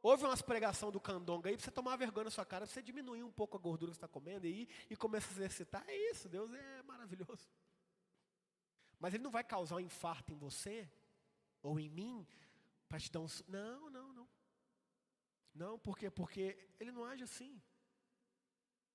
houve 0.00 0.24
umas 0.24 0.40
pregação 0.40 0.92
do 0.92 1.00
candonga 1.00 1.50
aí, 1.50 1.56
para 1.56 1.64
você 1.64 1.70
tomar 1.70 1.96
vergonha 1.96 2.24
na 2.24 2.30
sua 2.30 2.46
cara, 2.46 2.64
para 2.64 2.72
você 2.72 2.80
diminuir 2.80 3.24
um 3.24 3.32
pouco 3.32 3.56
a 3.56 3.60
gordura 3.60 3.90
que 3.90 3.96
você 3.96 3.98
está 3.98 4.08
comendo 4.08 4.46
e, 4.46 4.68
e 4.88 4.96
começar 4.96 5.28
a 5.28 5.32
exercitar. 5.32 5.84
É 5.88 6.10
isso, 6.10 6.28
Deus 6.28 6.52
é 6.54 6.82
maravilhoso. 6.84 7.50
Mas 9.00 9.14
Ele 9.14 9.24
não 9.24 9.32
vai 9.32 9.42
causar 9.42 9.76
um 9.76 9.80
infarto 9.80 10.32
em 10.32 10.36
você 10.36 10.88
ou 11.68 11.78
em 11.78 11.88
mim 11.88 12.26
para 12.88 12.98
te 12.98 13.10
dar 13.12 13.20
um. 13.20 13.26
Não, 13.46 13.90
não, 13.90 14.12
não. 14.12 14.28
Não, 15.54 15.78
por 15.78 15.98
quê? 15.98 16.10
Porque 16.10 16.56
Ele 16.80 16.90
não 16.90 17.04
age 17.04 17.22
assim. 17.24 17.60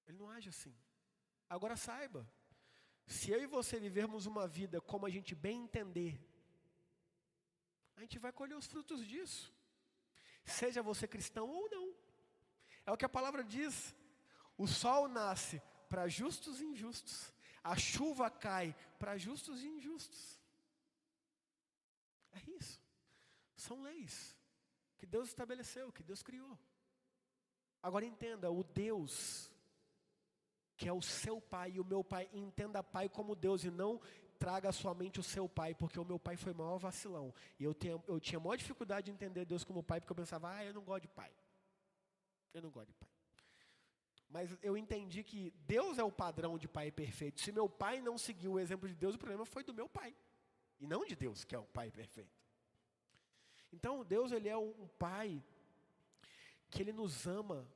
Ele 0.07 0.17
não 0.17 0.29
age 0.29 0.49
assim. 0.49 0.75
Agora 1.49 1.75
saiba, 1.75 2.27
se 3.05 3.31
eu 3.31 3.41
e 3.41 3.45
você 3.45 3.79
vivermos 3.79 4.25
uma 4.25 4.47
vida 4.47 4.81
como 4.81 5.05
a 5.05 5.09
gente 5.09 5.35
bem 5.35 5.63
entender, 5.63 6.19
a 7.95 8.01
gente 8.01 8.17
vai 8.17 8.31
colher 8.31 8.57
os 8.57 8.65
frutos 8.65 9.05
disso. 9.05 9.53
Seja 10.45 10.81
você 10.81 11.07
cristão 11.07 11.47
ou 11.49 11.69
não. 11.69 11.93
É 12.85 12.91
o 12.91 12.97
que 12.97 13.05
a 13.05 13.09
palavra 13.17 13.43
diz. 13.43 13.95
O 14.57 14.67
sol 14.67 15.07
nasce 15.07 15.61
para 15.89 16.07
justos 16.07 16.59
e 16.59 16.65
injustos. 16.65 17.31
A 17.63 17.77
chuva 17.77 18.29
cai 18.29 18.75
para 18.99 19.17
justos 19.17 19.63
e 19.63 19.67
injustos. 19.67 20.39
É 22.33 22.41
isso. 22.51 22.81
São 23.67 23.81
leis 23.81 24.37
que 24.97 25.05
Deus 25.05 25.29
estabeleceu, 25.29 25.91
que 25.91 26.03
Deus 26.03 26.21
criou. 26.21 26.57
Agora 27.81 28.05
entenda, 28.05 28.51
o 28.51 28.63
Deus 28.63 29.51
que 30.75 30.89
é 30.89 30.93
o 30.93 31.01
seu 31.01 31.39
pai 31.39 31.71
e 31.75 31.79
o 31.79 31.85
meu 31.85 32.03
pai, 32.03 32.29
entenda 32.33 32.83
pai 32.83 33.07
como 33.07 33.35
Deus 33.35 33.63
e 33.63 33.71
não 33.71 34.01
traga 34.37 34.71
somente 34.71 35.19
o 35.19 35.23
seu 35.23 35.47
pai, 35.47 35.73
porque 35.73 35.99
o 35.99 36.03
meu 36.03 36.19
pai 36.19 36.35
foi 36.35 36.53
maior 36.53 36.77
vacilão. 36.77 37.33
E 37.59 37.63
eu, 37.63 37.73
tenho, 37.73 38.03
eu 38.07 38.19
tinha 38.19 38.39
maior 38.39 38.57
dificuldade 38.57 39.05
de 39.05 39.11
entender 39.11 39.45
Deus 39.45 39.63
como 39.63 39.81
pai, 39.81 40.01
porque 40.01 40.11
eu 40.11 40.15
pensava, 40.15 40.49
ah, 40.53 40.65
eu 40.65 40.73
não 40.73 40.83
gosto 40.83 41.03
de 41.03 41.07
pai. 41.07 41.31
Eu 42.53 42.61
não 42.61 42.69
gosto 42.69 42.87
de 42.87 42.93
pai. 42.95 43.09
Mas 44.27 44.57
eu 44.61 44.75
entendi 44.75 45.23
que 45.23 45.51
Deus 45.65 45.97
é 45.97 46.03
o 46.03 46.11
padrão 46.11 46.57
de 46.57 46.67
pai 46.67 46.91
perfeito. 46.91 47.39
Se 47.39 47.51
meu 47.51 47.69
pai 47.69 48.01
não 48.01 48.17
seguiu 48.17 48.53
o 48.53 48.59
exemplo 48.59 48.89
de 48.89 48.95
Deus, 48.95 49.15
o 49.15 49.19
problema 49.19 49.45
foi 49.45 49.63
do 49.63 49.73
meu 49.73 49.87
pai. 49.87 50.13
E 50.79 50.87
não 50.87 51.05
de 51.05 51.15
Deus, 51.15 51.45
que 51.45 51.55
é 51.55 51.59
o 51.59 51.65
pai 51.65 51.89
perfeito. 51.91 52.42
Então, 53.73 54.05
Deus, 54.05 54.31
ele 54.31 54.47
é 54.47 54.55
um 54.55 54.87
pai 54.99 55.43
que 56.69 56.81
ele 56.81 56.93
nos 56.93 57.25
ama 57.25 57.67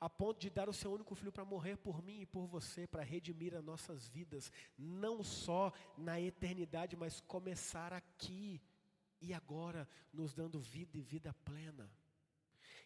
a 0.00 0.08
ponto 0.08 0.40
de 0.40 0.50
dar 0.50 0.68
o 0.68 0.72
seu 0.72 0.92
único 0.92 1.14
filho 1.14 1.30
para 1.30 1.44
morrer 1.44 1.76
por 1.76 2.02
mim 2.02 2.22
e 2.22 2.26
por 2.26 2.46
você, 2.46 2.86
para 2.86 3.02
redimir 3.02 3.54
as 3.54 3.62
nossas 3.62 4.08
vidas, 4.08 4.50
não 4.76 5.22
só 5.22 5.72
na 5.96 6.20
eternidade, 6.20 6.96
mas 6.96 7.20
começar 7.20 7.92
aqui 7.92 8.60
e 9.20 9.32
agora, 9.32 9.88
nos 10.12 10.34
dando 10.34 10.60
vida 10.60 10.98
e 10.98 11.02
vida 11.02 11.32
plena. 11.44 11.90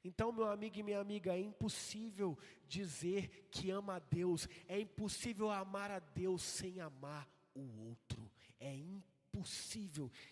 Então, 0.04 0.30
meu 0.30 0.48
amigo 0.48 0.78
e 0.78 0.82
minha 0.82 1.00
amiga, 1.00 1.34
é 1.34 1.40
impossível 1.40 2.36
dizer 2.68 3.48
que 3.50 3.70
ama 3.70 3.96
a 3.96 3.98
Deus, 3.98 4.48
é 4.68 4.80
impossível 4.80 5.50
amar 5.50 5.90
a 5.90 5.98
Deus 5.98 6.42
sem 6.42 6.80
amar 6.80 7.28
o 7.54 7.88
outro, 7.88 8.30
é 8.60 8.74
impossível, 8.74 9.17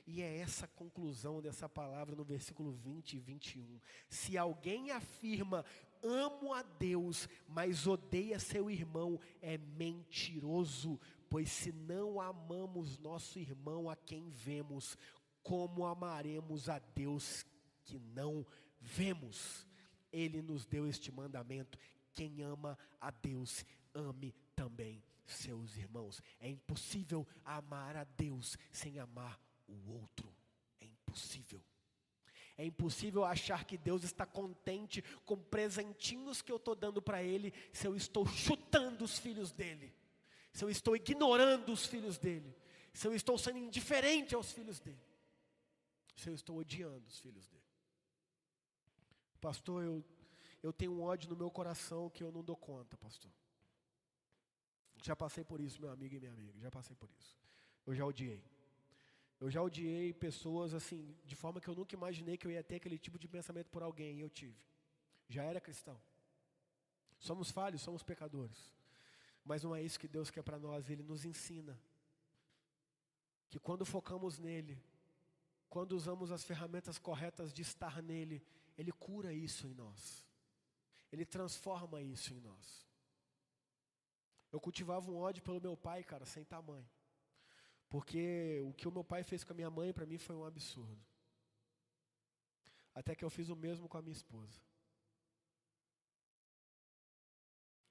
e 0.06 0.22
é 0.22 0.38
essa 0.38 0.66
conclusão 0.68 1.40
dessa 1.40 1.68
palavra 1.68 2.14
no 2.14 2.24
versículo 2.24 2.72
20 2.72 3.14
e 3.14 3.18
21. 3.18 3.80
Se 4.08 4.38
alguém 4.38 4.90
afirma 4.90 5.64
amo 6.02 6.52
a 6.52 6.62
Deus, 6.62 7.28
mas 7.48 7.86
odeia 7.86 8.38
seu 8.38 8.70
irmão, 8.70 9.20
é 9.40 9.58
mentiroso, 9.58 11.00
pois 11.28 11.50
se 11.50 11.72
não 11.72 12.20
amamos 12.20 12.98
nosso 12.98 13.38
irmão 13.38 13.90
a 13.90 13.96
quem 13.96 14.30
vemos, 14.30 14.96
como 15.42 15.84
amaremos 15.84 16.68
a 16.68 16.78
Deus 16.78 17.44
que 17.84 17.98
não 17.98 18.46
vemos? 18.80 19.66
Ele 20.12 20.40
nos 20.42 20.66
deu 20.66 20.86
este 20.86 21.10
mandamento: 21.12 21.78
quem 22.14 22.42
ama 22.42 22.78
a 23.00 23.10
Deus, 23.10 23.64
ame 23.94 24.34
também 24.54 25.02
seus 25.32 25.76
irmãos. 25.76 26.22
É 26.38 26.48
impossível 26.48 27.26
amar 27.44 27.96
a 27.96 28.04
Deus 28.04 28.56
sem 28.72 28.98
amar 28.98 29.40
o 29.66 29.92
outro. 29.92 30.34
É 30.80 30.84
impossível. 30.84 31.62
É 32.56 32.64
impossível 32.64 33.24
achar 33.24 33.64
que 33.64 33.76
Deus 33.76 34.02
está 34.02 34.24
contente 34.24 35.02
com 35.24 35.36
presentinhos 35.36 36.40
que 36.40 36.50
eu 36.50 36.56
estou 36.56 36.74
dando 36.74 37.02
para 37.02 37.22
Ele, 37.22 37.52
se 37.72 37.86
eu 37.86 37.94
estou 37.94 38.26
chutando 38.26 39.04
os 39.04 39.18
filhos 39.18 39.52
dele, 39.52 39.94
se 40.52 40.64
eu 40.64 40.70
estou 40.70 40.96
ignorando 40.96 41.70
os 41.70 41.84
filhos 41.84 42.16
dele, 42.16 42.56
se 42.94 43.06
eu 43.06 43.14
estou 43.14 43.36
sendo 43.36 43.58
indiferente 43.58 44.34
aos 44.34 44.52
filhos 44.52 44.80
dele, 44.80 45.04
se 46.14 46.30
eu 46.30 46.34
estou 46.34 46.56
odiando 46.56 47.06
os 47.06 47.18
filhos 47.18 47.46
dele. 47.46 47.62
Pastor, 49.38 49.84
eu, 49.84 50.04
eu 50.62 50.72
tenho 50.72 50.92
um 50.92 51.02
ódio 51.02 51.28
no 51.28 51.36
meu 51.36 51.50
coração 51.50 52.08
que 52.08 52.24
eu 52.24 52.32
não 52.32 52.42
dou 52.42 52.56
conta, 52.56 52.96
pastor. 52.96 53.30
Já 55.06 55.14
passei 55.14 55.44
por 55.44 55.60
isso, 55.60 55.80
meu 55.80 55.90
amigo 55.92 56.16
e 56.16 56.18
minha 56.18 56.32
amiga, 56.32 56.58
já 56.58 56.68
passei 56.68 56.96
por 56.96 57.08
isso. 57.16 57.38
Eu 57.86 57.94
já 57.94 58.04
odiei. 58.04 58.42
Eu 59.38 59.48
já 59.48 59.62
odiei 59.62 60.12
pessoas 60.12 60.74
assim, 60.74 61.16
de 61.24 61.36
forma 61.36 61.60
que 61.60 61.68
eu 61.68 61.76
nunca 61.76 61.94
imaginei 61.94 62.36
que 62.36 62.44
eu 62.44 62.50
ia 62.50 62.64
ter 62.64 62.76
aquele 62.76 62.98
tipo 62.98 63.16
de 63.16 63.28
pensamento 63.28 63.70
por 63.70 63.84
alguém, 63.84 64.16
e 64.16 64.20
eu 64.20 64.28
tive. 64.28 64.58
Já 65.28 65.44
era 65.44 65.60
cristão. 65.60 65.96
Somos 67.20 67.52
falhos, 67.52 67.82
somos 67.82 68.02
pecadores. 68.02 68.72
Mas 69.44 69.62
não 69.62 69.76
é 69.76 69.80
isso 69.80 70.00
que 70.00 70.08
Deus 70.08 70.28
quer 70.28 70.42
para 70.42 70.58
nós, 70.58 70.90
Ele 70.90 71.04
nos 71.04 71.24
ensina. 71.24 71.78
Que 73.48 73.60
quando 73.60 73.86
focamos 73.86 74.40
nele, 74.40 74.76
quando 75.68 75.92
usamos 75.92 76.32
as 76.32 76.42
ferramentas 76.42 76.98
corretas 76.98 77.52
de 77.52 77.62
estar 77.62 78.02
nele, 78.02 78.44
Ele 78.76 78.90
cura 78.90 79.32
isso 79.32 79.68
em 79.68 79.74
nós. 79.74 80.26
Ele 81.12 81.24
transforma 81.24 82.02
isso 82.02 82.34
em 82.34 82.40
nós. 82.40 82.85
Eu 84.56 84.60
cultivava 84.66 85.10
um 85.10 85.18
ódio 85.18 85.42
pelo 85.42 85.60
meu 85.60 85.76
pai, 85.76 86.02
cara, 86.02 86.24
sem 86.24 86.42
tamanho. 86.42 86.88
Porque 87.90 88.62
o 88.68 88.72
que 88.72 88.88
o 88.88 88.94
meu 88.96 89.04
pai 89.04 89.22
fez 89.22 89.44
com 89.44 89.52
a 89.52 89.58
minha 89.58 89.68
mãe, 89.78 89.92
para 89.92 90.06
mim, 90.06 90.16
foi 90.16 90.34
um 90.34 90.46
absurdo. 90.46 91.04
Até 92.94 93.14
que 93.14 93.22
eu 93.22 93.28
fiz 93.28 93.50
o 93.50 93.56
mesmo 93.64 93.86
com 93.86 93.98
a 93.98 94.02
minha 94.06 94.16
esposa. 94.20 94.58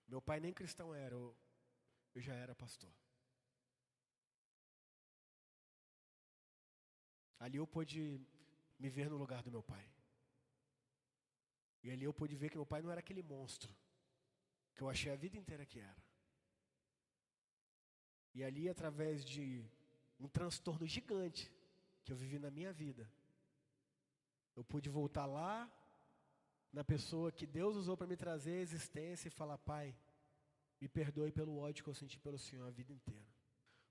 Meu 0.08 0.20
pai 0.20 0.40
nem 0.40 0.52
cristão 0.52 0.90
era, 0.96 1.14
eu, 1.14 1.38
já 2.16 2.34
era 2.34 2.56
pastor. 2.56 2.92
Ali 7.38 7.58
eu 7.58 7.68
pude 7.68 8.20
me 8.80 8.90
ver 8.90 9.08
no 9.08 9.18
lugar 9.18 9.44
do 9.44 9.52
meu 9.52 9.62
pai. 9.62 9.88
E 11.84 11.92
ali 11.92 12.06
eu 12.06 12.14
pude 12.22 12.36
ver 12.36 12.50
que 12.50 12.58
meu 12.58 12.66
pai 12.66 12.82
não 12.82 12.90
era 12.90 13.02
aquele 13.02 13.22
monstro 13.22 13.72
que 14.74 14.82
eu 14.82 14.90
achei 14.90 15.12
a 15.12 15.16
vida 15.16 15.38
inteira 15.38 15.64
que 15.64 15.80
era. 15.80 16.15
E 18.36 18.44
ali, 18.44 18.68
através 18.68 19.24
de 19.24 19.66
um 20.20 20.28
transtorno 20.28 20.86
gigante 20.86 21.50
que 22.04 22.12
eu 22.12 22.18
vivi 22.18 22.38
na 22.38 22.52
minha 22.52 22.72
vida, 22.74 23.10
eu 24.56 24.64
pude 24.64 24.90
voltar 24.90 25.26
lá 25.26 25.72
na 26.72 26.84
pessoa 26.84 27.32
que 27.32 27.48
Deus 27.48 27.78
usou 27.78 27.96
para 27.96 28.06
me 28.06 28.18
trazer 28.18 28.58
a 28.58 28.62
existência 28.62 29.30
e 29.30 29.32
falar: 29.32 29.58
Pai, 29.58 29.96
me 30.82 30.90
perdoe 30.90 31.32
pelo 31.32 31.58
ódio 31.58 31.82
que 31.84 31.90
eu 31.90 31.94
senti 31.94 32.20
pelo 32.20 32.38
Senhor 32.38 32.68
a 32.68 32.72
vida 32.72 32.92
inteira. 32.92 33.34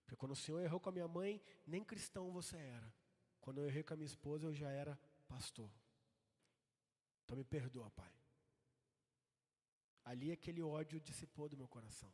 Porque 0.02 0.14
quando 0.14 0.32
o 0.32 0.36
Senhor 0.36 0.60
errou 0.60 0.78
com 0.78 0.90
a 0.90 0.92
minha 0.92 1.08
mãe, 1.08 1.42
nem 1.66 1.82
cristão 1.82 2.30
você 2.30 2.58
era. 2.58 2.94
Quando 3.40 3.58
eu 3.62 3.66
errei 3.66 3.82
com 3.82 3.94
a 3.94 3.96
minha 3.96 4.06
esposa, 4.06 4.46
eu 4.46 4.54
já 4.54 4.70
era 4.70 4.98
pastor. 5.26 5.70
Então 7.24 7.34
me 7.34 7.44
perdoa, 7.44 7.90
Pai. 7.92 8.12
Ali 10.04 10.30
aquele 10.30 10.62
ódio 10.62 11.00
dissipou 11.00 11.48
do 11.48 11.56
meu 11.56 11.66
coração. 11.66 12.12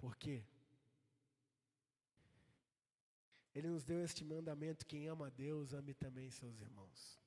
Por 0.00 0.16
quê? 0.16 0.42
Ele 3.54 3.68
nos 3.68 3.84
deu 3.84 4.02
este 4.02 4.24
mandamento: 4.24 4.86
quem 4.86 5.06
ama 5.08 5.26
a 5.26 5.30
Deus, 5.30 5.74
ame 5.74 5.92
também 5.92 6.30
seus 6.30 6.58
irmãos. 6.58 7.20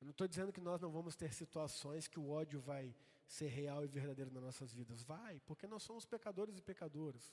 Eu 0.00 0.06
não 0.06 0.10
estou 0.10 0.26
dizendo 0.26 0.52
que 0.52 0.60
nós 0.60 0.80
não 0.80 0.90
vamos 0.90 1.14
ter 1.14 1.32
situações 1.32 2.08
que 2.08 2.18
o 2.18 2.30
ódio 2.30 2.60
vai 2.60 2.92
ser 3.28 3.46
real 3.46 3.84
e 3.84 3.86
verdadeiro 3.86 4.32
nas 4.32 4.42
nossas 4.42 4.74
vidas. 4.74 5.04
Vai, 5.04 5.38
porque 5.46 5.68
nós 5.68 5.84
somos 5.84 6.04
pecadores 6.04 6.58
e 6.58 6.62
pecadoras. 6.62 7.32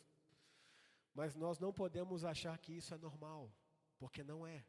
Mas 1.12 1.36
nós 1.36 1.58
não 1.58 1.74
podemos 1.74 2.24
achar 2.24 2.56
que 2.60 2.74
isso 2.74 2.94
é 2.94 3.00
normal, 3.00 3.52
porque 3.98 4.24
não 4.24 4.46
é. 4.46 4.64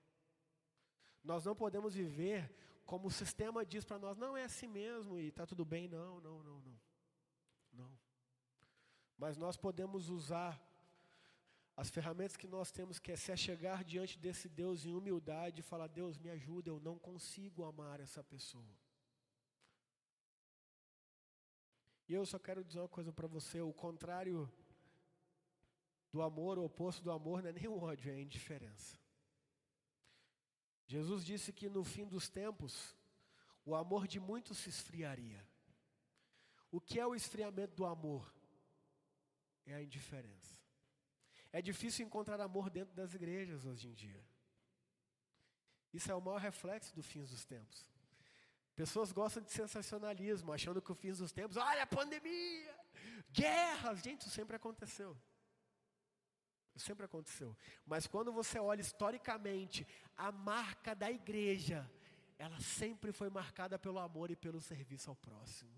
Nós 1.23 1.45
não 1.45 1.55
podemos 1.55 1.95
viver 1.95 2.51
como 2.87 3.09
o 3.09 3.11
sistema 3.11 3.65
diz 3.65 3.85
para 3.85 3.99
nós, 3.99 4.17
não 4.17 4.35
é 4.39 4.45
assim 4.45 4.67
mesmo 4.67 5.19
e 5.19 5.29
está 5.29 5.47
tudo 5.47 5.67
bem. 5.67 5.87
Não, 5.87 6.19
não, 6.19 6.43
não, 6.43 6.61
não. 6.63 6.81
Não. 7.75 8.12
Mas 9.23 9.37
nós 9.37 9.57
podemos 9.57 10.09
usar 10.09 10.61
as 11.77 11.89
ferramentas 11.89 12.37
que 12.37 12.49
nós 12.49 12.73
temos, 12.73 12.99
que 12.99 13.13
é 13.13 13.17
se 13.17 13.31
achegar 13.31 13.85
diante 13.85 14.19
desse 14.19 14.49
Deus 14.49 14.85
em 14.85 14.97
humildade 14.97 15.61
e 15.61 15.63
falar: 15.63 15.87
Deus, 15.87 16.19
me 16.19 16.29
ajuda, 16.29 16.71
eu 16.71 16.81
não 16.81 16.99
consigo 16.99 17.63
amar 17.63 18.01
essa 18.01 18.25
pessoa. 18.25 18.77
E 22.09 22.15
eu 22.15 22.27
só 22.27 22.37
quero 22.37 22.65
dizer 22.65 22.81
uma 22.81 22.89
coisa 22.89 23.13
para 23.13 23.29
você: 23.29 23.61
o 23.61 23.73
contrário 23.73 24.51
do 26.11 26.21
amor, 26.21 26.59
o 26.59 26.65
oposto 26.65 27.01
do 27.01 27.13
amor, 27.13 27.43
não 27.43 27.51
é 27.51 27.53
nem 27.53 27.69
o 27.69 27.81
ódio, 27.81 28.11
é 28.11 28.17
a 28.17 28.21
indiferença. 28.21 28.99
Jesus 30.85 31.25
disse 31.25 31.53
que 31.53 31.69
no 31.69 31.85
fim 31.85 32.09
dos 32.09 32.29
tempos, 32.29 32.97
o 33.65 33.77
amor 33.77 34.09
de 34.09 34.19
muitos 34.19 34.59
se 34.59 34.69
esfriaria. 34.69 35.47
O 36.73 36.81
que 36.81 36.99
é 36.99 37.07
o 37.07 37.15
esfriamento 37.15 37.77
do 37.77 37.87
amor? 37.87 38.42
É 39.67 39.75
a 39.75 39.83
indiferença. 39.83 40.61
É 41.53 41.61
difícil 41.61 42.07
encontrar 42.07 42.41
amor 42.41 42.71
dentro 42.71 42.95
das 42.95 43.15
igrejas 43.15 43.65
hoje 43.65 43.89
em 43.89 43.93
dia. 43.93 44.25
Isso 45.93 46.11
é 46.11 46.15
o 46.15 46.21
maior 46.21 46.41
reflexo 46.41 46.95
do 46.95 47.03
fim 47.03 47.21
dos 47.21 47.45
tempos. 47.45 47.93
Pessoas 48.75 49.13
gostam 49.13 49.43
de 49.43 49.53
sensacionalismo, 49.53 50.53
achando 50.53 50.81
que 50.81 50.91
o 50.91 50.95
fim 50.95 51.13
dos 51.13 51.31
tempos, 51.31 51.59
olha 51.59 51.83
a 51.83 51.87
pandemia, 51.87 52.75
guerras, 53.31 54.01
gente, 54.03 54.23
isso 54.23 54.31
sempre 54.31 54.57
aconteceu. 54.57 55.17
Sempre 56.75 57.05
aconteceu. 57.05 57.55
Mas 57.85 58.07
quando 58.07 58.33
você 58.33 58.59
olha 58.59 58.81
historicamente, 58.81 59.87
a 60.17 60.33
marca 60.33 60.95
da 60.95 61.11
igreja, 61.11 61.89
ela 62.39 62.59
sempre 62.61 63.13
foi 63.13 63.29
marcada 63.29 63.79
pelo 63.79 63.99
amor 63.99 64.31
e 64.31 64.37
pelo 64.37 64.59
serviço 64.59 65.11
ao 65.11 65.17
próximo. 65.17 65.71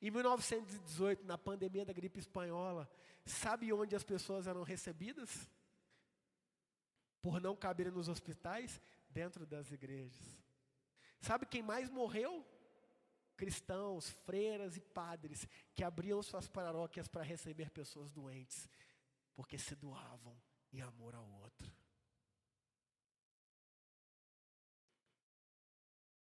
Em 0.00 0.10
1918, 0.10 1.24
na 1.24 1.36
pandemia 1.36 1.84
da 1.84 1.92
gripe 1.92 2.20
espanhola, 2.20 2.88
sabe 3.24 3.72
onde 3.72 3.96
as 3.96 4.04
pessoas 4.04 4.46
eram 4.46 4.62
recebidas? 4.62 5.48
Por 7.20 7.40
não 7.40 7.56
caberem 7.56 7.92
nos 7.92 8.08
hospitais? 8.08 8.80
Dentro 9.10 9.44
das 9.44 9.72
igrejas. 9.72 10.16
Sabe 11.20 11.46
quem 11.46 11.62
mais 11.62 11.90
morreu? 11.90 12.46
Cristãos, 13.36 14.10
freiras 14.24 14.76
e 14.76 14.80
padres 14.80 15.48
que 15.74 15.82
abriam 15.82 16.22
suas 16.22 16.48
paróquias 16.48 17.08
para 17.08 17.22
receber 17.22 17.70
pessoas 17.70 18.12
doentes, 18.12 18.68
porque 19.34 19.58
se 19.58 19.74
doavam 19.74 20.40
em 20.72 20.80
amor 20.80 21.14
ao 21.14 21.28
outro. 21.28 21.72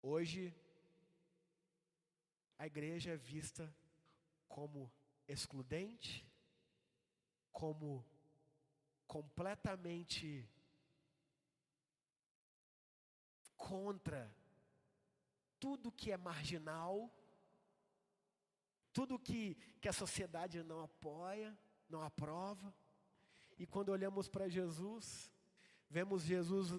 Hoje, 0.02 0.56
a 2.60 2.68
igreja 2.68 3.12
é 3.12 3.16
vista 3.16 3.74
como 4.50 4.92
excludente, 5.26 6.30
como 7.54 8.06
completamente 9.08 10.48
contra 13.56 14.30
tudo 15.58 15.90
que 15.92 16.12
é 16.12 16.18
marginal, 16.18 17.10
tudo 18.92 19.18
que, 19.18 19.56
que 19.80 19.88
a 19.88 19.94
sociedade 19.94 20.62
não 20.62 20.82
apoia, 20.82 21.58
não 21.88 22.02
aprova. 22.02 22.76
E 23.58 23.66
quando 23.66 23.90
olhamos 23.90 24.28
para 24.28 24.50
Jesus, 24.50 25.32
vemos 25.90 26.24
Jesus 26.24 26.78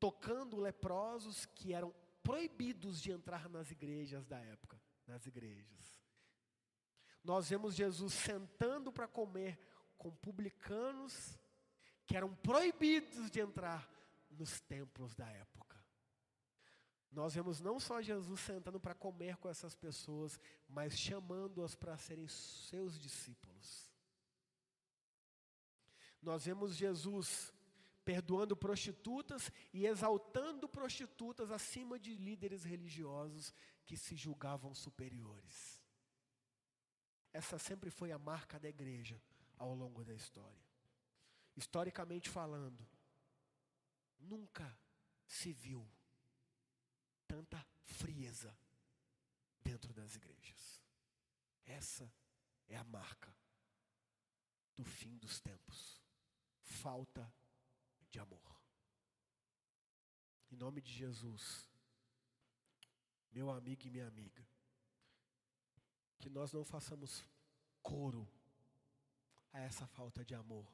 tocando 0.00 0.58
leprosos 0.58 1.44
que 1.44 1.74
eram 1.74 1.94
proibidos 2.24 3.00
de 3.00 3.12
entrar 3.12 3.48
nas 3.48 3.70
igrejas 3.70 4.26
da 4.26 4.40
época, 4.40 4.80
nas 5.06 5.24
igrejas. 5.26 6.02
Nós 7.22 7.48
vemos 7.48 7.74
Jesus 7.76 8.12
sentando 8.12 8.90
para 8.90 9.06
comer 9.06 9.58
com 9.96 10.10
publicanos 10.10 11.38
que 12.04 12.16
eram 12.16 12.34
proibidos 12.34 13.30
de 13.30 13.40
entrar 13.40 13.88
nos 14.28 14.60
templos 14.60 15.14
da 15.14 15.28
época. 15.30 15.82
Nós 17.12 17.34
vemos 17.34 17.60
não 17.60 17.78
só 17.78 18.02
Jesus 18.02 18.40
sentando 18.40 18.80
para 18.80 18.94
comer 18.94 19.36
com 19.36 19.48
essas 19.48 19.76
pessoas, 19.76 20.38
mas 20.68 20.98
chamando-as 20.98 21.74
para 21.76 21.96
serem 21.96 22.26
seus 22.26 22.98
discípulos. 22.98 23.88
Nós 26.20 26.44
vemos 26.44 26.74
Jesus 26.74 27.53
perdoando 28.04 28.56
prostitutas 28.56 29.50
e 29.72 29.86
exaltando 29.86 30.68
prostitutas 30.68 31.50
acima 31.50 31.98
de 31.98 32.14
líderes 32.14 32.64
religiosos 32.64 33.52
que 33.86 33.96
se 33.96 34.14
julgavam 34.14 34.74
superiores. 34.74 35.82
Essa 37.32 37.58
sempre 37.58 37.90
foi 37.90 38.12
a 38.12 38.18
marca 38.18 38.58
da 38.60 38.68
igreja 38.68 39.20
ao 39.56 39.74
longo 39.74 40.04
da 40.04 40.14
história. 40.14 40.62
Historicamente 41.56 42.28
falando, 42.28 42.86
nunca 44.18 44.76
se 45.26 45.52
viu 45.52 45.86
tanta 47.26 47.64
frieza 47.84 48.56
dentro 49.62 49.92
das 49.92 50.14
igrejas. 50.14 50.80
Essa 51.64 52.12
é 52.68 52.76
a 52.76 52.84
marca 52.84 53.34
do 54.76 54.84
fim 54.84 55.16
dos 55.16 55.40
tempos. 55.40 56.02
Falta 56.62 57.32
de 58.14 58.20
amor. 58.20 58.62
Em 60.48 60.54
nome 60.54 60.80
de 60.80 60.92
Jesus, 60.92 61.68
meu 63.32 63.50
amigo 63.50 63.84
e 63.84 63.90
minha 63.90 64.06
amiga, 64.06 64.46
que 66.20 66.30
nós 66.30 66.52
não 66.52 66.64
façamos 66.64 67.24
coro 67.82 68.24
a 69.52 69.58
essa 69.58 69.84
falta 69.88 70.24
de 70.24 70.32
amor, 70.32 70.72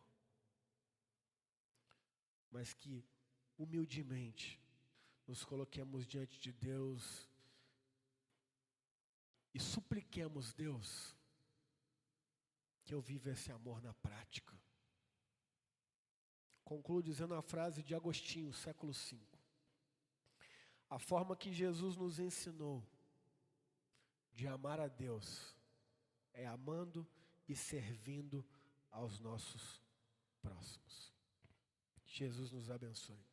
mas 2.50 2.74
que 2.74 3.02
humildemente 3.56 4.60
nos 5.26 5.42
coloquemos 5.42 6.06
diante 6.06 6.38
de 6.38 6.52
Deus 6.52 7.26
e 9.54 9.58
supliquemos 9.58 10.52
Deus 10.52 11.16
que 12.84 12.92
eu 12.92 13.00
viva 13.00 13.30
esse 13.30 13.50
amor 13.50 13.80
na 13.80 13.94
prática. 13.94 14.59
Concluo 16.70 17.02
dizendo 17.02 17.34
a 17.34 17.42
frase 17.42 17.82
de 17.82 17.96
Agostinho, 17.96 18.52
século 18.52 18.92
V. 18.92 19.18
A 20.88 21.00
forma 21.00 21.34
que 21.36 21.52
Jesus 21.52 21.96
nos 21.96 22.20
ensinou 22.20 22.88
de 24.32 24.46
amar 24.46 24.78
a 24.78 24.86
Deus 24.86 25.56
é 26.32 26.46
amando 26.46 27.04
e 27.48 27.56
servindo 27.56 28.46
aos 28.88 29.18
nossos 29.18 29.82
próximos. 30.40 31.12
Jesus 32.06 32.52
nos 32.52 32.70
abençoe. 32.70 33.26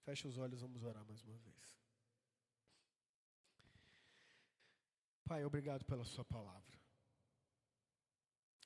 Feche 0.00 0.26
os 0.26 0.36
olhos, 0.36 0.60
vamos 0.60 0.82
orar 0.82 1.04
mais 1.04 1.22
uma 1.22 1.38
vez. 1.38 1.80
Pai, 5.24 5.44
obrigado 5.44 5.84
pela 5.84 6.04
Sua 6.04 6.24
palavra. 6.24 6.80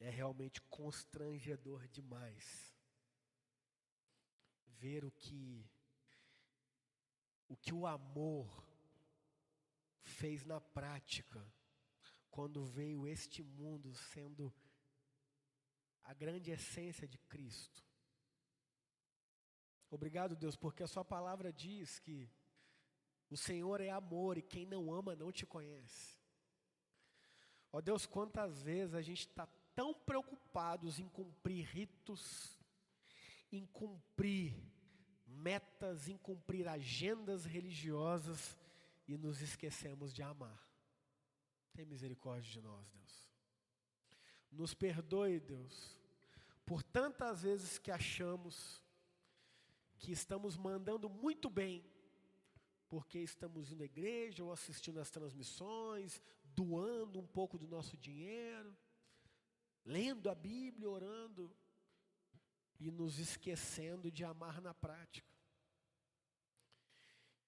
É 0.01 0.09
realmente 0.09 0.59
constrangedor 0.63 1.87
demais 1.89 2.80
ver 4.81 5.05
o 5.05 5.11
que 5.11 5.69
que 7.63 7.75
o 7.75 7.87
amor 7.87 8.49
fez 10.03 10.45
na 10.45 10.61
prática 10.61 11.45
quando 12.31 12.65
veio 12.65 13.07
este 13.07 13.43
mundo 13.43 13.95
sendo 13.95 14.53
a 16.05 16.15
grande 16.15 16.51
essência 16.51 17.07
de 17.07 17.19
Cristo. 17.19 17.85
Obrigado, 19.91 20.37
Deus, 20.37 20.57
porque 20.57 20.83
a 20.83 20.87
Sua 20.87 21.05
palavra 21.05 21.53
diz 21.53 21.99
que 21.99 22.31
o 23.29 23.37
Senhor 23.37 23.81
é 23.81 23.91
amor 23.91 24.39
e 24.39 24.43
quem 24.43 24.65
não 24.65 24.93
ama 24.93 25.15
não 25.15 25.31
te 25.31 25.45
conhece. 25.45 26.19
Ó 27.73 27.79
oh, 27.79 27.83
Deus, 27.83 28.07
quantas 28.07 28.63
vezes 28.63 28.95
a 28.95 29.03
gente 29.03 29.27
está 29.27 29.47
tão 29.75 29.93
preocupados 29.93 30.99
em 30.99 31.09
cumprir 31.09 31.67
ritos, 31.67 32.60
em 33.51 33.67
cumprir 33.67 34.57
metas, 35.27 36.09
em 36.09 36.17
cumprir 36.17 36.69
agendas 36.69 37.45
religiosas 37.45 38.59
e 39.07 39.17
nos 39.17 39.41
esquecemos 39.41 40.13
de 40.13 40.23
amar. 40.23 40.69
Tem 41.73 41.85
misericórdia 41.85 42.51
de 42.51 42.61
nós, 42.61 42.89
Deus. 42.91 43.31
Nos 44.51 44.75
perdoe, 44.75 45.41
Deus, 45.41 45.99
por 46.67 46.83
tantas 46.83 47.43
vezes 47.43 47.79
que 47.79 47.91
achamos 47.91 48.83
que 49.99 50.13
estamos 50.13 50.57
mandando 50.57 51.09
muito 51.09 51.49
bem, 51.49 51.85
porque 52.89 53.19
estamos 53.19 53.71
indo 53.71 53.83
à 53.83 53.87
igreja 53.87 54.43
ou 54.43 54.53
assistindo 54.53 54.99
às 54.99 55.11
transmissões, 55.11 56.21
doando 56.43 57.21
um 57.21 57.27
pouco 57.27 57.57
do 57.59 57.69
nosso 57.69 57.97
dinheiro, 57.97 58.77
lendo 59.85 60.29
a 60.29 60.35
Bíblia, 60.35 60.91
orando 60.91 61.55
e 62.81 62.91
nos 62.91 63.19
esquecendo 63.19 64.11
de 64.11 64.25
amar 64.25 64.61
na 64.61 64.73
prática. 64.73 65.29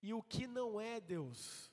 E 0.03 0.13
o 0.13 0.23
que 0.23 0.47
não 0.47 0.79
é 0.79 1.01
Deus? 1.01 1.73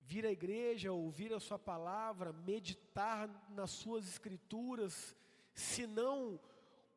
Vir 0.00 0.26
à 0.26 0.30
igreja, 0.30 0.92
ouvir 0.92 1.32
a 1.32 1.40
Sua 1.40 1.58
palavra, 1.58 2.32
meditar 2.32 3.28
nas 3.50 3.70
Suas 3.70 4.06
Escrituras, 4.06 5.16
se 5.54 5.86
não 5.86 6.38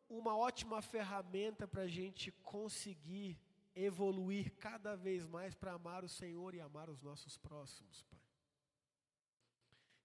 uma 0.09 0.35
ótima 0.35 0.81
ferramenta 0.81 1.67
para 1.67 1.83
a 1.83 1.87
gente 1.87 2.31
conseguir 2.43 3.39
evoluir 3.73 4.51
cada 4.57 4.95
vez 4.95 5.25
mais 5.25 5.55
para 5.55 5.73
amar 5.73 6.03
o 6.03 6.09
Senhor 6.09 6.53
e 6.53 6.59
amar 6.59 6.89
os 6.89 7.01
nossos 7.01 7.37
próximos, 7.37 8.03
Pai. 8.03 8.19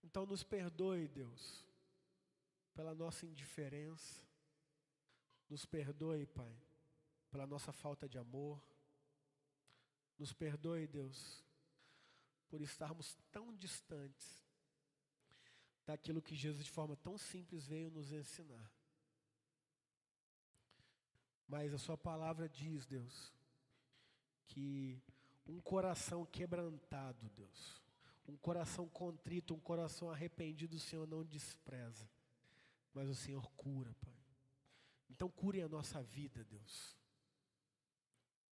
Então 0.05 0.25
nos 0.25 0.45
perdoe, 0.45 1.09
Deus, 1.09 1.67
pela 2.75 2.95
nossa 2.95 3.27
indiferença, 3.27 4.26
nos 5.49 5.65
perdoe, 5.65 6.27
Pai, 6.27 6.57
pela 7.31 7.47
nossa 7.47 7.73
falta 7.73 8.09
de 8.09 8.19
amor, 8.19 8.61
nos 10.19 10.33
perdoe, 10.33 10.87
Deus, 10.87 11.45
por 12.49 12.61
estarmos 12.61 13.17
tão 13.31 13.55
distantes 13.55 14.45
daquilo 15.85 16.23
que 16.23 16.35
Jesus 16.35 16.65
de 16.65 16.71
forma 16.71 16.97
tão 16.97 17.17
simples 17.17 17.67
veio 17.67 17.91
nos 17.91 18.13
ensinar. 18.13 18.73
Mas 21.47 21.73
a 21.73 21.79
Sua 21.79 21.97
palavra 21.97 22.49
diz, 22.49 22.87
Deus, 22.87 23.33
que 24.49 25.01
um 25.47 25.61
coração 25.61 26.27
quebrantado, 26.27 27.31
Deus, 27.31 27.81
um 28.27 28.37
coração 28.37 28.89
contrito, 28.89 29.55
um 29.55 29.61
coração 29.61 30.11
arrependido, 30.11 30.77
o 30.77 30.81
Senhor 30.81 31.07
não 31.07 31.25
despreza, 31.25 32.09
mas 32.93 33.09
o 33.09 33.15
Senhor 33.15 33.49
cura, 33.53 33.95
Pai. 34.01 34.16
Então 35.09 35.31
cure 35.31 35.63
a 35.63 35.69
nossa 35.69 36.03
vida, 36.03 36.45
Deus. 36.45 36.97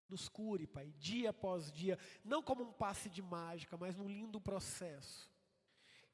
Nos 0.09 0.29
cure, 0.29 0.67
Pai, 0.67 0.93
dia 0.99 1.31
após 1.31 1.73
dia, 1.73 1.99
não 2.25 2.43
como 2.43 2.63
um 2.63 2.73
passe 2.73 3.09
de 3.09 3.23
mágica, 3.23 3.77
mas 3.77 3.97
num 3.97 4.09
lindo 4.09 4.41
processo, 4.41 5.31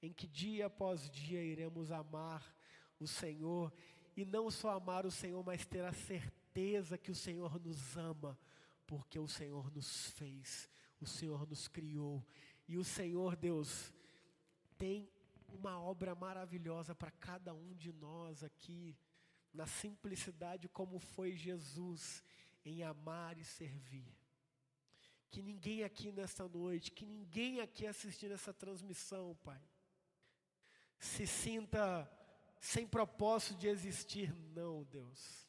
em 0.01 0.13
que 0.13 0.27
dia 0.27 0.67
após 0.67 1.11
dia 1.11 1.43
iremos 1.43 1.91
amar 1.91 2.57
o 2.99 3.07
Senhor, 3.07 3.73
e 4.17 4.25
não 4.25 4.51
só 4.51 4.71
amar 4.71 5.05
o 5.07 5.11
Senhor, 5.11 5.43
mas 5.45 5.67
ter 5.67 5.85
a 5.85 5.93
certeza 5.93 6.99
que 6.99 7.11
o 7.11 7.15
Senhor 7.15 7.61
nos 7.61 7.97
ama, 7.97 8.39
porque 8.87 9.19
o 9.19 9.29
Senhor 9.29 9.71
nos 9.71 10.11
fez, 10.11 10.71
o 11.01 11.07
Senhor 11.07 11.47
nos 11.47 11.69
criou, 11.69 12.25
e 12.69 12.77
o 12.77 12.85
Senhor, 12.85 13.35
Deus, 13.35 13.93
tem 14.79 15.11
uma 15.49 15.81
obra 15.81 16.15
maravilhosa 16.15 16.95
para 16.95 17.11
cada 17.11 17.53
um 17.53 17.75
de 17.75 17.93
nós 17.93 18.45
aqui, 18.45 18.97
na 19.53 19.67
simplicidade 19.67 20.69
como 20.69 20.99
foi 20.99 21.33
Jesus 21.33 22.23
em 22.65 22.83
amar 22.83 23.39
e 23.39 23.45
servir. 23.45 24.07
Que 25.31 25.43
ninguém 25.43 25.85
aqui 25.85 26.11
nesta 26.11 26.49
noite, 26.49 26.91
que 26.91 27.07
ninguém 27.07 27.61
aqui 27.61 27.87
assistindo 27.87 28.33
essa 28.33 28.53
transmissão, 28.53 29.37
Pai, 29.45 29.61
se 30.99 31.27
sinta 31.27 32.11
sem 32.61 32.87
propósito 32.87 33.59
de 33.59 33.69
existir, 33.69 34.35
não, 34.55 34.85
Deus. 34.85 35.49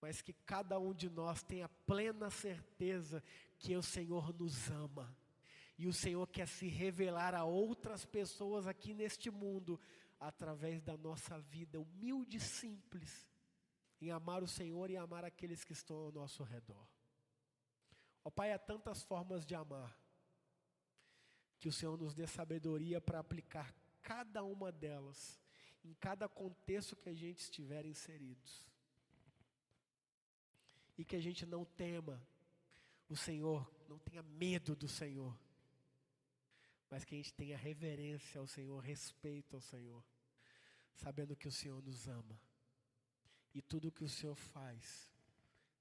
Mas 0.00 0.22
que 0.22 0.32
cada 0.32 0.78
um 0.78 0.92
de 0.94 1.08
nós 1.08 1.42
tenha 1.42 1.68
plena 1.68 2.30
certeza 2.30 3.22
que 3.58 3.76
o 3.76 3.82
Senhor 3.82 4.32
nos 4.32 4.70
ama. 4.70 5.14
E 5.78 5.86
o 5.86 5.92
Senhor 5.92 6.26
quer 6.26 6.48
se 6.48 6.66
revelar 6.66 7.34
a 7.34 7.44
outras 7.44 8.04
pessoas 8.04 8.66
aqui 8.66 8.92
neste 8.92 9.30
mundo 9.30 9.80
através 10.20 10.82
da 10.82 10.96
nossa 10.96 11.40
vida 11.40 11.80
humilde 11.80 12.36
e 12.36 12.40
simples 12.40 13.26
em 14.00 14.10
amar 14.10 14.42
o 14.42 14.48
Senhor 14.48 14.90
e 14.90 14.96
amar 14.96 15.24
aqueles 15.24 15.64
que 15.64 15.72
estão 15.72 15.96
ao 15.96 16.12
nosso 16.12 16.42
redor. 16.42 16.86
Ó 18.22 18.28
oh, 18.28 18.30
Pai, 18.30 18.52
há 18.52 18.58
tantas 18.58 19.02
formas 19.02 19.44
de 19.46 19.54
amar. 19.54 19.98
Que 21.58 21.68
o 21.68 21.72
Senhor 21.72 21.96
nos 21.98 22.14
dê 22.14 22.26
sabedoria 22.26 23.00
para 23.00 23.18
aplicar 23.18 23.74
cada 24.02 24.42
uma 24.42 24.70
delas 24.72 25.40
em 25.84 25.94
cada 25.94 26.28
contexto 26.28 26.96
que 26.96 27.08
a 27.08 27.14
gente 27.14 27.38
estiver 27.38 27.84
inseridos. 27.84 28.66
E 30.96 31.04
que 31.04 31.16
a 31.16 31.20
gente 31.20 31.46
não 31.46 31.64
tema 31.64 32.22
o 33.08 33.16
Senhor, 33.16 33.70
não 33.88 33.98
tenha 33.98 34.22
medo 34.22 34.76
do 34.76 34.88
Senhor, 34.88 35.36
mas 36.90 37.04
que 37.04 37.14
a 37.14 37.18
gente 37.18 37.32
tenha 37.34 37.56
reverência 37.56 38.40
ao 38.40 38.46
Senhor, 38.46 38.78
respeito 38.80 39.56
ao 39.56 39.62
Senhor, 39.62 40.04
sabendo 40.94 41.36
que 41.36 41.48
o 41.48 41.52
Senhor 41.52 41.82
nos 41.82 42.08
ama 42.08 42.40
e 43.54 43.60
tudo 43.60 43.92
que 43.92 44.04
o 44.04 44.08
Senhor 44.08 44.34
faz 44.34 45.10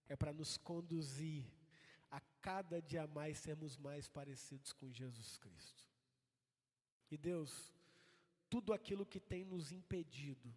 é 0.07 0.15
para 0.15 0.33
nos 0.33 0.57
conduzir 0.57 1.45
a 2.09 2.19
cada 2.41 2.81
dia 2.81 3.05
mais 3.05 3.37
sermos 3.37 3.77
mais 3.77 4.07
parecidos 4.07 4.73
com 4.73 4.91
Jesus 4.91 5.37
Cristo. 5.37 5.87
E 7.11 7.17
Deus, 7.17 7.71
tudo 8.49 8.73
aquilo 8.73 9.05
que 9.05 9.19
tem 9.19 9.45
nos 9.45 9.71
impedido 9.71 10.53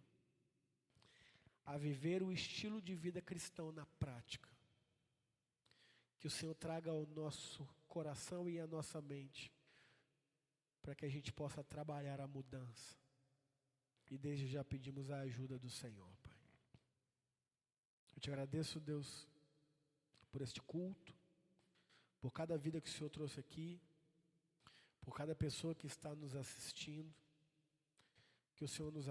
a 1.65 1.77
viver 1.77 2.21
o 2.21 2.31
estilo 2.31 2.81
de 2.81 2.95
vida 2.95 3.21
cristão 3.21 3.71
na 3.71 3.85
prática, 3.85 4.49
que 6.19 6.27
o 6.27 6.31
Senhor 6.31 6.55
traga 6.55 6.91
ao 6.91 7.05
nosso 7.07 7.67
coração 7.87 8.49
e 8.49 8.59
à 8.59 8.67
nossa 8.67 9.01
mente, 9.01 9.51
para 10.81 10.95
que 10.95 11.05
a 11.05 11.09
gente 11.09 11.31
possa 11.31 11.63
trabalhar 11.63 12.19
a 12.19 12.27
mudança. 12.27 13.02
E 14.13 14.17
desde 14.17 14.45
já 14.47 14.63
pedimos 14.63 15.09
a 15.09 15.19
ajuda 15.27 15.55
do 15.57 15.69
Senhor 15.69 16.13
te 18.23 18.29
agradeço, 18.31 18.79
Deus, 18.79 19.27
por 20.31 20.41
este 20.41 20.61
culto, 20.61 21.13
por 22.21 22.31
cada 22.31 22.57
vida 22.57 22.79
que 22.79 22.87
o 22.87 22.91
Senhor 22.93 23.09
trouxe 23.09 23.37
aqui, 23.37 23.81
por 25.01 25.13
cada 25.13 25.35
pessoa 25.35 25.75
que 25.75 25.87
está 25.87 26.15
nos 26.15 26.33
assistindo. 26.33 27.13
Que 28.55 28.63
o 28.63 28.67
Senhor 28.67 28.93
nos 28.93 29.01